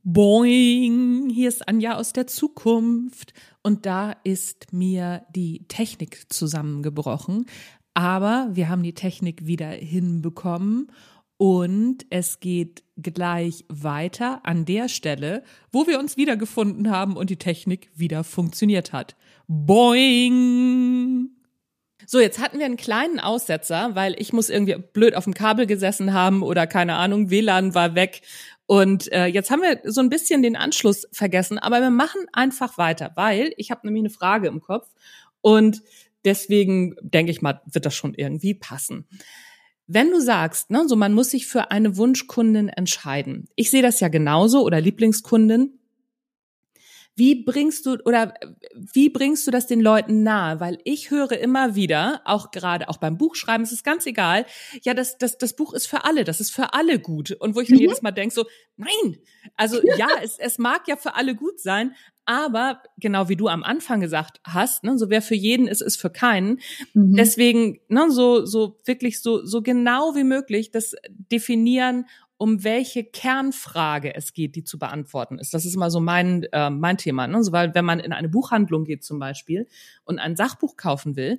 Boing, 0.05 1.31
hier 1.31 1.48
ist 1.48 1.68
Anja 1.68 1.96
aus 1.96 2.12
der 2.12 2.27
Zukunft. 2.27 3.33
Und 3.62 3.87
da 3.87 4.12
ist 4.25 4.72
mir 4.72 5.25
die 5.35 5.64
Technik 5.68 6.33
zusammengebrochen. 6.33 7.46
Aber 7.94 8.48
wir 8.53 8.68
haben 8.68 8.83
die 8.83 8.94
Technik 8.94 9.46
wieder 9.46 9.68
hinbekommen 9.68 10.90
und 11.37 12.07
es 12.11 12.40
geht 12.40 12.85
gleich 12.96 13.64
weiter 13.68 14.46
an 14.46 14.64
der 14.64 14.88
Stelle, 14.88 15.42
wo 15.72 15.87
wir 15.87 15.98
uns 15.98 16.16
wiedergefunden 16.16 16.90
haben 16.90 17.16
und 17.16 17.31
die 17.31 17.37
Technik 17.37 17.90
wieder 17.94 18.22
funktioniert 18.25 18.92
hat. 18.92 19.16
Boing! 19.48 21.31
So, 22.07 22.21
jetzt 22.21 22.41
hatten 22.41 22.59
wir 22.59 22.67
einen 22.67 22.77
kleinen 22.77 23.21
Aussetzer, 23.21 23.95
weil 23.95 24.15
ich 24.19 24.33
muss 24.33 24.51
irgendwie 24.51 24.77
blöd 24.77 25.15
auf 25.15 25.25
dem 25.25 25.35
Kabel 25.35 25.67
gesessen 25.67 26.12
haben 26.12 26.43
oder 26.43 26.67
keine 26.67 26.97
Ahnung, 26.97 27.31
WLAN 27.31 27.75
war 27.75 27.95
weg. 27.95 28.23
Und 28.67 29.12
äh, 29.12 29.27
jetzt 29.27 29.51
haben 29.51 29.62
wir 29.62 29.81
so 29.85 30.01
ein 30.01 30.09
bisschen 30.09 30.43
den 30.43 30.57
Anschluss 30.57 31.07
vergessen, 31.12 31.59
aber 31.59 31.81
wir 31.81 31.91
machen 31.91 32.21
einfach 32.33 32.79
weiter, 32.79 33.12
weil 33.17 33.53
ich 33.57 33.71
habe 33.71 33.87
nämlich 33.87 34.03
eine 34.03 34.11
Frage 34.11 34.49
im 34.49 34.61
Kopf 34.61 34.88
und 35.41 35.83
Deswegen 36.25 36.95
denke 37.01 37.33
ich 37.33 37.43
mal, 37.43 37.61
wird 37.67 37.87
das 37.87 37.95
schon 37.95 38.15
irgendwie 38.15 38.55
passen. 38.55 39.07
Wenn 39.87 40.11
du 40.11 40.21
sagst, 40.21 40.71
ne, 40.71 40.85
so 40.87 40.97
man 40.97 41.12
muss 41.12 41.31
sich 41.31 41.47
für 41.47 41.71
eine 41.71 41.97
Wunschkundin 41.97 42.69
entscheiden. 42.69 43.49
Ich 43.57 43.71
sehe 43.71 43.83
das 43.83 44.01
ja 44.01 44.09
genauso 44.09 44.65
oder 44.65 44.81
Lieblingskundin. 44.81 45.79
Wie 47.14 47.44
bringst 47.44 47.87
du 47.87 47.98
oder 48.05 48.35
wie 48.75 49.11
bringst 49.11 49.46
du 49.46 49.51
das 49.51 49.66
den 49.66 49.81
Leuten 49.81 50.22
nahe? 50.22 50.61
Weil 50.61 50.79
ich 50.85 51.11
höre 51.11 51.33
immer 51.33 51.75
wieder, 51.75 52.22
auch 52.25 52.51
gerade 52.51 52.88
auch 52.88 52.96
beim 52.96 53.18
Buchschreiben, 53.18 53.64
es 53.64 53.72
ist 53.72 53.85
ganz 53.85 54.07
egal, 54.07 54.46
ja, 54.83 54.94
das, 54.94 55.18
das, 55.18 55.37
das 55.38 55.55
Buch 55.55 55.75
ist 55.75 55.87
für 55.87 56.05
alle, 56.05 56.25
das 56.25 56.40
ist 56.40 56.51
für 56.51 56.72
alle 56.75 56.98
gut. 56.98 57.33
Und 57.33 57.55
wo 57.55 57.61
ich 57.61 57.68
dann 57.68 57.77
mhm. 57.77 57.83
jedes 57.83 58.03
Mal 58.03 58.12
denke, 58.12 58.35
so, 58.35 58.46
nein, 58.77 59.18
also 59.57 59.81
ja, 59.96 60.09
es, 60.22 60.38
es 60.38 60.59
mag 60.59 60.88
ja 60.88 60.96
für 60.96 61.14
alle 61.14 61.35
gut 61.35 61.61
sein, 61.61 61.94
aber 62.25 62.83
genau 62.98 63.29
wie 63.29 63.37
du 63.37 63.48
am 63.48 63.64
Anfang 63.64 64.01
gesagt 64.01 64.40
hast, 64.44 64.85
ne, 64.85 64.96
so 64.96 65.11
wer 65.11 65.22
für 65.22 65.35
jeden 65.35 65.66
ist, 65.66 65.81
ist 65.81 66.01
für 66.01 66.11
keinen. 66.11 66.61
Mhm. 66.94 67.16
Deswegen 67.16 67.81
ne, 67.88 68.11
so 68.11 68.46
so 68.46 68.79
wirklich 68.85 69.20
so 69.20 69.44
so 69.44 69.61
genau 69.62 70.14
wie 70.14 70.25
möglich 70.25 70.70
das 70.70 70.94
definieren, 71.09 72.07
um 72.43 72.65
welche 72.65 73.05
Kernfrage 73.05 74.17
es 74.17 74.33
geht, 74.33 74.57
die 74.57 74.65
zu 74.65 74.77
beantworten 74.77 75.39
ist. 75.39 75.55
Das 75.55 75.65
ist 75.65 75.77
immer 75.77 75.93
so 75.93 76.01
mein 76.01 76.43
äh, 76.51 76.71
mein 76.71 76.99
Thema, 76.99 77.29
ne? 77.29 77.41
so, 77.45 77.53
weil 77.53 77.73
wenn 77.77 77.85
man 77.85 78.01
in 78.01 78.13
eine 78.13 78.29
Buchhandlung 78.29 78.83
geht 78.83 79.05
zum 79.05 79.21
Beispiel 79.21 79.69
und 80.03 80.19
ein 80.19 80.35
Sachbuch 80.35 80.77
kaufen 80.77 81.15
will, 81.15 81.39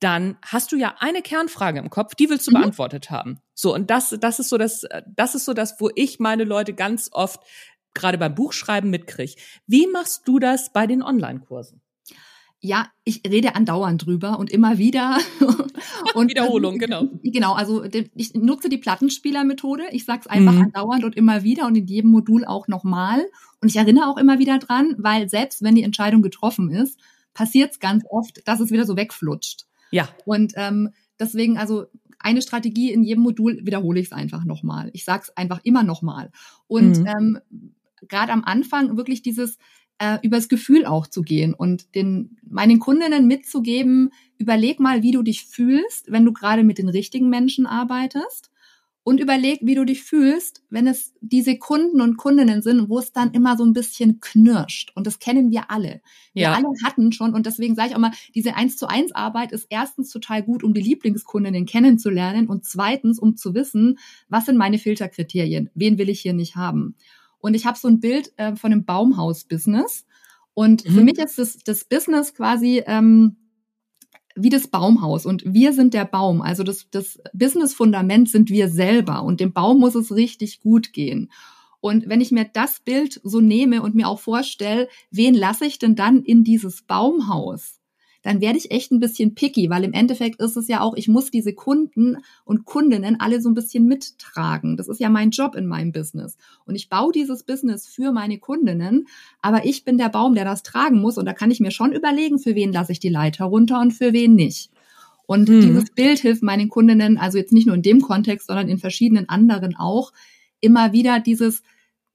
dann 0.00 0.38
hast 0.42 0.72
du 0.72 0.76
ja 0.76 0.96
eine 0.98 1.22
Kernfrage 1.22 1.78
im 1.78 1.88
Kopf, 1.88 2.16
die 2.16 2.28
willst 2.28 2.48
du 2.48 2.50
mhm. 2.50 2.62
beantwortet 2.62 3.12
haben. 3.12 3.38
So 3.54 3.72
und 3.72 3.90
das 3.90 4.16
das 4.20 4.40
ist 4.40 4.48
so 4.48 4.58
das 4.58 4.84
das 5.06 5.36
ist 5.36 5.44
so 5.44 5.54
das, 5.54 5.80
wo 5.80 5.88
ich 5.94 6.18
meine 6.18 6.42
Leute 6.42 6.74
ganz 6.74 7.10
oft 7.12 7.40
gerade 7.94 8.18
beim 8.18 8.34
Buchschreiben 8.34 8.90
mitkriege. 8.90 9.36
Wie 9.68 9.86
machst 9.86 10.26
du 10.26 10.40
das 10.40 10.72
bei 10.72 10.88
den 10.88 11.04
Online-Kursen? 11.04 11.80
Ja, 12.62 12.88
ich 13.04 13.22
rede 13.26 13.54
andauernd 13.54 14.04
drüber 14.04 14.38
und 14.38 14.50
immer 14.50 14.76
wieder. 14.76 15.18
und 16.14 16.28
Wiederholung, 16.28 16.78
genau. 16.78 17.08
Genau, 17.22 17.54
also 17.54 17.84
ich 18.14 18.34
nutze 18.34 18.68
die 18.68 18.76
Plattenspielermethode. 18.76 19.84
Ich 19.92 20.04
sag's 20.04 20.26
einfach 20.26 20.52
mhm. 20.52 20.62
andauernd 20.64 21.04
und 21.04 21.16
immer 21.16 21.42
wieder 21.42 21.66
und 21.66 21.76
in 21.76 21.86
jedem 21.86 22.10
Modul 22.10 22.44
auch 22.44 22.68
nochmal. 22.68 23.24
Und 23.62 23.68
ich 23.68 23.76
erinnere 23.76 24.08
auch 24.08 24.18
immer 24.18 24.38
wieder 24.38 24.58
dran, 24.58 24.94
weil 24.98 25.30
selbst 25.30 25.62
wenn 25.62 25.74
die 25.74 25.82
Entscheidung 25.82 26.20
getroffen 26.20 26.70
ist, 26.70 27.00
passiert 27.32 27.72
es 27.72 27.80
ganz 27.80 28.04
oft, 28.10 28.46
dass 28.46 28.60
es 28.60 28.70
wieder 28.70 28.84
so 28.84 28.96
wegflutscht. 28.96 29.66
Ja. 29.90 30.08
Und 30.26 30.52
ähm, 30.56 30.90
deswegen, 31.18 31.56
also 31.56 31.86
eine 32.18 32.42
Strategie 32.42 32.92
in 32.92 33.02
jedem 33.02 33.22
Modul 33.22 33.60
wiederhole 33.64 34.00
ich 34.00 34.06
es 34.06 34.12
einfach 34.12 34.44
nochmal. 34.44 34.90
Ich 34.92 35.04
sage 35.04 35.22
es 35.24 35.36
einfach 35.36 35.60
immer 35.64 35.82
nochmal. 35.82 36.30
Und 36.66 36.98
mhm. 36.98 37.06
ähm, 37.06 37.38
gerade 38.06 38.32
am 38.32 38.44
Anfang 38.44 38.96
wirklich 38.96 39.22
dieses 39.22 39.58
äh, 40.00 40.18
übers 40.22 40.48
Gefühl 40.48 40.86
auch 40.86 41.06
zu 41.06 41.20
gehen 41.20 41.52
und 41.52 41.94
den 41.94 42.38
meinen 42.48 42.80
Kundinnen 42.80 43.26
mitzugeben, 43.26 44.10
überleg 44.38 44.80
mal, 44.80 45.02
wie 45.02 45.12
du 45.12 45.22
dich 45.22 45.44
fühlst, 45.44 46.10
wenn 46.10 46.24
du 46.24 46.32
gerade 46.32 46.64
mit 46.64 46.78
den 46.78 46.88
richtigen 46.88 47.28
Menschen 47.28 47.66
arbeitest 47.66 48.50
und 49.02 49.20
überleg, 49.20 49.60
wie 49.62 49.74
du 49.74 49.84
dich 49.84 50.02
fühlst, 50.02 50.62
wenn 50.70 50.86
es 50.86 51.12
diese 51.20 51.58
Kunden 51.58 52.00
und 52.00 52.16
Kundinnen 52.16 52.62
sind, 52.62 52.88
wo 52.88 52.98
es 52.98 53.12
dann 53.12 53.32
immer 53.32 53.58
so 53.58 53.64
ein 53.64 53.74
bisschen 53.74 54.20
knirscht. 54.20 54.92
Und 54.94 55.06
das 55.06 55.18
kennen 55.18 55.50
wir 55.50 55.70
alle. 55.70 56.00
Wir 56.32 56.44
ja. 56.44 56.52
alle 56.54 56.68
hatten 56.82 57.12
schon, 57.12 57.34
und 57.34 57.44
deswegen 57.44 57.74
sage 57.74 57.90
ich 57.90 57.94
auch 57.94 58.00
mal, 58.00 58.12
diese 58.34 58.56
eins 58.56 58.78
zu 58.78 58.86
eins 58.86 59.12
Arbeit 59.12 59.52
ist 59.52 59.66
erstens 59.68 60.10
total 60.10 60.42
gut, 60.42 60.64
um 60.64 60.72
die 60.72 60.80
Lieblingskundinnen 60.80 61.66
kennenzulernen 61.66 62.46
und 62.46 62.64
zweitens, 62.64 63.18
um 63.18 63.36
zu 63.36 63.52
wissen, 63.54 63.98
was 64.30 64.46
sind 64.46 64.56
meine 64.56 64.78
Filterkriterien? 64.78 65.68
Wen 65.74 65.98
will 65.98 66.08
ich 66.08 66.20
hier 66.20 66.32
nicht 66.32 66.56
haben? 66.56 66.94
Und 67.40 67.54
ich 67.54 67.66
habe 67.66 67.78
so 67.78 67.88
ein 67.88 68.00
Bild 68.00 68.32
äh, 68.36 68.54
von 68.54 68.72
einem 68.72 68.84
Baumhaus-Business. 68.84 70.06
Und 70.54 70.84
mhm. 70.84 70.94
für 70.94 71.04
mich 71.04 71.18
ist 71.18 71.38
das, 71.38 71.58
das 71.58 71.84
Business 71.84 72.34
quasi 72.34 72.82
ähm, 72.86 73.36
wie 74.36 74.48
das 74.48 74.68
Baumhaus 74.68 75.26
und 75.26 75.42
wir 75.46 75.72
sind 75.72 75.94
der 75.94 76.04
Baum. 76.04 76.40
Also 76.40 76.62
das, 76.62 76.88
das 76.90 77.20
Business-Fundament 77.32 78.28
sind 78.30 78.50
wir 78.50 78.68
selber 78.68 79.22
und 79.22 79.40
dem 79.40 79.52
Baum 79.52 79.80
muss 79.80 79.94
es 79.94 80.14
richtig 80.14 80.60
gut 80.60 80.92
gehen. 80.92 81.30
Und 81.80 82.08
wenn 82.08 82.20
ich 82.20 82.30
mir 82.30 82.44
das 82.44 82.80
Bild 82.80 83.20
so 83.24 83.40
nehme 83.40 83.82
und 83.82 83.94
mir 83.94 84.08
auch 84.08 84.20
vorstelle, 84.20 84.88
wen 85.10 85.34
lasse 85.34 85.64
ich 85.64 85.78
denn 85.78 85.96
dann 85.96 86.22
in 86.22 86.44
dieses 86.44 86.82
Baumhaus? 86.82 87.79
Dann 88.22 88.40
werde 88.40 88.58
ich 88.58 88.70
echt 88.70 88.92
ein 88.92 89.00
bisschen 89.00 89.34
picky, 89.34 89.70
weil 89.70 89.84
im 89.84 89.92
Endeffekt 89.94 90.40
ist 90.40 90.56
es 90.56 90.68
ja 90.68 90.80
auch, 90.80 90.94
ich 90.94 91.08
muss 91.08 91.30
diese 91.30 91.54
Kunden 91.54 92.18
und 92.44 92.66
Kundinnen 92.66 93.18
alle 93.18 93.40
so 93.40 93.48
ein 93.48 93.54
bisschen 93.54 93.86
mittragen. 93.86 94.76
Das 94.76 94.88
ist 94.88 95.00
ja 95.00 95.08
mein 95.08 95.30
Job 95.30 95.54
in 95.54 95.66
meinem 95.66 95.92
Business. 95.92 96.36
Und 96.66 96.74
ich 96.74 96.90
baue 96.90 97.12
dieses 97.12 97.44
Business 97.44 97.86
für 97.86 98.12
meine 98.12 98.38
Kundinnen, 98.38 99.06
aber 99.40 99.64
ich 99.64 99.84
bin 99.84 99.96
der 99.96 100.10
Baum, 100.10 100.34
der 100.34 100.44
das 100.44 100.62
tragen 100.62 101.00
muss. 101.00 101.16
Und 101.16 101.24
da 101.24 101.32
kann 101.32 101.50
ich 101.50 101.60
mir 101.60 101.70
schon 101.70 101.92
überlegen, 101.92 102.38
für 102.38 102.54
wen 102.54 102.72
lasse 102.72 102.92
ich 102.92 103.00
die 103.00 103.08
Leiter 103.08 103.46
runter 103.46 103.80
und 103.80 103.92
für 103.92 104.12
wen 104.12 104.34
nicht. 104.34 104.70
Und 105.26 105.48
hm. 105.48 105.60
dieses 105.60 105.90
Bild 105.90 106.18
hilft 106.18 106.42
meinen 106.42 106.68
Kundinnen, 106.68 107.16
also 107.16 107.38
jetzt 107.38 107.52
nicht 107.52 107.66
nur 107.66 107.76
in 107.76 107.82
dem 107.82 108.02
Kontext, 108.02 108.48
sondern 108.48 108.68
in 108.68 108.78
verschiedenen 108.78 109.28
anderen 109.28 109.76
auch, 109.76 110.12
immer 110.60 110.92
wieder 110.92 111.20
dieses, 111.20 111.62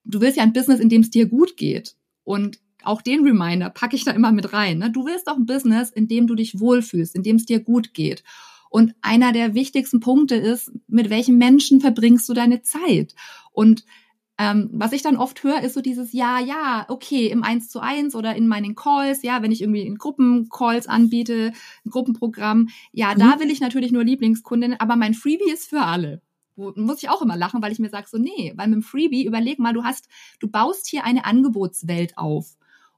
du 0.03 0.21
willst 0.21 0.37
ja 0.37 0.43
ein 0.43 0.53
Business, 0.53 0.79
in 0.79 0.89
dem 0.89 1.01
es 1.01 1.09
dir 1.09 1.25
gut 1.25 1.57
geht. 1.57 1.95
Und 2.23 2.59
auch 2.86 3.02
den 3.02 3.24
Reminder 3.24 3.69
packe 3.69 3.95
ich 3.95 4.04
da 4.04 4.12
immer 4.12 4.32
mit 4.32 4.54
rein. 4.54 4.80
Ne? 4.80 4.91
Du 4.91 5.06
willst 5.06 5.28
auch 5.28 5.38
ein 5.38 5.45
Business, 5.45 5.89
in 5.89 6.08
dem 6.08 6.28
du 6.28 6.36
dich 6.36 6.60
wohlfühlst, 6.60 7.15
in 7.15 7.24
dem 7.24 7.38
es 7.38 7.45
dir 7.45 7.60
gut 7.60 7.93
geht. 7.93 8.24
Und 8.69 8.93
einer 9.02 9.32
der 9.32 9.54
wichtigsten 9.54 10.00
Punkte 10.00 10.36
ist, 10.36 10.71
mit 10.88 11.10
welchen 11.10 11.38
Menschen 11.38 11.80
verbringst 11.80 12.28
du 12.28 12.34
deine 12.34 12.62
Zeit? 12.62 13.15
Und 13.52 13.86
ähm, 14.38 14.69
was 14.74 14.91
ich 14.91 15.02
dann 15.02 15.15
oft 15.15 15.43
höre, 15.43 15.62
ist 15.62 15.76
so 15.76 15.82
dieses 15.82 16.12
Ja, 16.12 16.39
ja, 16.39 16.86
okay, 16.89 17.28
im 17.28 17.43
Eins 17.43 17.69
zu 17.69 17.80
eins 17.80 18.15
oder 18.15 18.36
in 18.36 18.50
meinen 18.50 18.75
Calls, 18.75 19.21
ja, 19.23 19.42
wenn 19.42 19.54
ich 19.54 19.62
irgendwie 19.62 19.83
in 19.83 19.98
Gruppencalls 19.98 20.88
anbiete, 20.88 21.54
ein 21.86 21.90
Gruppenprogramm, 21.90 22.67
ja, 22.92 23.13
mhm. 23.13 23.19
da 23.19 23.40
will 23.40 23.50
ich 23.50 23.62
natürlich 23.62 23.94
nur 23.94 24.04
Lieblingskundinnen, 24.04 24.79
aber 24.79 24.98
mein 24.98 25.13
Freebie 25.13 25.52
ist 25.52 25.69
für 25.69 25.81
alle 25.81 26.21
wo, 26.56 26.73
muss 26.75 27.04
ich 27.04 27.10
auch 27.10 27.21
immer 27.21 27.38
lachen, 27.38 27.62
weil 27.62 27.71
ich 27.71 27.79
mir 27.79 27.90
sage 27.90 28.08
so, 28.10 28.17
nee, 28.17 28.54
weil 28.56 28.67
mit 28.67 28.75
dem 28.75 28.83
Freebie, 28.83 29.25
überleg 29.25 29.60
mal, 29.60 29.73
du 29.73 29.83
hast, 29.83 30.08
du 30.40 30.48
baust 30.48 30.88
hier 30.88 31.04
eine 31.04 31.25
Angebotswelt 31.25 32.17
auf. 32.17 32.56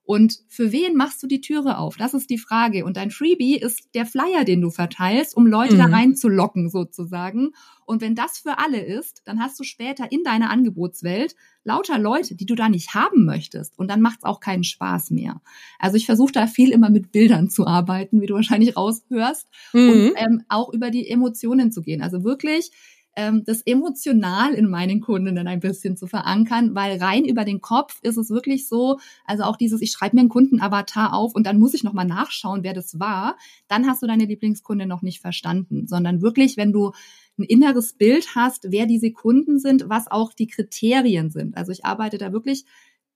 Und 0.07 0.39
für 0.47 0.71
wen 0.71 0.95
machst 0.95 1.21
du 1.21 1.27
die 1.27 1.41
Türe 1.41 1.77
auf? 1.77 1.97
Das 1.97 2.13
ist 2.13 2.29
die 2.29 2.37
Frage. 2.37 2.85
Und 2.85 2.95
dein 2.95 3.11
Freebie 3.11 3.57
ist 3.57 3.89
der 3.93 4.05
Flyer, 4.05 4.45
den 4.45 4.61
du 4.61 4.69
verteilst, 4.69 5.35
um 5.35 5.45
Leute 5.45 5.73
mhm. 5.73 5.79
da 5.79 5.85
reinzulocken 5.87 6.69
sozusagen. 6.69 7.49
Und 7.85 7.99
wenn 7.99 8.15
das 8.15 8.37
für 8.37 8.57
alle 8.57 8.79
ist, 8.79 9.23
dann 9.25 9.41
hast 9.41 9.59
du 9.59 9.65
später 9.65 10.09
in 10.09 10.23
deiner 10.23 10.49
Angebotswelt 10.49 11.35
lauter 11.65 11.99
Leute, 11.99 12.35
die 12.35 12.45
du 12.45 12.55
da 12.55 12.69
nicht 12.69 12.93
haben 12.93 13.25
möchtest. 13.25 13.77
Und 13.77 13.91
dann 13.91 13.99
macht 13.99 14.19
es 14.19 14.23
auch 14.23 14.39
keinen 14.39 14.63
Spaß 14.63 15.11
mehr. 15.11 15.41
Also 15.77 15.97
ich 15.97 16.05
versuche 16.05 16.31
da 16.31 16.47
viel 16.47 16.71
immer 16.71 16.89
mit 16.89 17.11
Bildern 17.11 17.49
zu 17.49 17.67
arbeiten, 17.67 18.21
wie 18.21 18.27
du 18.27 18.35
wahrscheinlich 18.35 18.77
raushörst. 18.77 19.49
Mhm. 19.73 19.89
Und 19.89 20.13
ähm, 20.15 20.43
auch 20.47 20.71
über 20.71 20.89
die 20.89 21.09
Emotionen 21.09 21.73
zu 21.73 21.81
gehen. 21.81 22.01
Also 22.01 22.23
wirklich 22.23 22.71
ähm, 23.17 23.43
das 23.43 23.63
emotional 23.63 24.53
in 24.53 24.69
meinen 24.69 25.01
Kundinnen 25.01 25.47
ein 25.47 25.59
bisschen 25.59 25.97
zu 25.97 26.05
verankern, 26.05 26.75
weil 26.75 26.97
rein 27.01 27.25
über 27.25 27.43
den 27.43 27.61
Kopf 27.61 27.97
ist 28.03 28.15
es 28.15 28.29
wirklich 28.29 28.67
so, 28.69 28.99
also 29.25 29.43
auch 29.43 29.57
dieses, 29.57 29.81
ich 29.81 29.91
schreibe 29.91 30.15
mir 30.15 30.21
einen 30.21 30.29
Kundenavatar 30.29 31.13
auf 31.13 31.33
und 31.35 31.45
dann 31.45 31.59
muss 31.59 31.73
ich 31.73 31.83
nochmal 31.83 32.05
nachschauen, 32.05 32.63
wer 32.63 32.73
das 32.73 32.99
war, 32.99 33.35
dann 33.67 33.87
hast 33.87 34.03
du 34.03 34.07
deine 34.07 34.25
Lieblingskundin 34.25 34.87
noch 34.87 35.01
nicht 35.01 35.19
verstanden, 35.19 35.87
sondern 35.87 36.21
wirklich, 36.21 36.57
wenn 36.57 36.71
du 36.71 36.91
ein 37.39 37.43
inneres 37.43 37.93
Bild 37.93 38.35
hast, 38.35 38.71
wer 38.71 38.85
diese 38.85 39.11
Kunden 39.11 39.59
sind, 39.59 39.89
was 39.89 40.09
auch 40.09 40.31
die 40.31 40.47
Kriterien 40.47 41.31
sind. 41.31 41.57
Also 41.57 41.71
ich 41.71 41.85
arbeite 41.85 42.19
da 42.19 42.31
wirklich 42.31 42.65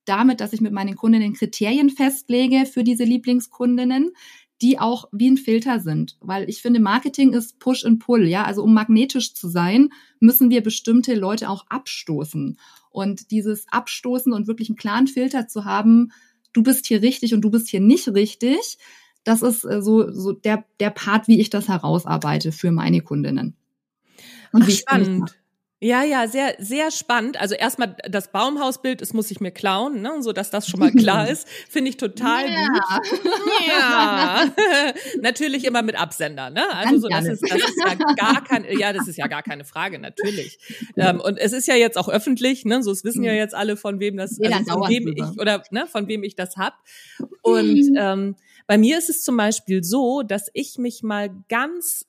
damit, 0.06 0.42
dass 0.42 0.54
ich 0.54 0.62
mit 0.62 0.74
meinen 0.74 0.96
Kundinnen 0.96 1.34
Kriterien 1.34 1.90
festlege 1.90 2.66
für 2.66 2.84
diese 2.84 3.04
Lieblingskundinnen, 3.04 4.12
die 4.62 4.80
auch 4.80 5.10
wie 5.12 5.30
ein 5.30 5.38
Filter 5.38 5.80
sind. 5.80 6.18
Weil 6.22 6.50
ich 6.50 6.62
finde, 6.62 6.80
Marketing 6.80 7.34
ist 7.34 7.60
Push 7.60 7.86
and 7.86 8.00
Pull, 8.00 8.28
ja. 8.28 8.44
Also 8.44 8.64
um 8.64 8.74
magnetisch 8.74 9.34
zu 9.34 9.48
sein, 9.48 9.90
müssen 10.20 10.50
wir 10.50 10.62
bestimmte 10.62 11.16
Leute 11.16 11.50
auch 11.50 11.66
abstoßen. 11.70 12.58
Und 12.90 13.32
dieses 13.32 13.66
Abstoßen 13.70 14.34
und 14.34 14.48
wirklich 14.48 14.70
einen 14.70 14.78
klaren 14.78 15.08
Filter 15.08 15.48
zu 15.48 15.66
haben, 15.66 16.12
du 16.54 16.64
bist 16.64 16.86
hier 16.86 17.02
richtig 17.02 17.34
und 17.34 17.42
du 17.42 17.50
bist 17.50 17.70
hier 17.70 17.80
nicht 17.80 18.08
richtig, 18.10 18.78
das 19.24 19.42
ist 19.42 19.64
äh, 19.64 19.82
so, 19.82 20.12
so 20.12 20.32
der, 20.32 20.66
der 20.80 20.90
Part, 20.90 21.28
wie 21.28 21.40
ich 21.40 21.50
das 21.50 21.68
herausarbeite 21.68 22.52
für 22.52 22.72
meine 22.72 23.02
Kundinnen. 23.02 23.56
Und 24.52 24.64
Ach, 24.64 24.70
spannend. 24.70 25.41
Ja, 25.84 26.04
ja, 26.04 26.28
sehr, 26.28 26.54
sehr 26.60 26.92
spannend. 26.92 27.42
Also 27.42 27.56
erstmal 27.56 27.96
das 28.08 28.32
Baumhausbild, 28.32 29.02
das 29.02 29.14
muss 29.14 29.32
ich 29.32 29.40
mir 29.40 29.50
klauen, 29.50 30.04
ne, 30.04 30.22
so 30.22 30.32
dass 30.32 30.52
das 30.52 30.68
schon 30.68 30.80
mal 30.80 30.92
klar 30.92 31.28
ist, 31.32 31.48
finde 31.70 31.90
ich 31.90 31.98
total 31.98 32.48
ja. 32.48 32.68
gut. 32.68 33.22
Ja, 33.68 34.46
natürlich 35.22 35.66
immer 35.66 35.82
mit 35.82 36.00
Absender, 36.00 36.52
ne? 36.52 36.72
Also 36.72 37.00
so, 37.00 37.08
das 37.08 37.26
ist, 37.26 37.42
das 37.42 37.58
ist 37.58 37.84
ja 37.84 37.96
gar 38.14 38.44
kein, 38.44 38.64
ja, 38.78 38.94
das 38.94 39.08
ist 39.08 39.18
ja 39.18 39.26
gar 39.26 39.42
keine 39.42 39.66
Frage, 39.66 39.98
natürlich. 39.98 40.60
Ähm, 40.98 41.20
und 41.20 41.40
es 41.40 41.52
ist 41.52 41.68
ja 41.68 41.74
jetzt 41.74 41.98
auch 41.98 42.10
öffentlich, 42.10 42.64
ne? 42.64 42.84
So, 42.84 42.92
es 42.92 43.04
wissen 43.04 43.24
ja 43.24 43.32
mhm. 43.32 43.40
jetzt 43.40 43.56
alle, 43.56 43.76
von 43.76 44.00
wem 44.00 44.18
das, 44.18 44.40
also 44.40 44.74
von 44.74 44.88
wem 44.88 45.08
ich 45.08 45.40
oder 45.40 45.64
ne, 45.72 45.88
von 45.88 46.08
wem 46.08 46.22
ich 46.22 46.36
das 46.36 46.58
hab. 46.58 46.76
Und 47.42 47.92
ähm, 47.98 48.36
bei 48.68 48.78
mir 48.78 49.00
ist 49.00 49.10
es 49.10 49.24
zum 49.24 49.36
Beispiel 49.36 49.84
so, 49.84 50.22
dass 50.22 50.52
ich 50.54 50.78
mich 50.78 51.02
mal 51.02 51.32
ganz 51.50 52.06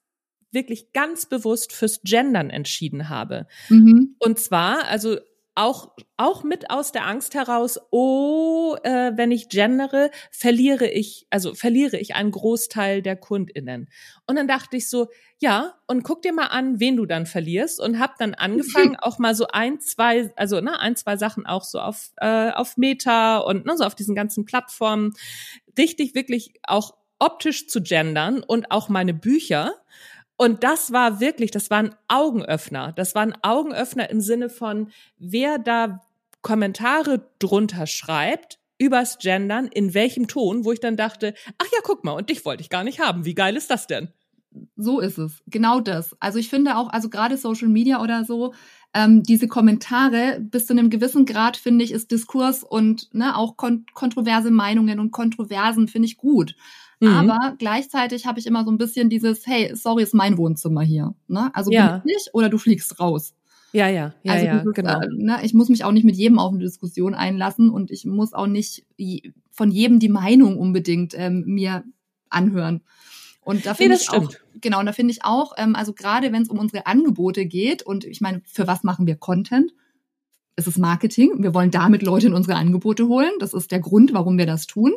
wirklich 0.53 0.93
ganz 0.93 1.27
bewusst 1.27 1.73
fürs 1.73 2.01
Gendern 2.03 2.51
entschieden 2.51 3.09
habe. 3.09 3.47
Mhm. 3.69 4.17
Und 4.19 4.39
zwar, 4.39 4.87
also 4.89 5.19
auch 5.55 5.93
auch 6.17 6.45
mit 6.45 6.71
aus 6.71 6.93
der 6.93 7.07
Angst 7.07 7.35
heraus, 7.35 7.79
oh, 7.91 8.77
äh, 8.85 9.13
wenn 9.17 9.31
ich 9.31 9.49
gendere, 9.49 10.11
verliere 10.31 10.89
ich, 10.89 11.27
also 11.31 11.55
verliere 11.55 11.99
ich 11.99 12.15
einen 12.15 12.31
Großteil 12.31 13.03
der 13.03 13.17
Kundinnen. 13.17 13.91
Und 14.27 14.37
dann 14.37 14.49
dachte 14.49 14.77
ich 14.77 14.89
so, 14.89 15.09
ja, 15.39 15.75
und 15.87 16.05
guck 16.05 16.23
dir 16.23 16.33
mal 16.33 16.47
an, 16.47 16.81
wen 16.81 16.97
du 16.97 17.05
dann 17.05 17.27
verlierst 17.27 17.81
und 17.81 17.99
habe 17.99 18.15
dann 18.19 18.35
angefangen, 18.35 18.97
auch 19.01 19.19
mal 19.19 19.35
so 19.35 19.49
ein, 19.49 19.81
zwei, 19.81 20.33
also 20.37 20.61
ne, 20.61 20.79
ein, 20.79 20.97
zwei 20.97 21.17
Sachen 21.17 21.45
auch 21.45 21.65
so 21.65 21.81
auf 21.81 22.13
äh, 22.17 22.51
auf 22.53 22.77
Meta 22.77 23.39
und 23.39 23.67
ne, 23.67 23.77
so 23.77 23.85
auf 23.85 23.95
diesen 23.95 24.15
ganzen 24.15 24.45
Plattformen 24.47 25.13
richtig 25.77 26.15
wirklich 26.15 26.55
auch 26.63 26.95
optisch 27.19 27.69
zu 27.69 27.83
gendern 27.83 28.43
und 28.43 28.71
auch 28.71 28.89
meine 28.89 29.15
Bücher 29.15 29.75
und 30.43 30.65
das 30.65 30.93
war 30.93 31.21
wirklich, 31.21 31.53
das 31.53 31.71
war 31.71 31.79
ein 31.79 31.95
Augenöffner. 32.09 32.91
Das 32.97 33.15
war 33.15 33.23
ein 33.23 33.37
Augenöffner 33.43 34.11
im 34.11 34.21
Sinne 34.21 34.51
von, 34.51 34.89
wer 35.17 35.61
da 35.61 36.01
Kommentare 36.41 37.31
drunter 37.39 37.87
schreibt, 37.87 38.59
übers 38.77 39.19
Gendern, 39.19 39.69
in 39.69 39.95
welchem 39.95 40.27
Ton, 40.27 40.65
wo 40.65 40.73
ich 40.73 40.81
dann 40.81 40.97
dachte, 40.97 41.35
ach 41.59 41.67
ja, 41.73 41.79
guck 41.85 42.03
mal, 42.03 42.11
und 42.11 42.29
dich 42.29 42.45
wollte 42.45 42.61
ich 42.61 42.71
gar 42.71 42.83
nicht 42.83 42.99
haben. 42.99 43.25
Wie 43.25 43.37
geil 43.37 43.57
ist 43.57 43.71
das 43.71 43.87
denn? 43.87 44.09
So 44.75 44.99
ist 44.99 45.17
es. 45.17 45.45
Genau 45.47 45.79
das. 45.79 46.17
Also 46.19 46.41
ich 46.41 46.49
finde 46.49 46.77
auch, 46.77 46.89
also 46.89 47.09
gerade 47.09 47.37
Social 47.37 47.69
Media 47.69 48.03
oder 48.03 48.25
so, 48.25 48.53
ähm, 48.95 49.23
diese 49.23 49.47
Kommentare 49.47 50.41
bis 50.41 50.67
zu 50.67 50.73
einem 50.73 50.91
gewissen 50.91 51.25
Grad 51.25 51.57
finde 51.57 51.85
ich 51.85 51.93
ist 51.93 52.11
Diskurs 52.11 52.65
und 52.65 53.15
ne, 53.15 53.37
auch 53.37 53.57
kon 53.57 53.87
kontroverse 53.95 54.51
Meinungen 54.51 54.99
und 54.99 55.13
Kontroversen 55.13 55.87
finde 55.87 56.07
ich 56.07 56.17
gut. 56.17 56.57
Mhm. 57.03 57.09
Aber 57.09 57.57
gleichzeitig 57.59 58.27
habe 58.27 58.39
ich 58.39 58.47
immer 58.47 58.65
so 58.65 58.71
ein 58.71 58.79
bisschen 58.79 59.11
dieses, 59.11 59.45
hey, 59.45 59.75
sorry, 59.75 60.05
ist 60.05 60.15
mein 60.15 60.39
Wohnzimmer 60.39 60.83
hier. 60.83 61.15
Ne? 61.27 61.51
Also 61.53 61.73
ja. 61.73 61.99
bin 61.99 61.99
ich 61.99 62.17
nicht 62.17 62.31
oder 62.33 62.49
du 62.49 62.59
fliegst 62.59 63.01
raus. 63.01 63.35
Ja, 63.73 63.89
ja, 63.89 64.15
ja, 64.23 64.33
also 64.33 64.47
ja, 64.47 64.63
genau. 64.63 65.01
Äh, 65.01 65.09
ne, 65.11 65.39
ich 65.43 65.55
muss 65.55 65.69
mich 65.69 65.83
auch 65.83 65.93
nicht 65.93 66.05
mit 66.05 66.15
jedem 66.15 66.39
auf 66.39 66.53
eine 66.53 66.63
Diskussion 66.63 67.15
einlassen 67.15 67.71
und 67.71 67.91
ich 67.91 68.05
muss 68.05 68.35
auch 68.35 68.47
nicht 68.47 68.85
von 69.51 69.71
jedem 69.71 69.99
die 69.99 70.11
Meinung 70.11 70.59
unbedingt 70.59 71.15
ähm, 71.17 71.45
mir 71.47 71.83
anhören. 72.29 72.83
Und 73.41 73.67
da 73.67 73.75
finde 73.75 73.95
nee, 73.95 73.97
ich 73.97 74.07
stimmt. 74.07 74.27
auch, 74.27 74.61
genau, 74.61 74.79
und 74.79 74.87
da 74.87 74.93
finde 74.93 75.13
ich 75.13 75.25
auch, 75.25 75.55
ähm, 75.57 75.75
also 75.75 75.95
gerade 75.95 76.33
wenn 76.33 76.43
es 76.43 76.51
um 76.51 76.59
unsere 76.59 76.87
Angebote 76.87 77.47
geht 77.47 77.83
und 77.83 78.05
ich 78.05 78.21
meine, 78.21 78.43
für 78.45 78.67
was 78.67 78.85
machen 78.85 79.07
wir 79.07 79.17
Content? 79.17 79.73
Es 80.55 80.67
ist 80.67 80.79
Marketing. 80.79 81.43
Wir 81.43 81.55
wollen 81.55 81.71
damit 81.71 82.03
Leute 82.03 82.27
in 82.27 82.35
unsere 82.35 82.57
Angebote 82.57 83.09
holen. 83.09 83.31
Das 83.41 83.55
ist 83.55 83.73
der 83.73 83.81
Grund, 83.81 84.13
warum 84.13 84.37
wir 84.37 84.47
das 84.47 84.67
tun. 84.67 84.93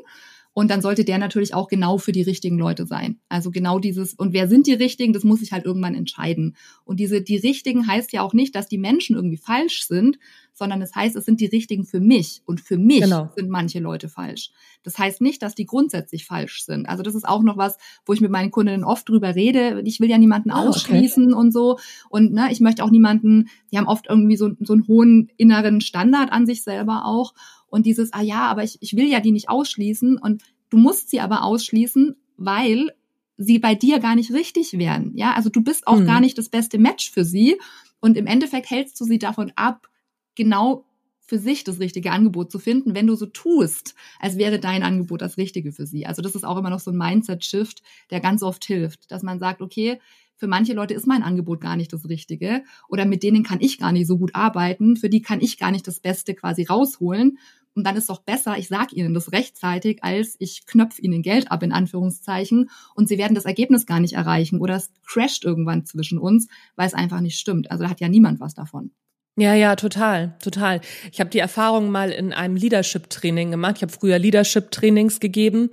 Und 0.58 0.72
dann 0.72 0.82
sollte 0.82 1.04
der 1.04 1.18
natürlich 1.18 1.54
auch 1.54 1.68
genau 1.68 1.98
für 1.98 2.14
die 2.14 2.22
richtigen 2.22 2.58
Leute 2.58 2.86
sein. 2.86 3.20
Also 3.28 3.52
genau 3.52 3.78
dieses, 3.78 4.14
und 4.14 4.32
wer 4.32 4.48
sind 4.48 4.68
die 4.68 4.74
richtigen, 4.74 5.12
das 5.12 5.26
muss 5.26 5.42
ich 5.42 5.52
halt 5.52 5.66
irgendwann 5.66 5.96
entscheiden. 5.96 6.56
Und 6.86 7.02
diese, 7.02 7.22
die 7.22 7.36
richtigen 7.36 7.88
heißt 7.88 8.14
ja 8.14 8.22
auch 8.22 8.34
nicht, 8.34 8.56
dass 8.56 8.70
die 8.70 8.78
Menschen 8.78 9.18
irgendwie 9.18 9.36
falsch 9.36 9.86
sind, 9.86 10.18
sondern 10.54 10.82
es 10.82 10.96
heißt, 10.96 11.18
es 11.18 11.26
sind 11.26 11.42
die 11.42 11.48
richtigen 11.48 11.84
für 11.84 12.00
mich. 12.00 12.42
Und 12.46 12.62
für 12.62 12.78
mich 12.78 13.02
genau. 13.02 13.30
sind 13.36 13.50
manche 13.50 13.80
Leute 13.80 14.08
falsch. 14.08 14.52
Das 14.82 14.98
heißt 14.98 15.20
nicht, 15.20 15.42
dass 15.42 15.56
die 15.56 15.66
grundsätzlich 15.66 16.26
falsch 16.26 16.64
sind. 16.64 16.88
Also 16.88 17.04
das 17.04 17.16
ist 17.16 17.28
auch 17.28 17.44
noch 17.44 17.58
was, 17.58 17.78
wo 18.06 18.14
ich 18.14 18.22
mit 18.22 18.32
meinen 18.32 18.52
Kundinnen 18.52 18.86
oft 18.86 19.10
drüber 19.10 19.36
rede. 19.36 19.82
Ich 19.84 20.00
will 20.00 20.10
ja 20.10 20.18
niemanden 20.18 20.52
oh, 20.52 20.70
ausschließen 20.70 21.34
okay. 21.34 21.36
und 21.36 21.52
so. 21.52 21.80
Und 22.08 22.32
ne, 22.32 22.48
ich 22.50 22.62
möchte 22.62 22.82
auch 22.86 22.92
niemanden, 22.92 23.50
die 23.74 23.78
haben 23.78 23.88
oft 23.88 24.08
irgendwie 24.08 24.38
so, 24.38 24.52
so 24.62 24.72
einen 24.72 24.88
hohen 24.88 25.30
inneren 25.36 25.82
Standard 25.82 26.32
an 26.32 26.46
sich 26.46 26.64
selber 26.64 27.04
auch. 27.04 27.34
Und 27.76 27.86
dieses, 27.86 28.14
ah 28.14 28.22
ja, 28.22 28.48
aber 28.48 28.64
ich, 28.64 28.78
ich 28.80 28.96
will 28.96 29.06
ja 29.06 29.20
die 29.20 29.34
nicht 29.34 29.50
ausschließen 29.50 30.18
und 30.18 30.44
du 30.70 30.78
musst 30.78 31.10
sie 31.10 31.20
aber 31.20 31.44
ausschließen, 31.44 32.16
weil 32.38 32.94
sie 33.36 33.60
bei 33.60 33.76
dir 33.76 34.00
gar 34.00 34.16
nicht 34.16 34.32
richtig 34.32 34.78
wären. 34.78 35.12
Ja, 35.18 35.34
also 35.34 35.50
du 35.50 35.62
bist 35.62 35.86
auch 35.86 36.00
mhm. 36.00 36.06
gar 36.06 36.22
nicht 36.22 36.38
das 36.38 36.48
beste 36.48 36.78
Match 36.78 37.12
für 37.12 37.26
sie. 37.26 37.58
Und 38.00 38.16
im 38.16 38.28
Endeffekt 38.28 38.70
hältst 38.70 38.98
du 39.02 39.04
sie 39.04 39.20
davon 39.20 39.52
ab, 39.58 39.90
genau 40.36 40.86
für 41.20 41.38
sich 41.38 41.66
das 41.66 41.82
richtige 41.82 42.14
Angebot 42.14 42.50
zu 42.50 42.60
finden, 42.60 42.96
wenn 42.96 43.08
du 43.08 43.16
so 43.16 43.26
tust, 43.26 43.94
als 44.22 44.38
wäre 44.38 44.58
dein 44.58 44.82
Angebot 44.82 45.22
das 45.22 45.36
Richtige 45.36 45.74
für 45.74 45.86
sie. 45.86 46.06
Also 46.06 46.22
das 46.22 46.34
ist 46.34 46.46
auch 46.46 46.58
immer 46.58 46.70
noch 46.70 46.80
so 46.80 46.92
ein 46.92 46.98
Mindset-Shift, 46.98 47.84
der 48.10 48.22
ganz 48.22 48.42
oft 48.42 48.64
hilft, 48.64 49.12
dass 49.12 49.22
man 49.22 49.38
sagt, 49.38 49.62
okay, 49.62 50.00
für 50.38 50.48
manche 50.48 50.74
Leute 50.74 50.94
ist 50.94 51.08
mein 51.08 51.24
Angebot 51.24 51.62
gar 51.62 51.76
nicht 51.76 51.94
das 51.94 52.08
Richtige 52.08 52.64
oder 52.88 53.06
mit 53.06 53.24
denen 53.24 53.44
kann 53.44 53.60
ich 53.62 53.80
gar 53.80 53.92
nicht 53.92 54.08
so 54.08 54.18
gut 54.18 54.36
arbeiten, 54.36 54.98
für 54.98 55.10
die 55.10 55.22
kann 55.22 55.42
ich 55.42 55.58
gar 55.58 55.72
nicht 55.72 55.88
das 55.88 56.00
Beste 56.00 56.36
quasi 56.36 56.64
rausholen. 56.64 57.38
Und 57.76 57.86
dann 57.86 57.98
ist 57.98 58.10
doch 58.10 58.24
besser, 58.24 58.58
ich 58.58 58.70
sage 58.70 58.96
ihnen 58.96 59.14
das 59.14 59.34
rechtzeitig, 59.34 60.04
als 60.04 60.36
ich 60.40 60.66
knöpfe 60.66 61.02
ihnen 61.02 61.22
Geld 61.22 61.52
ab, 61.52 61.62
in 61.62 61.74
Anführungszeichen, 61.74 62.70
und 62.96 63.10
sie 63.10 63.18
werden 63.18 63.36
das 63.36 63.46
Ergebnis 63.46 63.86
gar 63.86 64.00
nicht 64.00 64.14
erreichen 64.14 64.60
oder 64.60 64.76
es 64.76 64.92
crasht 65.06 65.44
irgendwann 65.44 65.86
zwischen 65.86 66.18
uns, 66.18 66.48
weil 66.76 66.88
es 66.88 66.94
einfach 66.94 67.20
nicht 67.20 67.38
stimmt. 67.38 67.70
Also 67.72 67.84
da 67.84 67.90
hat 67.90 68.00
ja 68.00 68.08
niemand 68.08 68.40
was 68.40 68.54
davon. 68.54 68.92
Ja, 69.38 69.54
ja, 69.54 69.76
total, 69.76 70.38
total. 70.42 70.80
Ich 71.12 71.20
habe 71.20 71.30
die 71.30 71.40
Erfahrung 71.40 71.92
mal 71.92 72.12
in 72.12 72.32
einem 72.32 72.56
Leadership-Training 72.56 73.52
gemacht. 73.52 73.76
Ich 73.78 73.82
habe 73.82 73.92
früher 73.92 74.18
Leadership-Trainings 74.18 75.20
gegeben 75.20 75.72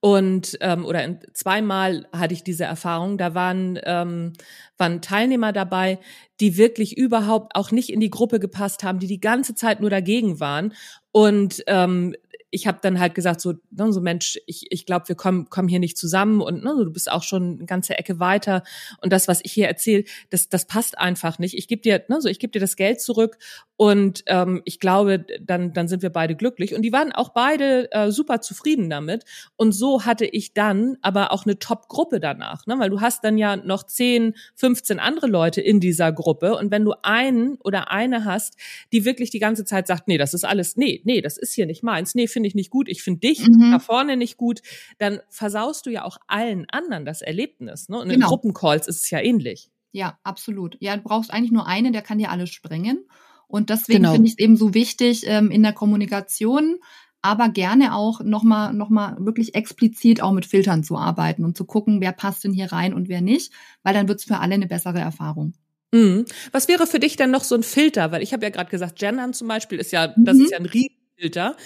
und 0.00 0.56
ähm, 0.62 0.86
oder 0.86 1.04
in, 1.04 1.20
zweimal 1.34 2.08
hatte 2.12 2.34
ich 2.34 2.42
diese 2.42 2.64
Erfahrung. 2.64 3.18
Da 3.18 3.34
waren 3.34 3.78
ähm, 3.84 4.32
waren 4.76 5.00
Teilnehmer 5.00 5.52
dabei, 5.52 6.00
die 6.40 6.56
wirklich 6.56 6.96
überhaupt 6.96 7.54
auch 7.54 7.70
nicht 7.70 7.90
in 7.90 8.00
die 8.00 8.10
Gruppe 8.10 8.40
gepasst 8.40 8.82
haben, 8.82 8.98
die 8.98 9.06
die 9.06 9.20
ganze 9.20 9.54
Zeit 9.54 9.80
nur 9.80 9.90
dagegen 9.90 10.40
waren 10.40 10.72
und 11.12 11.62
ähm, 11.66 12.16
ich 12.52 12.66
habe 12.66 12.78
dann 12.82 13.00
halt 13.00 13.14
gesagt, 13.14 13.40
so, 13.40 13.54
ne, 13.70 13.92
so 13.92 14.00
Mensch, 14.00 14.38
ich, 14.46 14.66
ich 14.70 14.86
glaube, 14.86 15.08
wir 15.08 15.16
kommen, 15.16 15.48
kommen 15.48 15.68
hier 15.68 15.80
nicht 15.80 15.96
zusammen 15.96 16.40
und 16.40 16.62
ne, 16.62 16.74
du 16.76 16.92
bist 16.92 17.10
auch 17.10 17.22
schon 17.22 17.56
eine 17.56 17.64
ganze 17.64 17.98
Ecke 17.98 18.20
weiter 18.20 18.62
und 19.00 19.12
das, 19.12 19.26
was 19.26 19.40
ich 19.42 19.52
hier 19.52 19.66
erzähle, 19.66 20.04
das, 20.30 20.48
das 20.50 20.66
passt 20.66 20.98
einfach 20.98 21.38
nicht. 21.38 21.56
Ich 21.56 21.66
gebe 21.66 21.82
dir, 21.82 22.04
ne, 22.08 22.20
so, 22.20 22.28
ich 22.28 22.38
gebe 22.38 22.52
dir 22.52 22.60
das 22.60 22.76
Geld 22.76 23.00
zurück 23.00 23.38
und 23.76 24.22
ähm, 24.26 24.62
ich 24.64 24.78
glaube, 24.78 25.26
dann, 25.40 25.72
dann 25.72 25.88
sind 25.88 26.02
wir 26.02 26.10
beide 26.10 26.36
glücklich. 26.36 26.74
Und 26.74 26.82
die 26.82 26.92
waren 26.92 27.10
auch 27.10 27.30
beide 27.30 27.90
äh, 27.90 28.12
super 28.12 28.40
zufrieden 28.40 28.88
damit. 28.88 29.24
Und 29.56 29.72
so 29.72 30.04
hatte 30.04 30.24
ich 30.24 30.54
dann 30.54 30.98
aber 31.02 31.32
auch 31.32 31.46
eine 31.46 31.58
Top-Gruppe 31.58 32.20
danach, 32.20 32.64
ne? 32.68 32.78
weil 32.78 32.90
du 32.90 33.00
hast 33.00 33.24
dann 33.24 33.38
ja 33.38 33.56
noch 33.56 33.82
10, 33.82 34.34
15 34.54 35.00
andere 35.00 35.26
Leute 35.26 35.60
in 35.60 35.80
dieser 35.80 36.12
Gruppe 36.12 36.56
und 36.56 36.70
wenn 36.70 36.84
du 36.84 36.94
einen 37.02 37.56
oder 37.56 37.90
eine 37.90 38.24
hast, 38.24 38.56
die 38.92 39.04
wirklich 39.04 39.30
die 39.30 39.40
ganze 39.40 39.64
Zeit 39.64 39.88
sagt, 39.88 40.06
nee, 40.06 40.18
das 40.18 40.32
ist 40.32 40.44
alles, 40.44 40.76
nee, 40.76 41.02
nee, 41.04 41.20
das 41.20 41.36
ist 41.36 41.52
hier 41.52 41.66
nicht 41.66 41.82
meins, 41.82 42.14
nee, 42.14 42.28
finde 42.28 42.41
finde 42.42 42.48
ich 42.48 42.54
nicht 42.56 42.70
gut, 42.70 42.88
ich 42.88 43.04
finde 43.04 43.20
dich 43.20 43.46
mhm. 43.48 43.70
da 43.70 43.78
vorne 43.78 44.16
nicht 44.16 44.36
gut, 44.36 44.62
dann 44.98 45.20
versaust 45.28 45.86
du 45.86 45.90
ja 45.90 46.04
auch 46.04 46.18
allen 46.26 46.66
anderen 46.70 47.04
das 47.04 47.22
Erlebnis. 47.22 47.88
Ne? 47.88 48.00
Und 48.00 48.08
genau. 48.08 48.26
in 48.26 48.28
Gruppencalls 48.28 48.88
ist 48.88 49.04
es 49.04 49.10
ja 49.10 49.20
ähnlich. 49.20 49.70
Ja, 49.92 50.18
absolut. 50.24 50.76
Ja, 50.80 50.96
du 50.96 51.02
brauchst 51.02 51.32
eigentlich 51.32 51.52
nur 51.52 51.68
einen, 51.68 51.92
der 51.92 52.02
kann 52.02 52.18
dir 52.18 52.30
alles 52.30 52.50
sprengen. 52.50 53.06
Und 53.46 53.70
deswegen 53.70 54.02
genau. 54.02 54.14
finde 54.14 54.26
ich 54.26 54.32
es 54.32 54.38
eben 54.38 54.56
so 54.56 54.74
wichtig, 54.74 55.24
ähm, 55.26 55.52
in 55.52 55.62
der 55.62 55.72
Kommunikation, 55.72 56.78
aber 57.20 57.48
gerne 57.48 57.94
auch 57.94 58.20
nochmal 58.24 58.72
noch 58.72 58.88
mal 58.88 59.16
wirklich 59.20 59.54
explizit 59.54 60.20
auch 60.20 60.32
mit 60.32 60.46
Filtern 60.46 60.82
zu 60.82 60.96
arbeiten 60.96 61.44
und 61.44 61.56
zu 61.56 61.64
gucken, 61.64 62.00
wer 62.00 62.12
passt 62.12 62.42
denn 62.42 62.52
hier 62.52 62.72
rein 62.72 62.92
und 62.92 63.08
wer 63.08 63.20
nicht, 63.20 63.52
weil 63.84 63.94
dann 63.94 64.08
wird 64.08 64.18
es 64.18 64.24
für 64.24 64.38
alle 64.38 64.54
eine 64.54 64.66
bessere 64.66 64.98
Erfahrung. 64.98 65.52
Mhm. 65.92 66.24
Was 66.50 66.66
wäre 66.66 66.88
für 66.88 66.98
dich 66.98 67.16
denn 67.16 67.30
noch 67.30 67.44
so 67.44 67.54
ein 67.54 67.62
Filter? 67.62 68.10
Weil 68.10 68.22
ich 68.22 68.32
habe 68.32 68.42
ja 68.42 68.50
gerade 68.50 68.70
gesagt, 68.70 68.98
Gendern 68.98 69.32
zum 69.32 69.46
Beispiel 69.46 69.78
ist 69.78 69.92
ja, 69.92 70.08
das 70.16 70.38
mhm. 70.38 70.44
ist 70.44 70.50
ja 70.50 70.58
ein 70.58 70.66
Riesenfilter. 71.18 71.56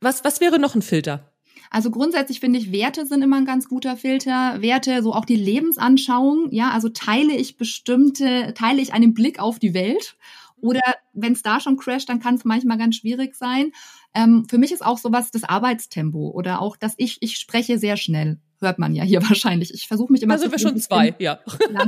Was, 0.00 0.24
was 0.24 0.40
wäre 0.40 0.58
noch 0.58 0.74
ein 0.74 0.82
Filter? 0.82 1.32
Also 1.70 1.90
grundsätzlich 1.90 2.40
finde 2.40 2.58
ich, 2.58 2.70
Werte 2.72 3.06
sind 3.06 3.22
immer 3.22 3.36
ein 3.36 3.44
ganz 3.44 3.68
guter 3.68 3.96
Filter. 3.96 4.62
Werte, 4.62 5.02
so 5.02 5.12
auch 5.12 5.24
die 5.24 5.36
Lebensanschauung. 5.36 6.48
Ja, 6.52 6.70
also 6.70 6.88
teile 6.88 7.34
ich 7.34 7.56
bestimmte, 7.56 8.54
teile 8.54 8.80
ich 8.80 8.92
einen 8.92 9.14
Blick 9.14 9.40
auf 9.40 9.58
die 9.58 9.74
Welt. 9.74 10.16
Oder 10.60 10.80
wenn 11.12 11.32
es 11.32 11.42
da 11.42 11.60
schon 11.60 11.76
crasht, 11.76 12.08
dann 12.08 12.20
kann 12.20 12.36
es 12.36 12.44
manchmal 12.44 12.78
ganz 12.78 12.96
schwierig 12.96 13.34
sein. 13.34 13.72
Ähm, 14.14 14.46
für 14.48 14.58
mich 14.58 14.72
ist 14.72 14.84
auch 14.84 14.96
sowas 14.96 15.30
das 15.30 15.44
Arbeitstempo 15.44 16.30
oder 16.30 16.62
auch, 16.62 16.76
dass 16.76 16.94
ich, 16.96 17.18
ich 17.20 17.36
spreche 17.36 17.78
sehr 17.78 17.96
schnell 17.96 18.38
hört 18.60 18.78
man 18.78 18.94
ja 18.94 19.04
hier 19.04 19.22
wahrscheinlich. 19.28 19.72
Ich 19.74 19.86
versuche 19.86 20.12
mich 20.12 20.22
immer 20.22 20.34
also 20.34 20.50
wir 20.50 20.58
schon 20.58 20.78
zwei, 20.78 21.14
ja. 21.18 21.40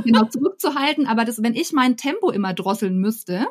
genau 0.03 0.25
zurückzuhalten, 0.25 1.07
aber 1.07 1.25
das, 1.25 1.41
wenn 1.41 1.55
ich 1.55 1.73
mein 1.73 1.97
Tempo 1.97 2.29
immer 2.29 2.53
drosseln 2.53 2.99
müsste, 2.99 3.47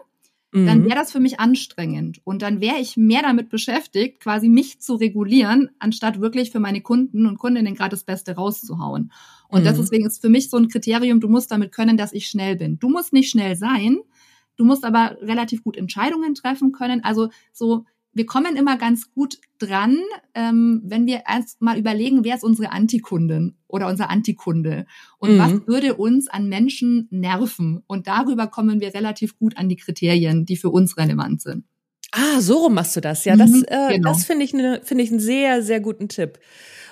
mhm. 0.52 0.66
dann 0.66 0.84
wäre 0.84 0.94
das 0.94 1.12
für 1.12 1.20
mich 1.20 1.40
anstrengend 1.40 2.20
und 2.24 2.42
dann 2.42 2.60
wäre 2.60 2.78
ich 2.78 2.96
mehr 2.96 3.22
damit 3.22 3.48
beschäftigt, 3.48 4.20
quasi 4.20 4.48
mich 4.48 4.80
zu 4.80 4.94
regulieren, 4.94 5.70
anstatt 5.78 6.20
wirklich 6.20 6.50
für 6.50 6.60
meine 6.60 6.80
Kunden 6.80 7.26
und 7.26 7.38
Kundinnen 7.38 7.74
gerade 7.74 7.90
das 7.90 8.04
Beste 8.04 8.34
rauszuhauen. 8.34 9.12
Und 9.48 9.60
mhm. 9.60 9.64
deswegen 9.64 10.06
ist 10.06 10.20
für 10.20 10.28
mich 10.28 10.50
so 10.50 10.56
ein 10.56 10.68
Kriterium, 10.68 11.20
du 11.20 11.28
musst 11.28 11.50
damit 11.50 11.72
können, 11.72 11.96
dass 11.96 12.12
ich 12.12 12.28
schnell 12.28 12.56
bin. 12.56 12.78
Du 12.78 12.88
musst 12.88 13.12
nicht 13.12 13.30
schnell 13.30 13.56
sein, 13.56 13.98
du 14.56 14.64
musst 14.64 14.84
aber 14.84 15.16
relativ 15.22 15.62
gut 15.62 15.76
Entscheidungen 15.76 16.34
treffen 16.34 16.72
können. 16.72 17.02
Also 17.02 17.30
so 17.52 17.84
wir 18.18 18.26
kommen 18.26 18.56
immer 18.56 18.76
ganz 18.76 19.10
gut 19.12 19.38
dran, 19.58 19.96
ähm, 20.34 20.82
wenn 20.84 21.06
wir 21.06 21.22
erst 21.26 21.62
mal 21.62 21.78
überlegen, 21.78 22.24
wer 22.24 22.34
ist 22.34 22.44
unsere 22.44 22.72
Antikundin 22.72 23.56
oder 23.66 23.86
unser 23.86 24.10
Antikunde 24.10 24.84
und 25.18 25.34
mhm. 25.34 25.38
was 25.38 25.66
würde 25.66 25.94
uns 25.94 26.28
an 26.28 26.48
Menschen 26.48 27.08
nerven. 27.10 27.82
Und 27.86 28.06
darüber 28.06 28.48
kommen 28.48 28.80
wir 28.80 28.92
relativ 28.92 29.38
gut 29.38 29.56
an 29.56 29.70
die 29.70 29.76
Kriterien, 29.76 30.44
die 30.44 30.56
für 30.56 30.68
uns 30.68 30.98
relevant 30.98 31.40
sind. 31.40 31.64
Ah, 32.12 32.40
so 32.40 32.58
rum 32.58 32.74
machst 32.74 32.96
du 32.96 33.00
das. 33.00 33.24
Ja, 33.24 33.36
das, 33.36 33.50
mhm, 33.50 33.64
äh, 33.68 33.96
genau. 33.96 34.10
das 34.10 34.24
finde 34.24 34.44
ich, 34.44 34.52
ne, 34.52 34.80
finde 34.82 35.04
ich 35.04 35.10
einen 35.10 35.20
sehr, 35.20 35.62
sehr 35.62 35.80
guten 35.80 36.08
Tipp. 36.08 36.38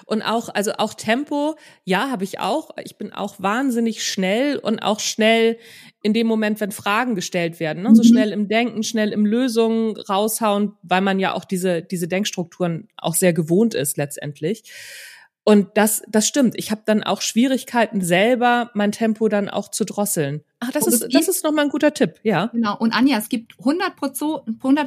Und 0.07 0.23
auch, 0.23 0.49
also 0.49 0.73
auch 0.79 0.95
Tempo, 0.95 1.57
ja, 1.85 2.11
habe 2.11 2.23
ich 2.23 2.39
auch. 2.39 2.71
Ich 2.85 2.97
bin 2.97 3.13
auch 3.13 3.35
wahnsinnig 3.39 4.05
schnell 4.05 4.57
und 4.57 4.79
auch 4.79 5.01
schnell 5.01 5.59
in 6.03 6.15
dem 6.15 6.29
Moment, 6.29 6.61
wenn 6.61 6.71
Fragen 6.71 7.17
gestellt 7.17 7.59
werden. 7.59 7.83
Ne? 7.83 7.95
So 7.97 8.03
mhm. 8.05 8.07
schnell 8.07 8.33
im 8.33 8.47
Denken, 8.47 8.85
schnell 8.85 9.13
im 9.13 9.27
Lösungen 9.27 9.97
raushauen, 9.97 10.75
weil 10.83 11.01
man 11.01 11.19
ja 11.19 11.35
auch 11.35 11.45
diese, 11.45 11.83
diese 11.83 12.07
Denkstrukturen 12.07 12.89
auch 12.97 13.15
sehr 13.15 13.33
gewohnt 13.33 13.75
ist 13.75 13.97
letztendlich. 13.97 14.63
Und 15.43 15.69
das, 15.75 16.03
das 16.09 16.27
stimmt. 16.27 16.55
Ich 16.57 16.71
habe 16.71 16.83
dann 16.87 17.05
auch 17.05 17.21
Schwierigkeiten, 17.21 18.01
selber 18.01 18.71
mein 18.75 18.91
Tempo 18.93 19.29
dann 19.29 19.49
auch 19.49 19.71
zu 19.71 19.85
drosseln. 19.85 20.43
Ach, 20.59 20.73
das 20.73 20.87
ist, 20.89 21.07
das 21.13 21.29
ist 21.29 21.45
nochmal 21.45 21.67
ein 21.67 21.71
guter 21.71 21.95
Tipp, 21.95 22.15
ja. 22.25 22.47
Genau. 22.47 22.77
Und 22.77 22.93
Anja, 22.93 23.19
es 23.19 23.29
gibt 23.29 23.55
100 23.59 23.97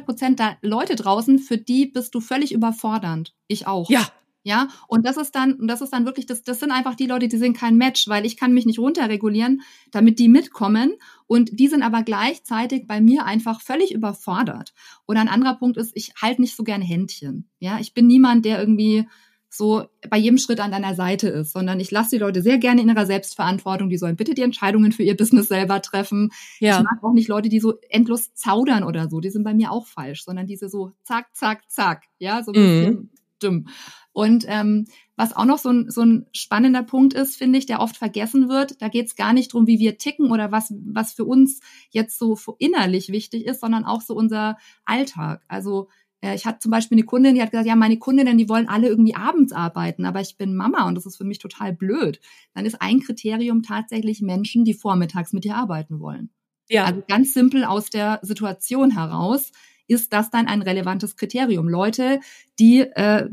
Prozent 0.04 0.40
da 0.40 0.56
Leute 0.60 0.96
draußen, 0.96 1.38
für 1.38 1.56
die 1.56 1.86
bist 1.86 2.14
du 2.14 2.20
völlig 2.20 2.52
überfordernd. 2.52 3.34
Ich 3.46 3.66
auch. 3.66 3.88
Ja, 3.88 4.06
ja, 4.42 4.68
und 4.88 5.06
das 5.06 5.18
ist 5.18 5.34
dann, 5.34 5.54
und 5.54 5.68
das 5.68 5.82
ist 5.82 5.92
dann 5.92 6.06
wirklich, 6.06 6.24
das, 6.24 6.42
das 6.42 6.60
sind 6.60 6.70
einfach 6.70 6.94
die 6.94 7.06
Leute, 7.06 7.28
die 7.28 7.36
sind 7.36 7.56
kein 7.56 7.76
Match, 7.76 8.08
weil 8.08 8.24
ich 8.24 8.38
kann 8.38 8.54
mich 8.54 8.64
nicht 8.64 8.78
runterregulieren, 8.78 9.60
damit 9.90 10.18
die 10.18 10.28
mitkommen. 10.28 10.94
Und 11.26 11.58
die 11.58 11.68
sind 11.68 11.82
aber 11.82 12.02
gleichzeitig 12.02 12.86
bei 12.86 13.00
mir 13.00 13.26
einfach 13.26 13.60
völlig 13.60 13.92
überfordert. 13.92 14.72
Und 15.04 15.18
ein 15.18 15.28
anderer 15.28 15.56
Punkt 15.56 15.76
ist, 15.76 15.92
ich 15.94 16.14
halte 16.20 16.40
nicht 16.40 16.56
so 16.56 16.64
gern 16.64 16.80
Händchen. 16.80 17.50
Ja, 17.58 17.78
ich 17.80 17.92
bin 17.92 18.06
niemand, 18.06 18.46
der 18.46 18.58
irgendwie 18.58 19.06
so 19.50 19.84
bei 20.08 20.16
jedem 20.16 20.38
Schritt 20.38 20.60
an 20.60 20.70
deiner 20.70 20.94
Seite 20.94 21.28
ist, 21.28 21.52
sondern 21.52 21.80
ich 21.80 21.90
lasse 21.90 22.10
die 22.10 22.18
Leute 22.18 22.40
sehr 22.40 22.58
gerne 22.58 22.80
in 22.80 22.88
ihrer 22.88 23.04
Selbstverantwortung. 23.04 23.90
Die 23.90 23.98
sollen 23.98 24.16
bitte 24.16 24.32
die 24.32 24.42
Entscheidungen 24.42 24.92
für 24.92 25.02
ihr 25.02 25.16
Business 25.16 25.48
selber 25.48 25.82
treffen. 25.82 26.30
Ja. 26.60 26.78
Ich 26.78 26.84
mag 26.84 27.02
auch 27.02 27.12
nicht 27.12 27.28
Leute, 27.28 27.48
die 27.48 27.60
so 27.60 27.74
endlos 27.90 28.32
zaudern 28.32 28.84
oder 28.84 29.10
so. 29.10 29.20
Die 29.20 29.30
sind 29.30 29.42
bei 29.42 29.52
mir 29.52 29.72
auch 29.72 29.86
falsch, 29.86 30.24
sondern 30.24 30.46
diese 30.46 30.68
so 30.68 30.92
zack, 31.02 31.34
zack, 31.34 31.68
zack. 31.68 32.04
Ja, 32.18 32.42
so 32.44 32.52
ein 32.52 32.60
mhm. 32.60 32.80
bisschen 32.80 33.10
dumm. 33.42 33.66
Und 34.12 34.44
ähm, 34.48 34.86
was 35.16 35.36
auch 35.36 35.44
noch 35.44 35.58
so 35.58 35.70
ein, 35.70 35.90
so 35.90 36.02
ein 36.02 36.26
spannender 36.32 36.82
Punkt 36.82 37.14
ist, 37.14 37.36
finde 37.36 37.58
ich, 37.58 37.66
der 37.66 37.80
oft 37.80 37.96
vergessen 37.96 38.48
wird, 38.48 38.80
da 38.82 38.88
geht 38.88 39.06
es 39.06 39.16
gar 39.16 39.32
nicht 39.32 39.52
drum, 39.52 39.66
wie 39.66 39.78
wir 39.78 39.98
ticken 39.98 40.30
oder 40.30 40.50
was, 40.50 40.72
was 40.84 41.12
für 41.12 41.24
uns 41.24 41.60
jetzt 41.90 42.18
so 42.18 42.36
innerlich 42.58 43.10
wichtig 43.10 43.46
ist, 43.46 43.60
sondern 43.60 43.84
auch 43.84 44.00
so 44.00 44.14
unser 44.14 44.56
Alltag. 44.84 45.44
Also 45.46 45.88
äh, 46.22 46.34
ich 46.34 46.46
hatte 46.46 46.58
zum 46.58 46.70
Beispiel 46.70 46.96
eine 46.96 47.06
Kundin, 47.06 47.34
die 47.34 47.42
hat 47.42 47.50
gesagt, 47.50 47.68
ja, 47.68 47.76
meine 47.76 47.98
Kundinnen, 47.98 48.38
die 48.38 48.48
wollen 48.48 48.68
alle 48.68 48.88
irgendwie 48.88 49.14
abends 49.14 49.52
arbeiten, 49.52 50.04
aber 50.04 50.20
ich 50.20 50.36
bin 50.36 50.56
Mama 50.56 50.86
und 50.88 50.94
das 50.94 51.06
ist 51.06 51.16
für 51.16 51.24
mich 51.24 51.38
total 51.38 51.72
blöd. 51.72 52.20
Dann 52.54 52.66
ist 52.66 52.80
ein 52.80 53.00
Kriterium 53.00 53.62
tatsächlich 53.62 54.22
Menschen, 54.22 54.64
die 54.64 54.74
vormittags 54.74 55.32
mit 55.32 55.44
dir 55.44 55.56
arbeiten 55.56 56.00
wollen. 56.00 56.30
Ja. 56.68 56.84
Also 56.84 57.02
ganz 57.08 57.34
simpel 57.34 57.64
aus 57.64 57.90
der 57.90 58.20
Situation 58.22 58.90
heraus 58.92 59.50
ist 59.90 60.12
das 60.12 60.30
dann 60.30 60.46
ein 60.46 60.62
relevantes 60.62 61.16
Kriterium. 61.16 61.68
Leute, 61.68 62.20
die 62.58 62.80
äh, 62.80 63.28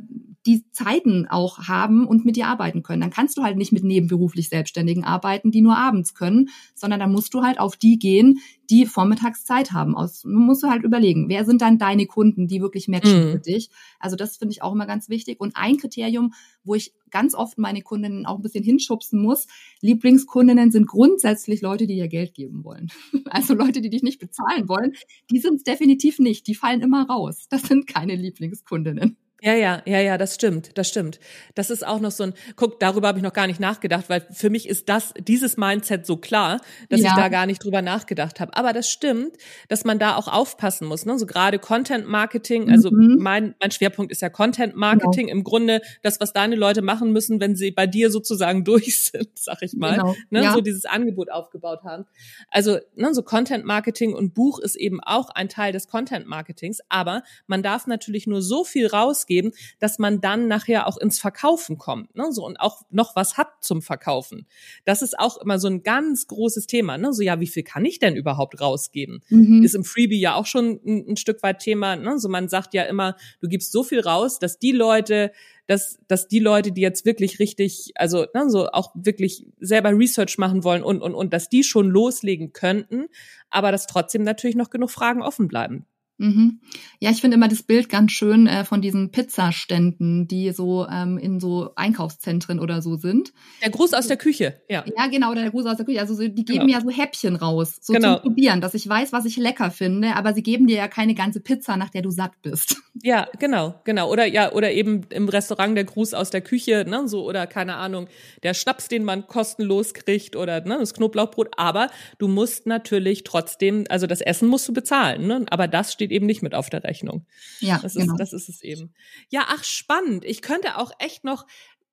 die 0.47 0.63
Zeiten 0.71 1.27
auch 1.27 1.67
haben 1.67 2.07
und 2.07 2.23
mit 2.23 2.37
dir 2.37 2.47
arbeiten 2.47 2.81
können. 2.81 3.01
Dann 3.01 3.11
kannst 3.11 3.37
du 3.37 3.43
halt 3.43 3.57
nicht 3.57 3.73
mit 3.73 3.83
nebenberuflich 3.83 4.47
Selbstständigen 4.47 5.03
arbeiten, 5.03 5.51
die 5.51 5.61
nur 5.61 5.77
abends 5.77 6.13
können, 6.13 6.49
sondern 6.73 7.01
dann 7.01 7.11
musst 7.11 7.33
du 7.33 7.43
halt 7.43 7.59
auf 7.59 7.75
die 7.75 7.99
gehen, 7.99 8.39
die 8.69 8.85
vormittags 8.85 9.43
Zeit 9.43 9.73
haben. 9.73 9.95
Aus, 9.95 10.23
musst 10.25 10.63
du 10.63 10.69
halt 10.69 10.83
überlegen, 10.83 11.27
wer 11.27 11.43
sind 11.43 11.61
dann 11.61 11.77
deine 11.77 12.05
Kunden, 12.05 12.47
die 12.47 12.61
wirklich 12.61 12.87
matchen 12.87 13.27
mhm. 13.27 13.31
für 13.33 13.39
dich. 13.39 13.69
Also 13.99 14.15
das 14.15 14.37
finde 14.37 14.53
ich 14.53 14.63
auch 14.63 14.73
immer 14.73 14.85
ganz 14.85 15.09
wichtig. 15.09 15.41
Und 15.41 15.57
ein 15.57 15.77
Kriterium, 15.77 16.33
wo 16.63 16.75
ich 16.75 16.93
ganz 17.11 17.35
oft 17.35 17.57
meine 17.57 17.81
Kundinnen 17.81 18.25
auch 18.25 18.37
ein 18.37 18.41
bisschen 18.41 18.63
hinschubsen 18.63 19.21
muss, 19.21 19.47
Lieblingskundinnen 19.81 20.71
sind 20.71 20.87
grundsätzlich 20.87 21.61
Leute, 21.61 21.87
die 21.87 21.95
dir 21.95 22.07
Geld 22.07 22.33
geben 22.33 22.63
wollen. 22.63 22.89
Also 23.29 23.53
Leute, 23.53 23.81
die 23.81 23.89
dich 23.89 24.03
nicht 24.03 24.19
bezahlen 24.19 24.69
wollen, 24.69 24.93
die 25.29 25.39
sind 25.39 25.55
es 25.55 25.63
definitiv 25.63 26.17
nicht. 26.17 26.47
Die 26.47 26.55
fallen 26.55 26.81
immer 26.81 27.07
raus. 27.07 27.47
Das 27.49 27.63
sind 27.63 27.85
keine 27.85 28.15
Lieblingskundinnen. 28.15 29.17
Ja, 29.41 29.53
ja, 29.53 29.83
ja, 29.85 29.99
ja, 29.99 30.17
das 30.17 30.33
stimmt, 30.33 30.75
das 30.79 30.89
stimmt. 30.89 31.19
Das 31.53 31.69
ist 31.69 31.85
auch 31.85 31.99
noch 31.99 32.09
so 32.09 32.23
ein, 32.23 32.33
guck, 32.55 32.79
darüber 32.79 33.09
habe 33.09 33.19
ich 33.19 33.23
noch 33.23 33.33
gar 33.33 33.45
nicht 33.45 33.59
nachgedacht, 33.59 34.09
weil 34.09 34.25
für 34.31 34.49
mich 34.49 34.67
ist 34.67 34.89
das, 34.89 35.13
dieses 35.19 35.57
Mindset 35.57 36.07
so 36.07 36.17
klar, 36.17 36.59
dass 36.89 37.01
ja. 37.01 37.09
ich 37.09 37.15
da 37.15 37.29
gar 37.29 37.45
nicht 37.45 37.63
drüber 37.63 37.83
nachgedacht 37.83 38.39
habe. 38.39 38.57
Aber 38.57 38.73
das 38.73 38.89
stimmt, 38.89 39.37
dass 39.67 39.85
man 39.85 39.99
da 39.99 40.15
auch 40.15 40.27
aufpassen 40.27 40.87
muss, 40.87 41.05
ne? 41.05 41.19
So 41.19 41.27
gerade 41.27 41.59
Content 41.59 42.07
Marketing, 42.07 42.71
also 42.71 42.89
mhm. 42.89 43.17
mein, 43.19 43.53
mein 43.61 43.69
Schwerpunkt 43.69 44.11
ist 44.11 44.23
ja 44.23 44.29
Content 44.29 44.75
Marketing, 44.75 45.27
genau. 45.27 45.37
im 45.37 45.43
Grunde 45.43 45.81
das, 46.01 46.19
was 46.19 46.33
deine 46.33 46.55
Leute 46.55 46.81
machen 46.81 47.11
müssen, 47.11 47.39
wenn 47.39 47.55
sie 47.55 47.69
bei 47.69 47.85
dir 47.85 48.09
sozusagen 48.09 48.63
durch 48.63 49.03
sind, 49.03 49.29
sag 49.35 49.61
ich 49.61 49.73
mal, 49.73 49.97
genau. 49.97 50.15
ne? 50.31 50.43
Ja. 50.45 50.53
So 50.53 50.61
dieses 50.61 50.85
Angebot 50.85 51.31
aufgebaut 51.31 51.83
haben. 51.83 52.05
Also, 52.49 52.79
ne, 52.95 53.13
so 53.13 53.21
Content 53.21 53.65
Marketing 53.65 54.15
und 54.15 54.33
Buch 54.33 54.57
ist 54.57 54.77
eben 54.77 54.99
auch 54.99 55.29
ein 55.29 55.47
Teil 55.47 55.73
des 55.73 55.87
Content 55.87 56.25
Marketings, 56.25 56.79
aber 56.89 57.21
man 57.45 57.61
darf 57.61 57.85
natürlich 57.85 58.25
nur 58.25 58.41
so 58.41 58.63
viel 58.63 58.87
raus 58.87 59.26
geben, 59.27 59.51
dass 59.79 59.99
man 59.99 60.21
dann 60.21 60.47
nachher 60.47 60.87
auch 60.87 60.97
ins 60.97 61.19
Verkaufen 61.19 61.77
kommt, 61.77 62.15
ne? 62.15 62.31
So 62.31 62.45
und 62.45 62.57
auch 62.59 62.81
noch 62.89 63.15
was 63.15 63.37
hat 63.37 63.49
zum 63.61 63.81
Verkaufen. 63.81 64.47
Das 64.85 65.01
ist 65.01 65.19
auch 65.19 65.37
immer 65.37 65.59
so 65.59 65.67
ein 65.67 65.83
ganz 65.83 66.27
großes 66.27 66.65
Thema, 66.67 66.97
ne? 66.97 67.13
So 67.13 67.21
ja, 67.21 67.39
wie 67.39 67.47
viel 67.47 67.63
kann 67.63 67.85
ich 67.85 67.99
denn 67.99 68.15
überhaupt 68.15 68.59
rausgeben? 68.59 69.21
Mhm. 69.29 69.63
Ist 69.63 69.75
im 69.75 69.83
Freebie 69.83 70.19
ja 70.19 70.35
auch 70.35 70.45
schon 70.45 70.79
ein, 70.85 71.11
ein 71.11 71.17
Stück 71.17 71.43
weit 71.43 71.59
Thema, 71.59 71.95
ne? 71.95 72.17
So 72.19 72.29
man 72.29 72.49
sagt 72.49 72.73
ja 72.73 72.83
immer, 72.83 73.15
du 73.39 73.47
gibst 73.47 73.71
so 73.71 73.83
viel 73.83 73.99
raus, 73.99 74.39
dass 74.39 74.57
die 74.57 74.71
Leute 74.71 75.31
dass, 75.67 75.99
dass 76.07 76.27
die 76.27 76.39
Leute, 76.39 76.71
die 76.71 76.81
jetzt 76.81 77.05
wirklich 77.05 77.39
richtig, 77.39 77.91
also 77.95 78.25
ne, 78.33 78.49
so 78.49 78.69
auch 78.69 78.91
wirklich 78.95 79.45
selber 79.59 79.91
Research 79.91 80.37
machen 80.37 80.63
wollen 80.63 80.81
und, 80.81 81.01
und, 81.01 81.13
und 81.13 81.33
dass 81.33 81.49
die 81.49 81.63
schon 81.63 81.89
loslegen 81.89 82.53
könnten, 82.53 83.07
aber 83.49 83.71
dass 83.71 83.85
trotzdem 83.85 84.23
natürlich 84.23 84.55
noch 84.55 84.69
genug 84.69 84.89
Fragen 84.89 85.21
offen 85.21 85.47
bleiben. 85.47 85.85
Mhm. 86.19 86.59
Ja, 86.99 87.11
ich 87.11 87.21
finde 87.21 87.35
immer 87.35 87.47
das 87.47 87.61
Bild 87.61 87.89
ganz 87.89 88.11
schön 88.11 88.47
äh, 88.47 88.65
von 88.65 88.81
diesen 88.81 89.11
Pizzaständen, 89.11 90.27
die 90.27 90.51
so 90.51 90.87
ähm, 90.89 91.17
in 91.19 91.39
so 91.39 91.71
Einkaufszentren 91.75 92.59
oder 92.59 92.81
so 92.81 92.95
sind. 92.95 93.33
Der 93.61 93.69
Gruß 93.69 93.93
aus 93.93 94.07
der 94.07 94.17
Küche, 94.17 94.61
ja. 94.67 94.83
Ja, 94.97 95.07
genau, 95.07 95.35
der 95.35 95.51
Gruß 95.51 95.67
aus 95.67 95.77
der 95.77 95.85
Küche. 95.85 95.99
Also 95.99 96.15
so, 96.15 96.27
die 96.27 96.43
geben 96.43 96.67
genau. 96.67 96.79
ja 96.79 96.81
so 96.81 96.89
Häppchen 96.89 97.35
raus, 97.35 97.77
so 97.81 97.93
genau. 97.93 98.15
zum 98.15 98.23
Probieren, 98.23 98.61
dass 98.61 98.73
ich 98.73 98.87
weiß, 98.87 99.13
was 99.13 99.25
ich 99.25 99.37
lecker 99.37 99.69
finde, 99.69 100.15
aber 100.15 100.33
sie 100.33 100.41
geben 100.41 100.65
dir 100.65 100.77
ja 100.77 100.87
keine 100.87 101.13
ganze 101.13 101.39
Pizza, 101.39 101.77
nach 101.77 101.89
der 101.89 102.01
du 102.01 102.09
satt 102.09 102.33
bist. 102.41 102.77
Ja, 103.03 103.27
genau, 103.37 103.75
genau. 103.83 104.09
Oder 104.11 104.25
ja, 104.25 104.51
oder 104.53 104.71
eben 104.71 105.03
im 105.11 105.29
Restaurant 105.29 105.77
der 105.77 105.83
Gruß 105.83 106.15
aus 106.15 106.31
der 106.31 106.41
Küche, 106.41 106.83
ne, 106.87 107.07
so 107.07 107.23
oder 107.25 107.45
keine 107.45 107.75
Ahnung, 107.75 108.07
der 108.41 108.55
Schnaps, 108.55 108.87
den 108.87 109.03
man 109.03 109.27
kostenlos 109.27 109.93
kriegt 109.93 110.35
oder 110.35 110.61
ne, 110.61 110.77
das 110.79 110.95
Knoblauchbrot. 110.95 111.49
Aber 111.57 111.91
du 112.17 112.27
musst 112.27 112.65
natürlich 112.65 113.23
trotzdem, 113.23 113.85
also 113.89 114.07
das 114.07 114.21
Essen 114.21 114.47
musst 114.47 114.67
du 114.67 114.73
bezahlen, 114.73 115.27
ne? 115.27 115.45
Aber 115.51 115.67
das 115.67 115.93
steht 115.93 116.06
steht 116.07 116.11
eben 116.15 116.25
nicht 116.25 116.41
mit 116.41 116.55
auf 116.55 116.69
der 116.69 116.83
Rechnung. 116.83 117.25
Ja, 117.59 117.79
das 117.81 117.95
ist, 117.95 118.03
genau. 118.03 118.15
das 118.17 118.33
ist 118.33 118.49
es 118.49 118.61
eben. 118.63 118.93
Ja, 119.29 119.45
ach, 119.47 119.63
spannend. 119.63 120.25
Ich 120.25 120.41
könnte 120.41 120.77
auch 120.77 120.91
echt 120.99 121.23
noch 121.23 121.45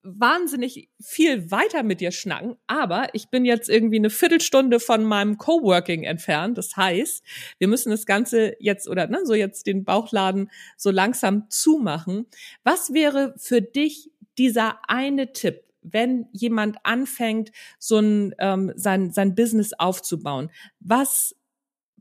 wahnsinnig 0.03 0.91
viel 1.01 1.51
weiter 1.51 1.83
mit 1.83 2.01
dir 2.01 2.13
schnacken, 2.13 2.57
aber 2.67 3.09
ich 3.15 3.31
bin 3.31 3.47
jetzt 3.47 3.71
irgendwie 3.71 3.97
eine 3.97 4.11
Viertelstunde 4.11 4.79
von 4.79 5.03
meinem 5.03 5.39
Coworking 5.39 6.05
entfernt. 6.05 6.59
Das 6.59 6.77
heißt, 6.77 7.25
wir 7.59 7.69
müssen 7.69 7.91
das 7.91 8.05
Ganze 8.05 8.55
jetzt 8.61 8.87
oder 8.87 9.07
ne, 9.07 9.21
so 9.25 9.35
jetzt 9.35 9.67
den 9.67 9.85
Bauchladen 9.85 10.51
so 10.77 10.91
langsam 10.91 11.49
zumachen. 11.49 12.27
Was 12.65 12.93
wäre 12.93 13.35
für 13.39 13.63
dich 13.63 14.11
dieser 14.37 14.79
eine 14.89 15.33
Tipp, 15.33 15.63
wenn 15.81 16.27
jemand 16.33 16.77
anfängt, 16.83 17.51
so 17.79 17.99
ein 17.99 18.35
ähm, 18.39 18.73
sein 18.77 19.11
sein 19.11 19.35
Business 19.35 19.73
aufzubauen? 19.73 20.51
Was 20.81 21.35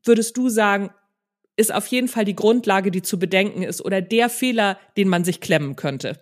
würdest 0.03 0.35
du 0.35 0.49
sagen? 0.49 0.91
Ist 1.55 1.73
auf 1.73 1.87
jeden 1.87 2.07
Fall 2.07 2.25
die 2.25 2.35
Grundlage, 2.35 2.89
die 2.89 3.01
zu 3.01 3.19
bedenken 3.19 3.63
ist, 3.63 3.83
oder 3.83 4.01
der 4.01 4.29
Fehler, 4.29 4.77
den 4.97 5.07
man 5.07 5.23
sich 5.23 5.39
klemmen 5.39 5.75
könnte? 5.75 6.19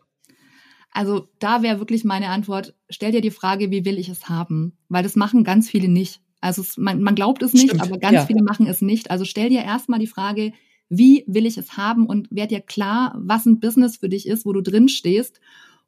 Also 0.92 1.30
da 1.40 1.62
wäre 1.64 1.80
wirklich 1.80 2.04
meine 2.04 2.28
Antwort, 2.28 2.76
stell 2.90 3.12
dir 3.12 3.22
die 3.22 3.32
Frage, 3.32 3.72
wie 3.72 3.86
will 3.86 3.98
ich 3.98 4.10
es 4.10 4.28
haben? 4.28 4.78
Weil 4.90 5.04
das 5.04 5.16
machen 5.16 5.44
ganz 5.44 5.70
viele 5.70 5.88
nicht. 5.88 6.22
Also 6.42 6.62
es, 6.62 6.76
man, 6.78 7.02
man 7.02 7.16
glaubt 7.16 7.44
es 7.44 7.54
nicht, 7.54 7.70
Stimmt, 7.70 7.82
aber 7.82 7.98
ganz 7.98 8.16
ja. 8.16 8.26
viele 8.26 8.44
machen 8.44 8.68
es 8.68 8.82
nicht. 8.82 9.10
Also 9.10 9.24
stell 9.24 9.50
dir 9.50 9.62
erstmal 9.62 10.00
die 10.00 10.08
Frage, 10.08 10.52
wie 10.90 11.24
will 11.28 11.46
ich 11.46 11.58
es 11.58 11.78
haben 11.78 12.06
und 12.08 12.28
werd 12.32 12.52
dir 12.52 12.60
klar, 12.60 13.16
was 13.18 13.46
ein 13.46 13.62
Business 13.62 13.98
für 13.98 14.10
dich 14.10 14.28
ist, 14.28 14.46
wo 14.46 14.52
du 14.52 14.62
drin 14.62 14.90
stehst 14.90 15.40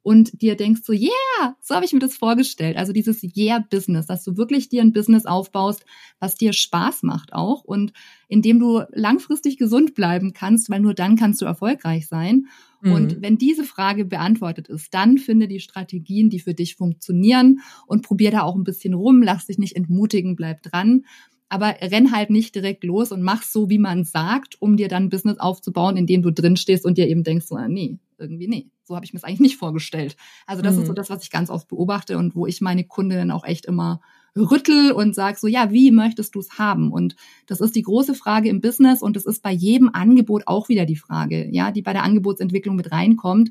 und 0.04 0.42
dir 0.42 0.54
denkst 0.54 0.82
so, 0.84 0.92
yeah, 0.92 1.56
so 1.62 1.74
habe 1.74 1.86
ich 1.86 1.94
mir 1.94 1.98
das 1.98 2.14
vorgestellt. 2.14 2.76
Also 2.76 2.92
dieses 2.92 3.22
Yeah-Business, 3.22 4.06
dass 4.06 4.22
du 4.22 4.36
wirklich 4.36 4.68
dir 4.68 4.82
ein 4.82 4.92
Business 4.92 5.24
aufbaust, 5.24 5.86
was 6.20 6.34
dir 6.34 6.52
Spaß 6.52 7.04
macht 7.04 7.32
auch 7.32 7.64
und 7.64 7.94
in 8.28 8.42
dem 8.42 8.60
du 8.60 8.82
langfristig 8.92 9.56
gesund 9.56 9.94
bleiben 9.94 10.34
kannst, 10.34 10.68
weil 10.68 10.80
nur 10.80 10.92
dann 10.92 11.16
kannst 11.16 11.40
du 11.40 11.46
erfolgreich 11.46 12.06
sein. 12.06 12.48
Mhm. 12.82 12.92
Und 12.92 13.22
wenn 13.22 13.38
diese 13.38 13.64
Frage 13.64 14.04
beantwortet 14.04 14.68
ist, 14.68 14.92
dann 14.92 15.16
finde 15.16 15.48
die 15.48 15.60
Strategien, 15.60 16.28
die 16.28 16.38
für 16.38 16.52
dich 16.52 16.76
funktionieren 16.76 17.60
und 17.86 18.02
probier 18.02 18.30
da 18.30 18.42
auch 18.42 18.56
ein 18.56 18.64
bisschen 18.64 18.92
rum, 18.92 19.22
lass 19.22 19.46
dich 19.46 19.56
nicht 19.56 19.74
entmutigen, 19.74 20.36
bleib 20.36 20.62
dran 20.62 21.04
aber 21.50 21.76
renn 21.80 22.10
halt 22.10 22.30
nicht 22.30 22.54
direkt 22.56 22.82
los 22.82 23.12
und 23.12 23.22
mach 23.22 23.44
so, 23.44 23.70
wie 23.70 23.78
man 23.78 24.02
sagt, 24.02 24.60
um 24.60 24.76
dir 24.76 24.88
dann 24.88 25.04
ein 25.04 25.08
Business 25.08 25.38
aufzubauen, 25.38 25.96
in 25.96 26.06
dem 26.06 26.20
du 26.20 26.32
drin 26.32 26.56
stehst 26.56 26.84
und 26.84 26.98
dir 26.98 27.06
eben 27.06 27.22
denkst, 27.22 27.46
so, 27.46 27.56
nee, 27.68 27.98
irgendwie 28.18 28.48
nee. 28.48 28.70
So 28.84 28.94
habe 28.94 29.04
ich 29.04 29.12
mir 29.12 29.18
es 29.18 29.24
eigentlich 29.24 29.40
nicht 29.40 29.56
vorgestellt. 29.56 30.16
Also 30.46 30.62
das 30.62 30.74
mhm. 30.74 30.80
ist 30.80 30.86
so 30.86 30.92
mhm. 30.92 30.96
das, 30.96 31.10
was 31.10 31.22
ich 31.22 31.30
ganz 31.30 31.50
oft 31.50 31.68
beobachte 31.68 32.18
und 32.18 32.34
wo 32.34 32.46
ich 32.46 32.60
meine 32.60 32.84
Kundinnen 32.84 33.30
auch 33.30 33.44
echt 33.44 33.66
immer 33.66 34.00
rüttel 34.36 34.92
und 34.92 35.14
sag 35.14 35.38
so, 35.38 35.46
ja, 35.46 35.70
wie 35.70 35.90
möchtest 35.90 36.34
du 36.34 36.40
es 36.40 36.58
haben? 36.58 36.90
Und 36.90 37.14
das 37.46 37.60
ist 37.60 37.76
die 37.76 37.82
große 37.82 38.14
Frage 38.14 38.48
im 38.48 38.60
Business 38.60 39.00
und 39.00 39.16
das 39.16 39.26
ist 39.26 39.42
bei 39.42 39.52
jedem 39.52 39.90
Angebot 39.92 40.42
auch 40.46 40.68
wieder 40.68 40.86
die 40.86 40.96
Frage, 40.96 41.48
ja, 41.52 41.70
die 41.70 41.82
bei 41.82 41.92
der 41.92 42.02
Angebotsentwicklung 42.02 42.76
mit 42.76 42.90
reinkommt 42.90 43.50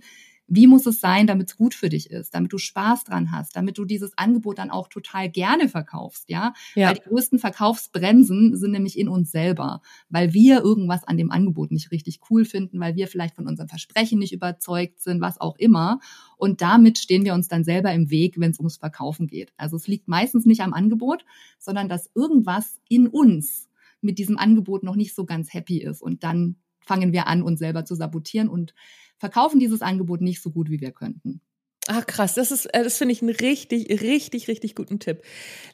wie 0.56 0.68
muss 0.68 0.86
es 0.86 0.99
sein, 0.99 1.28
damit 1.28 1.49
es 1.49 1.58
gut 1.58 1.74
für 1.74 1.89
dich 1.89 2.10
ist, 2.12 2.36
damit 2.36 2.54
du 2.54 2.58
Spaß 2.58 3.06
dran 3.06 3.32
hast, 3.32 3.56
damit 3.56 3.78
du 3.78 3.86
dieses 3.86 4.18
Angebot 4.18 4.60
dann 4.60 4.70
auch 4.70 4.88
total 4.88 5.30
gerne 5.30 5.70
verkaufst, 5.70 6.30
ja? 6.30 6.54
ja. 6.76 6.88
Weil 6.88 6.95
die 6.95 7.10
größten 7.10 7.39
Verkaufsbremsen 7.39 8.56
sind 8.56 8.72
nämlich 8.72 8.97
in 8.97 9.08
uns 9.08 9.32
selber, 9.32 9.82
weil 10.10 10.34
wir 10.34 10.62
irgendwas 10.62 11.04
an 11.06 11.18
dem 11.18 11.32
Angebot 11.32 11.72
nicht 11.72 11.91
richtig 11.91 12.20
cool 12.30 12.45
finden, 12.45 12.80
weil 12.80 12.95
wir 12.95 13.08
vielleicht 13.08 13.36
von 13.36 13.47
unserem 13.47 13.70
Versprechen 13.70 14.20
nicht 14.20 14.34
überzeugt 14.34 15.01
sind, 15.01 15.22
was 15.22 15.41
auch 15.41 15.56
immer. 15.58 15.99
Und 16.38 16.62
damit 16.62 16.97
stehen 16.97 17.26
wir 17.26 17.34
uns 17.34 17.47
dann 17.47 17.64
selber 17.64 17.91
im 17.93 18.10
Weg, 18.10 18.39
wenn 18.39 18.51
es 18.51 18.60
ums 18.60 18.78
Verkaufen 18.78 19.28
geht. 19.28 19.54
Also 19.58 19.78
es 19.78 19.88
liegt 19.88 20.08
meistens 20.08 20.45
nicht 20.45 20.62
am 20.62 20.74
Angebot, 20.74 21.26
sondern 21.58 21.89
dass 21.89 22.12
irgendwas 22.16 22.80
in 22.88 23.08
uns 23.08 23.70
mit 24.01 24.20
diesem 24.20 24.38
Angebot 24.38 24.84
noch 24.84 24.95
nicht 24.95 25.16
so 25.16 25.26
ganz 25.26 25.54
happy 25.54 25.78
ist. 25.78 26.01
Und 26.01 26.24
dann 26.24 26.58
fangen 26.86 27.14
wir 27.14 27.28
an, 27.28 27.41
uns 27.41 27.60
selber 27.60 27.86
zu 27.86 27.95
sabotieren 27.95 28.49
und 28.49 28.74
verkaufen 29.24 29.58
dieses 29.58 29.82
Angebot 29.82 30.20
nicht 30.20 30.42
so 30.42 30.52
gut, 30.52 30.70
wie 30.70 30.82
wir 30.82 30.92
könnten. 30.92 31.40
Ach 31.88 32.06
krass, 32.06 32.34
das 32.34 32.52
ist, 32.52 32.66
äh, 32.66 32.84
das 32.84 32.98
finde 32.98 33.14
ich 33.14 33.22
einen 33.22 33.34
richtig, 33.34 34.02
richtig, 34.02 34.50
richtig 34.50 34.76
guten 34.76 35.00
Tipp. 35.00 35.22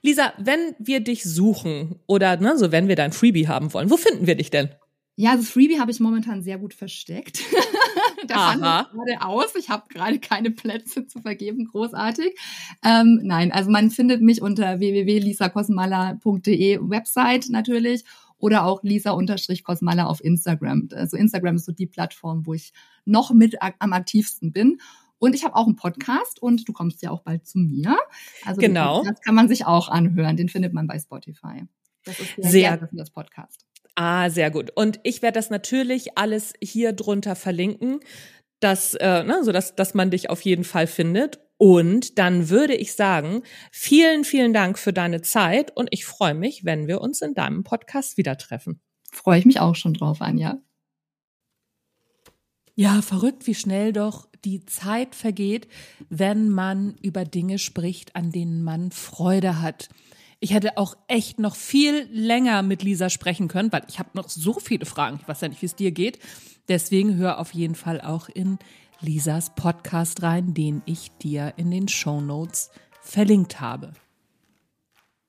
Lisa, 0.03 0.33
wenn 0.37 0.75
wir 0.77 0.99
dich 0.99 1.23
suchen 1.23 1.95
oder 2.05 2.37
ne, 2.37 2.59
so 2.59 2.71
wenn 2.71 2.87
wir 2.87 2.95
dein 2.95 3.11
Freebie 3.11 3.47
haben 3.47 3.73
wollen, 3.73 3.89
wo 3.89 3.97
finden 3.97 4.27
wir 4.27 4.35
dich 4.35 4.51
denn? 4.51 4.69
Ja, 5.15 5.35
das 5.35 5.49
Freebie 5.49 5.79
habe 5.79 5.89
ich 5.89 5.99
momentan 5.99 6.43
sehr 6.43 6.59
gut 6.59 6.75
versteckt. 6.75 7.41
da 8.27 8.51
fand 8.51 8.61
gerade 8.61 9.21
aus. 9.21 9.55
Ich 9.57 9.69
habe 9.69 9.85
gerade 9.89 10.19
keine 10.19 10.51
Plätze 10.51 11.07
zu 11.07 11.21
vergeben. 11.21 11.65
Großartig. 11.65 12.37
Ähm, 12.85 13.19
nein, 13.23 13.51
also 13.51 13.71
man 13.71 13.89
findet 13.89 14.21
mich 14.21 14.43
unter 14.43 14.79
www.lisakosmala.de 14.79 16.79
Website 16.83 17.47
natürlich 17.49 18.03
oder 18.39 18.65
auch 18.65 18.81
Lisa-Kosmala 18.83 20.05
auf 20.05 20.23
Instagram. 20.23 20.89
Also 20.93 21.17
Instagram 21.17 21.55
ist 21.55 21.65
so 21.65 21.71
die 21.71 21.87
Plattform, 21.87 22.45
wo 22.45 22.53
ich 22.53 22.73
noch 23.05 23.31
mit 23.31 23.57
am 23.61 23.93
aktivsten 23.93 24.51
bin. 24.51 24.79
Und 25.19 25.35
ich 25.35 25.43
habe 25.43 25.55
auch 25.55 25.65
einen 25.65 25.75
Podcast 25.75 26.41
und 26.41 26.67
du 26.67 26.73
kommst 26.73 27.01
ja 27.01 27.11
auch 27.11 27.21
bald 27.21 27.45
zu 27.45 27.59
mir. 27.59 27.97
Also 28.45 28.61
genau. 28.61 29.03
Das 29.03 29.21
kann 29.21 29.35
man 29.35 29.49
sich 29.49 29.65
auch 29.65 29.89
anhören. 29.89 30.37
Den 30.37 30.47
findet 30.47 30.73
man 30.73 30.87
bei 30.87 30.97
Spotify. 30.97 31.65
Das 32.05 32.19
ist 32.19 32.35
sehr, 32.37 32.51
sehr 32.51 32.77
gerne 32.77 32.89
das 32.93 33.11
Podcast. 33.11 33.65
Ah, 33.95 34.29
sehr 34.29 34.49
gut. 34.49 34.71
Und 34.75 35.01
ich 35.03 35.21
werde 35.21 35.37
das 35.37 35.49
natürlich 35.49 36.17
alles 36.17 36.53
hier 36.61 36.93
drunter 36.93 37.35
verlinken, 37.35 37.99
dass, 38.61 38.93
äh, 38.93 39.23
ne, 39.23 39.43
so 39.43 39.51
dass, 39.51 39.75
dass 39.75 39.93
man 39.93 40.09
dich 40.09 40.29
auf 40.29 40.41
jeden 40.41 40.63
Fall 40.63 40.87
findet. 40.87 41.39
Und 41.61 42.17
dann 42.17 42.47
würde 42.47 42.73
ich 42.73 42.93
sagen, 42.93 43.43
vielen, 43.69 44.23
vielen 44.23 44.53
Dank 44.53 44.79
für 44.79 44.93
deine 44.93 45.21
Zeit 45.21 45.75
und 45.75 45.89
ich 45.91 46.05
freue 46.05 46.33
mich, 46.33 46.63
wenn 46.63 46.87
wir 46.87 47.01
uns 47.01 47.21
in 47.21 47.33
deinem 47.33 47.65
Podcast 47.65 48.15
wieder 48.15 48.37
treffen. 48.37 48.79
Freue 49.11 49.39
ich 49.39 49.45
mich 49.45 49.59
auch 49.59 49.75
schon 49.75 49.93
drauf, 49.93 50.21
Anja. 50.21 50.61
Ja, 52.75 53.01
verrückt, 53.01 53.45
wie 53.45 53.55
schnell 53.55 53.91
doch 53.91 54.29
die 54.45 54.65
Zeit 54.65 55.15
vergeht, 55.15 55.67
wenn 56.07 56.47
man 56.47 56.95
über 57.01 57.25
Dinge 57.25 57.59
spricht, 57.59 58.15
an 58.15 58.31
denen 58.31 58.63
man 58.63 58.91
Freude 58.91 59.61
hat. 59.61 59.89
Ich 60.39 60.53
hätte 60.53 60.77
auch 60.77 60.95
echt 61.09 61.39
noch 61.39 61.57
viel 61.57 62.07
länger 62.09 62.63
mit 62.63 62.83
Lisa 62.83 63.09
sprechen 63.09 63.49
können, 63.49 63.73
weil 63.73 63.83
ich 63.89 63.99
habe 63.99 64.11
noch 64.13 64.29
so 64.29 64.53
viele 64.53 64.85
Fragen. 64.85 65.19
Ich 65.21 65.27
weiß 65.27 65.41
ja 65.41 65.49
nicht, 65.49 65.61
wie 65.61 65.65
es 65.65 65.75
dir 65.75 65.91
geht. 65.91 66.19
Deswegen 66.69 67.17
hör 67.17 67.39
auf 67.39 67.53
jeden 67.53 67.75
Fall 67.75 67.99
auch 67.99 68.29
in 68.29 68.59
Lisas 69.01 69.55
Podcast 69.55 70.23
rein, 70.23 70.53
den 70.53 70.81
ich 70.85 71.11
dir 71.21 71.53
in 71.55 71.71
den 71.71 71.87
Show 71.87 72.19
Notes 72.19 72.69
verlinkt 73.01 73.61
habe. 73.61 73.93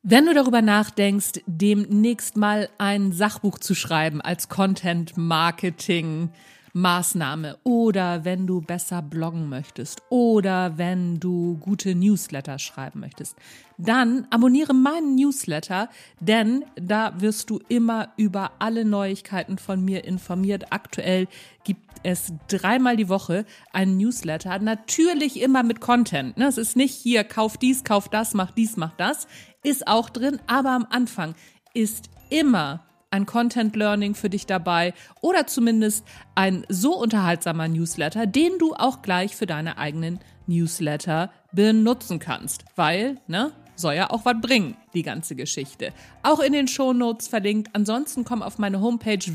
Wenn 0.02 0.26
du 0.26 0.34
darüber 0.34 0.62
nachdenkst, 0.62 1.42
demnächst 1.46 2.36
mal 2.36 2.68
ein 2.78 3.12
Sachbuch 3.12 3.58
zu 3.58 3.74
schreiben 3.74 4.20
als 4.20 4.48
Content 4.48 5.16
Marketing 5.16 6.30
Maßnahme 6.72 7.58
oder 7.64 8.24
wenn 8.24 8.46
du 8.46 8.60
besser 8.60 9.02
bloggen 9.02 9.48
möchtest 9.48 10.02
oder 10.08 10.78
wenn 10.78 11.18
du 11.18 11.58
gute 11.58 11.94
Newsletter 11.94 12.58
schreiben 12.58 13.00
möchtest, 13.00 13.36
dann 13.76 14.26
abonniere 14.30 14.74
meinen 14.74 15.16
Newsletter, 15.16 15.88
denn 16.20 16.64
da 16.76 17.20
wirst 17.20 17.50
du 17.50 17.60
immer 17.68 18.12
über 18.16 18.52
alle 18.58 18.84
Neuigkeiten 18.84 19.58
von 19.58 19.84
mir 19.84 20.04
informiert. 20.04 20.72
Aktuell 20.72 21.26
gibt 21.64 21.89
es 22.02 22.32
dreimal 22.48 22.96
die 22.96 23.08
Woche 23.08 23.44
einen 23.72 23.96
Newsletter, 23.96 24.58
natürlich 24.58 25.40
immer 25.40 25.62
mit 25.62 25.80
Content. 25.80 26.36
Ne? 26.36 26.46
Es 26.46 26.58
ist 26.58 26.76
nicht 26.76 26.94
hier, 26.94 27.24
kauf 27.24 27.56
dies, 27.56 27.84
kauf 27.84 28.08
das, 28.08 28.34
mach 28.34 28.50
dies, 28.50 28.76
mach 28.76 28.94
das, 28.96 29.26
ist 29.62 29.86
auch 29.86 30.10
drin, 30.10 30.40
aber 30.46 30.70
am 30.70 30.86
Anfang 30.88 31.34
ist 31.74 32.10
immer 32.30 32.84
ein 33.10 33.26
Content 33.26 33.74
Learning 33.76 34.14
für 34.14 34.30
dich 34.30 34.46
dabei 34.46 34.94
oder 35.20 35.46
zumindest 35.46 36.04
ein 36.34 36.64
so 36.68 36.96
unterhaltsamer 36.96 37.68
Newsletter, 37.68 38.26
den 38.26 38.58
du 38.58 38.74
auch 38.74 39.02
gleich 39.02 39.34
für 39.34 39.46
deine 39.46 39.78
eigenen 39.78 40.20
Newsletter 40.46 41.30
benutzen 41.52 42.18
kannst, 42.18 42.64
weil, 42.76 43.18
ne, 43.26 43.52
soll 43.80 43.94
ja 43.94 44.10
auch 44.10 44.24
was 44.24 44.40
bringen, 44.40 44.76
die 44.94 45.02
ganze 45.02 45.34
Geschichte. 45.34 45.92
Auch 46.22 46.40
in 46.40 46.52
den 46.52 46.68
Shownotes 46.68 47.28
verlinkt. 47.28 47.70
Ansonsten 47.72 48.24
komm 48.24 48.42
auf 48.42 48.58
meine 48.58 48.80
Homepage 48.80 49.34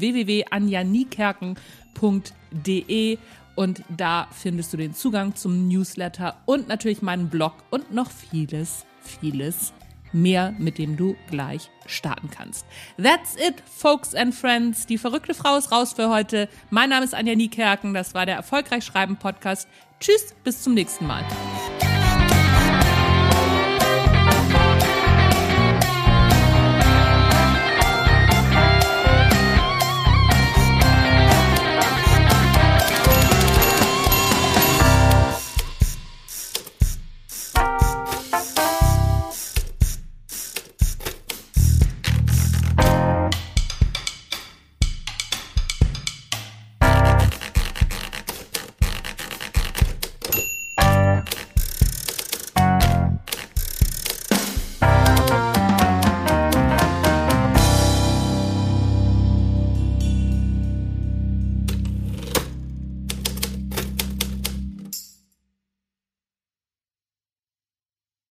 www.anjanikerken.de 1.95 3.17
und 3.55 3.83
da 3.89 4.27
findest 4.31 4.73
du 4.73 4.77
den 4.77 4.93
Zugang 4.93 5.35
zum 5.35 5.67
Newsletter 5.67 6.35
und 6.45 6.67
natürlich 6.67 7.01
meinen 7.01 7.29
Blog 7.29 7.53
und 7.69 7.93
noch 7.93 8.11
vieles, 8.11 8.85
vieles 9.01 9.71
mehr, 10.11 10.53
mit 10.59 10.77
dem 10.77 10.97
du 10.97 11.15
gleich 11.29 11.69
starten 11.85 12.29
kannst. 12.29 12.65
That's 13.01 13.35
it, 13.35 13.63
folks 13.65 14.13
and 14.13 14.35
friends. 14.35 14.85
Die 14.87 14.97
verrückte 14.97 15.33
Frau 15.33 15.55
ist 15.57 15.71
raus 15.71 15.93
für 15.93 16.09
heute. 16.09 16.49
Mein 16.69 16.89
Name 16.89 17.05
ist 17.05 17.13
Anja 17.13 17.35
Niekerken. 17.35 17.93
Das 17.93 18.13
war 18.13 18.25
der 18.25 18.35
Erfolgreich 18.35 18.83
Schreiben 18.83 19.17
Podcast. 19.17 19.67
Tschüss, 19.99 20.35
bis 20.43 20.61
zum 20.61 20.73
nächsten 20.73 21.07
Mal. 21.07 21.23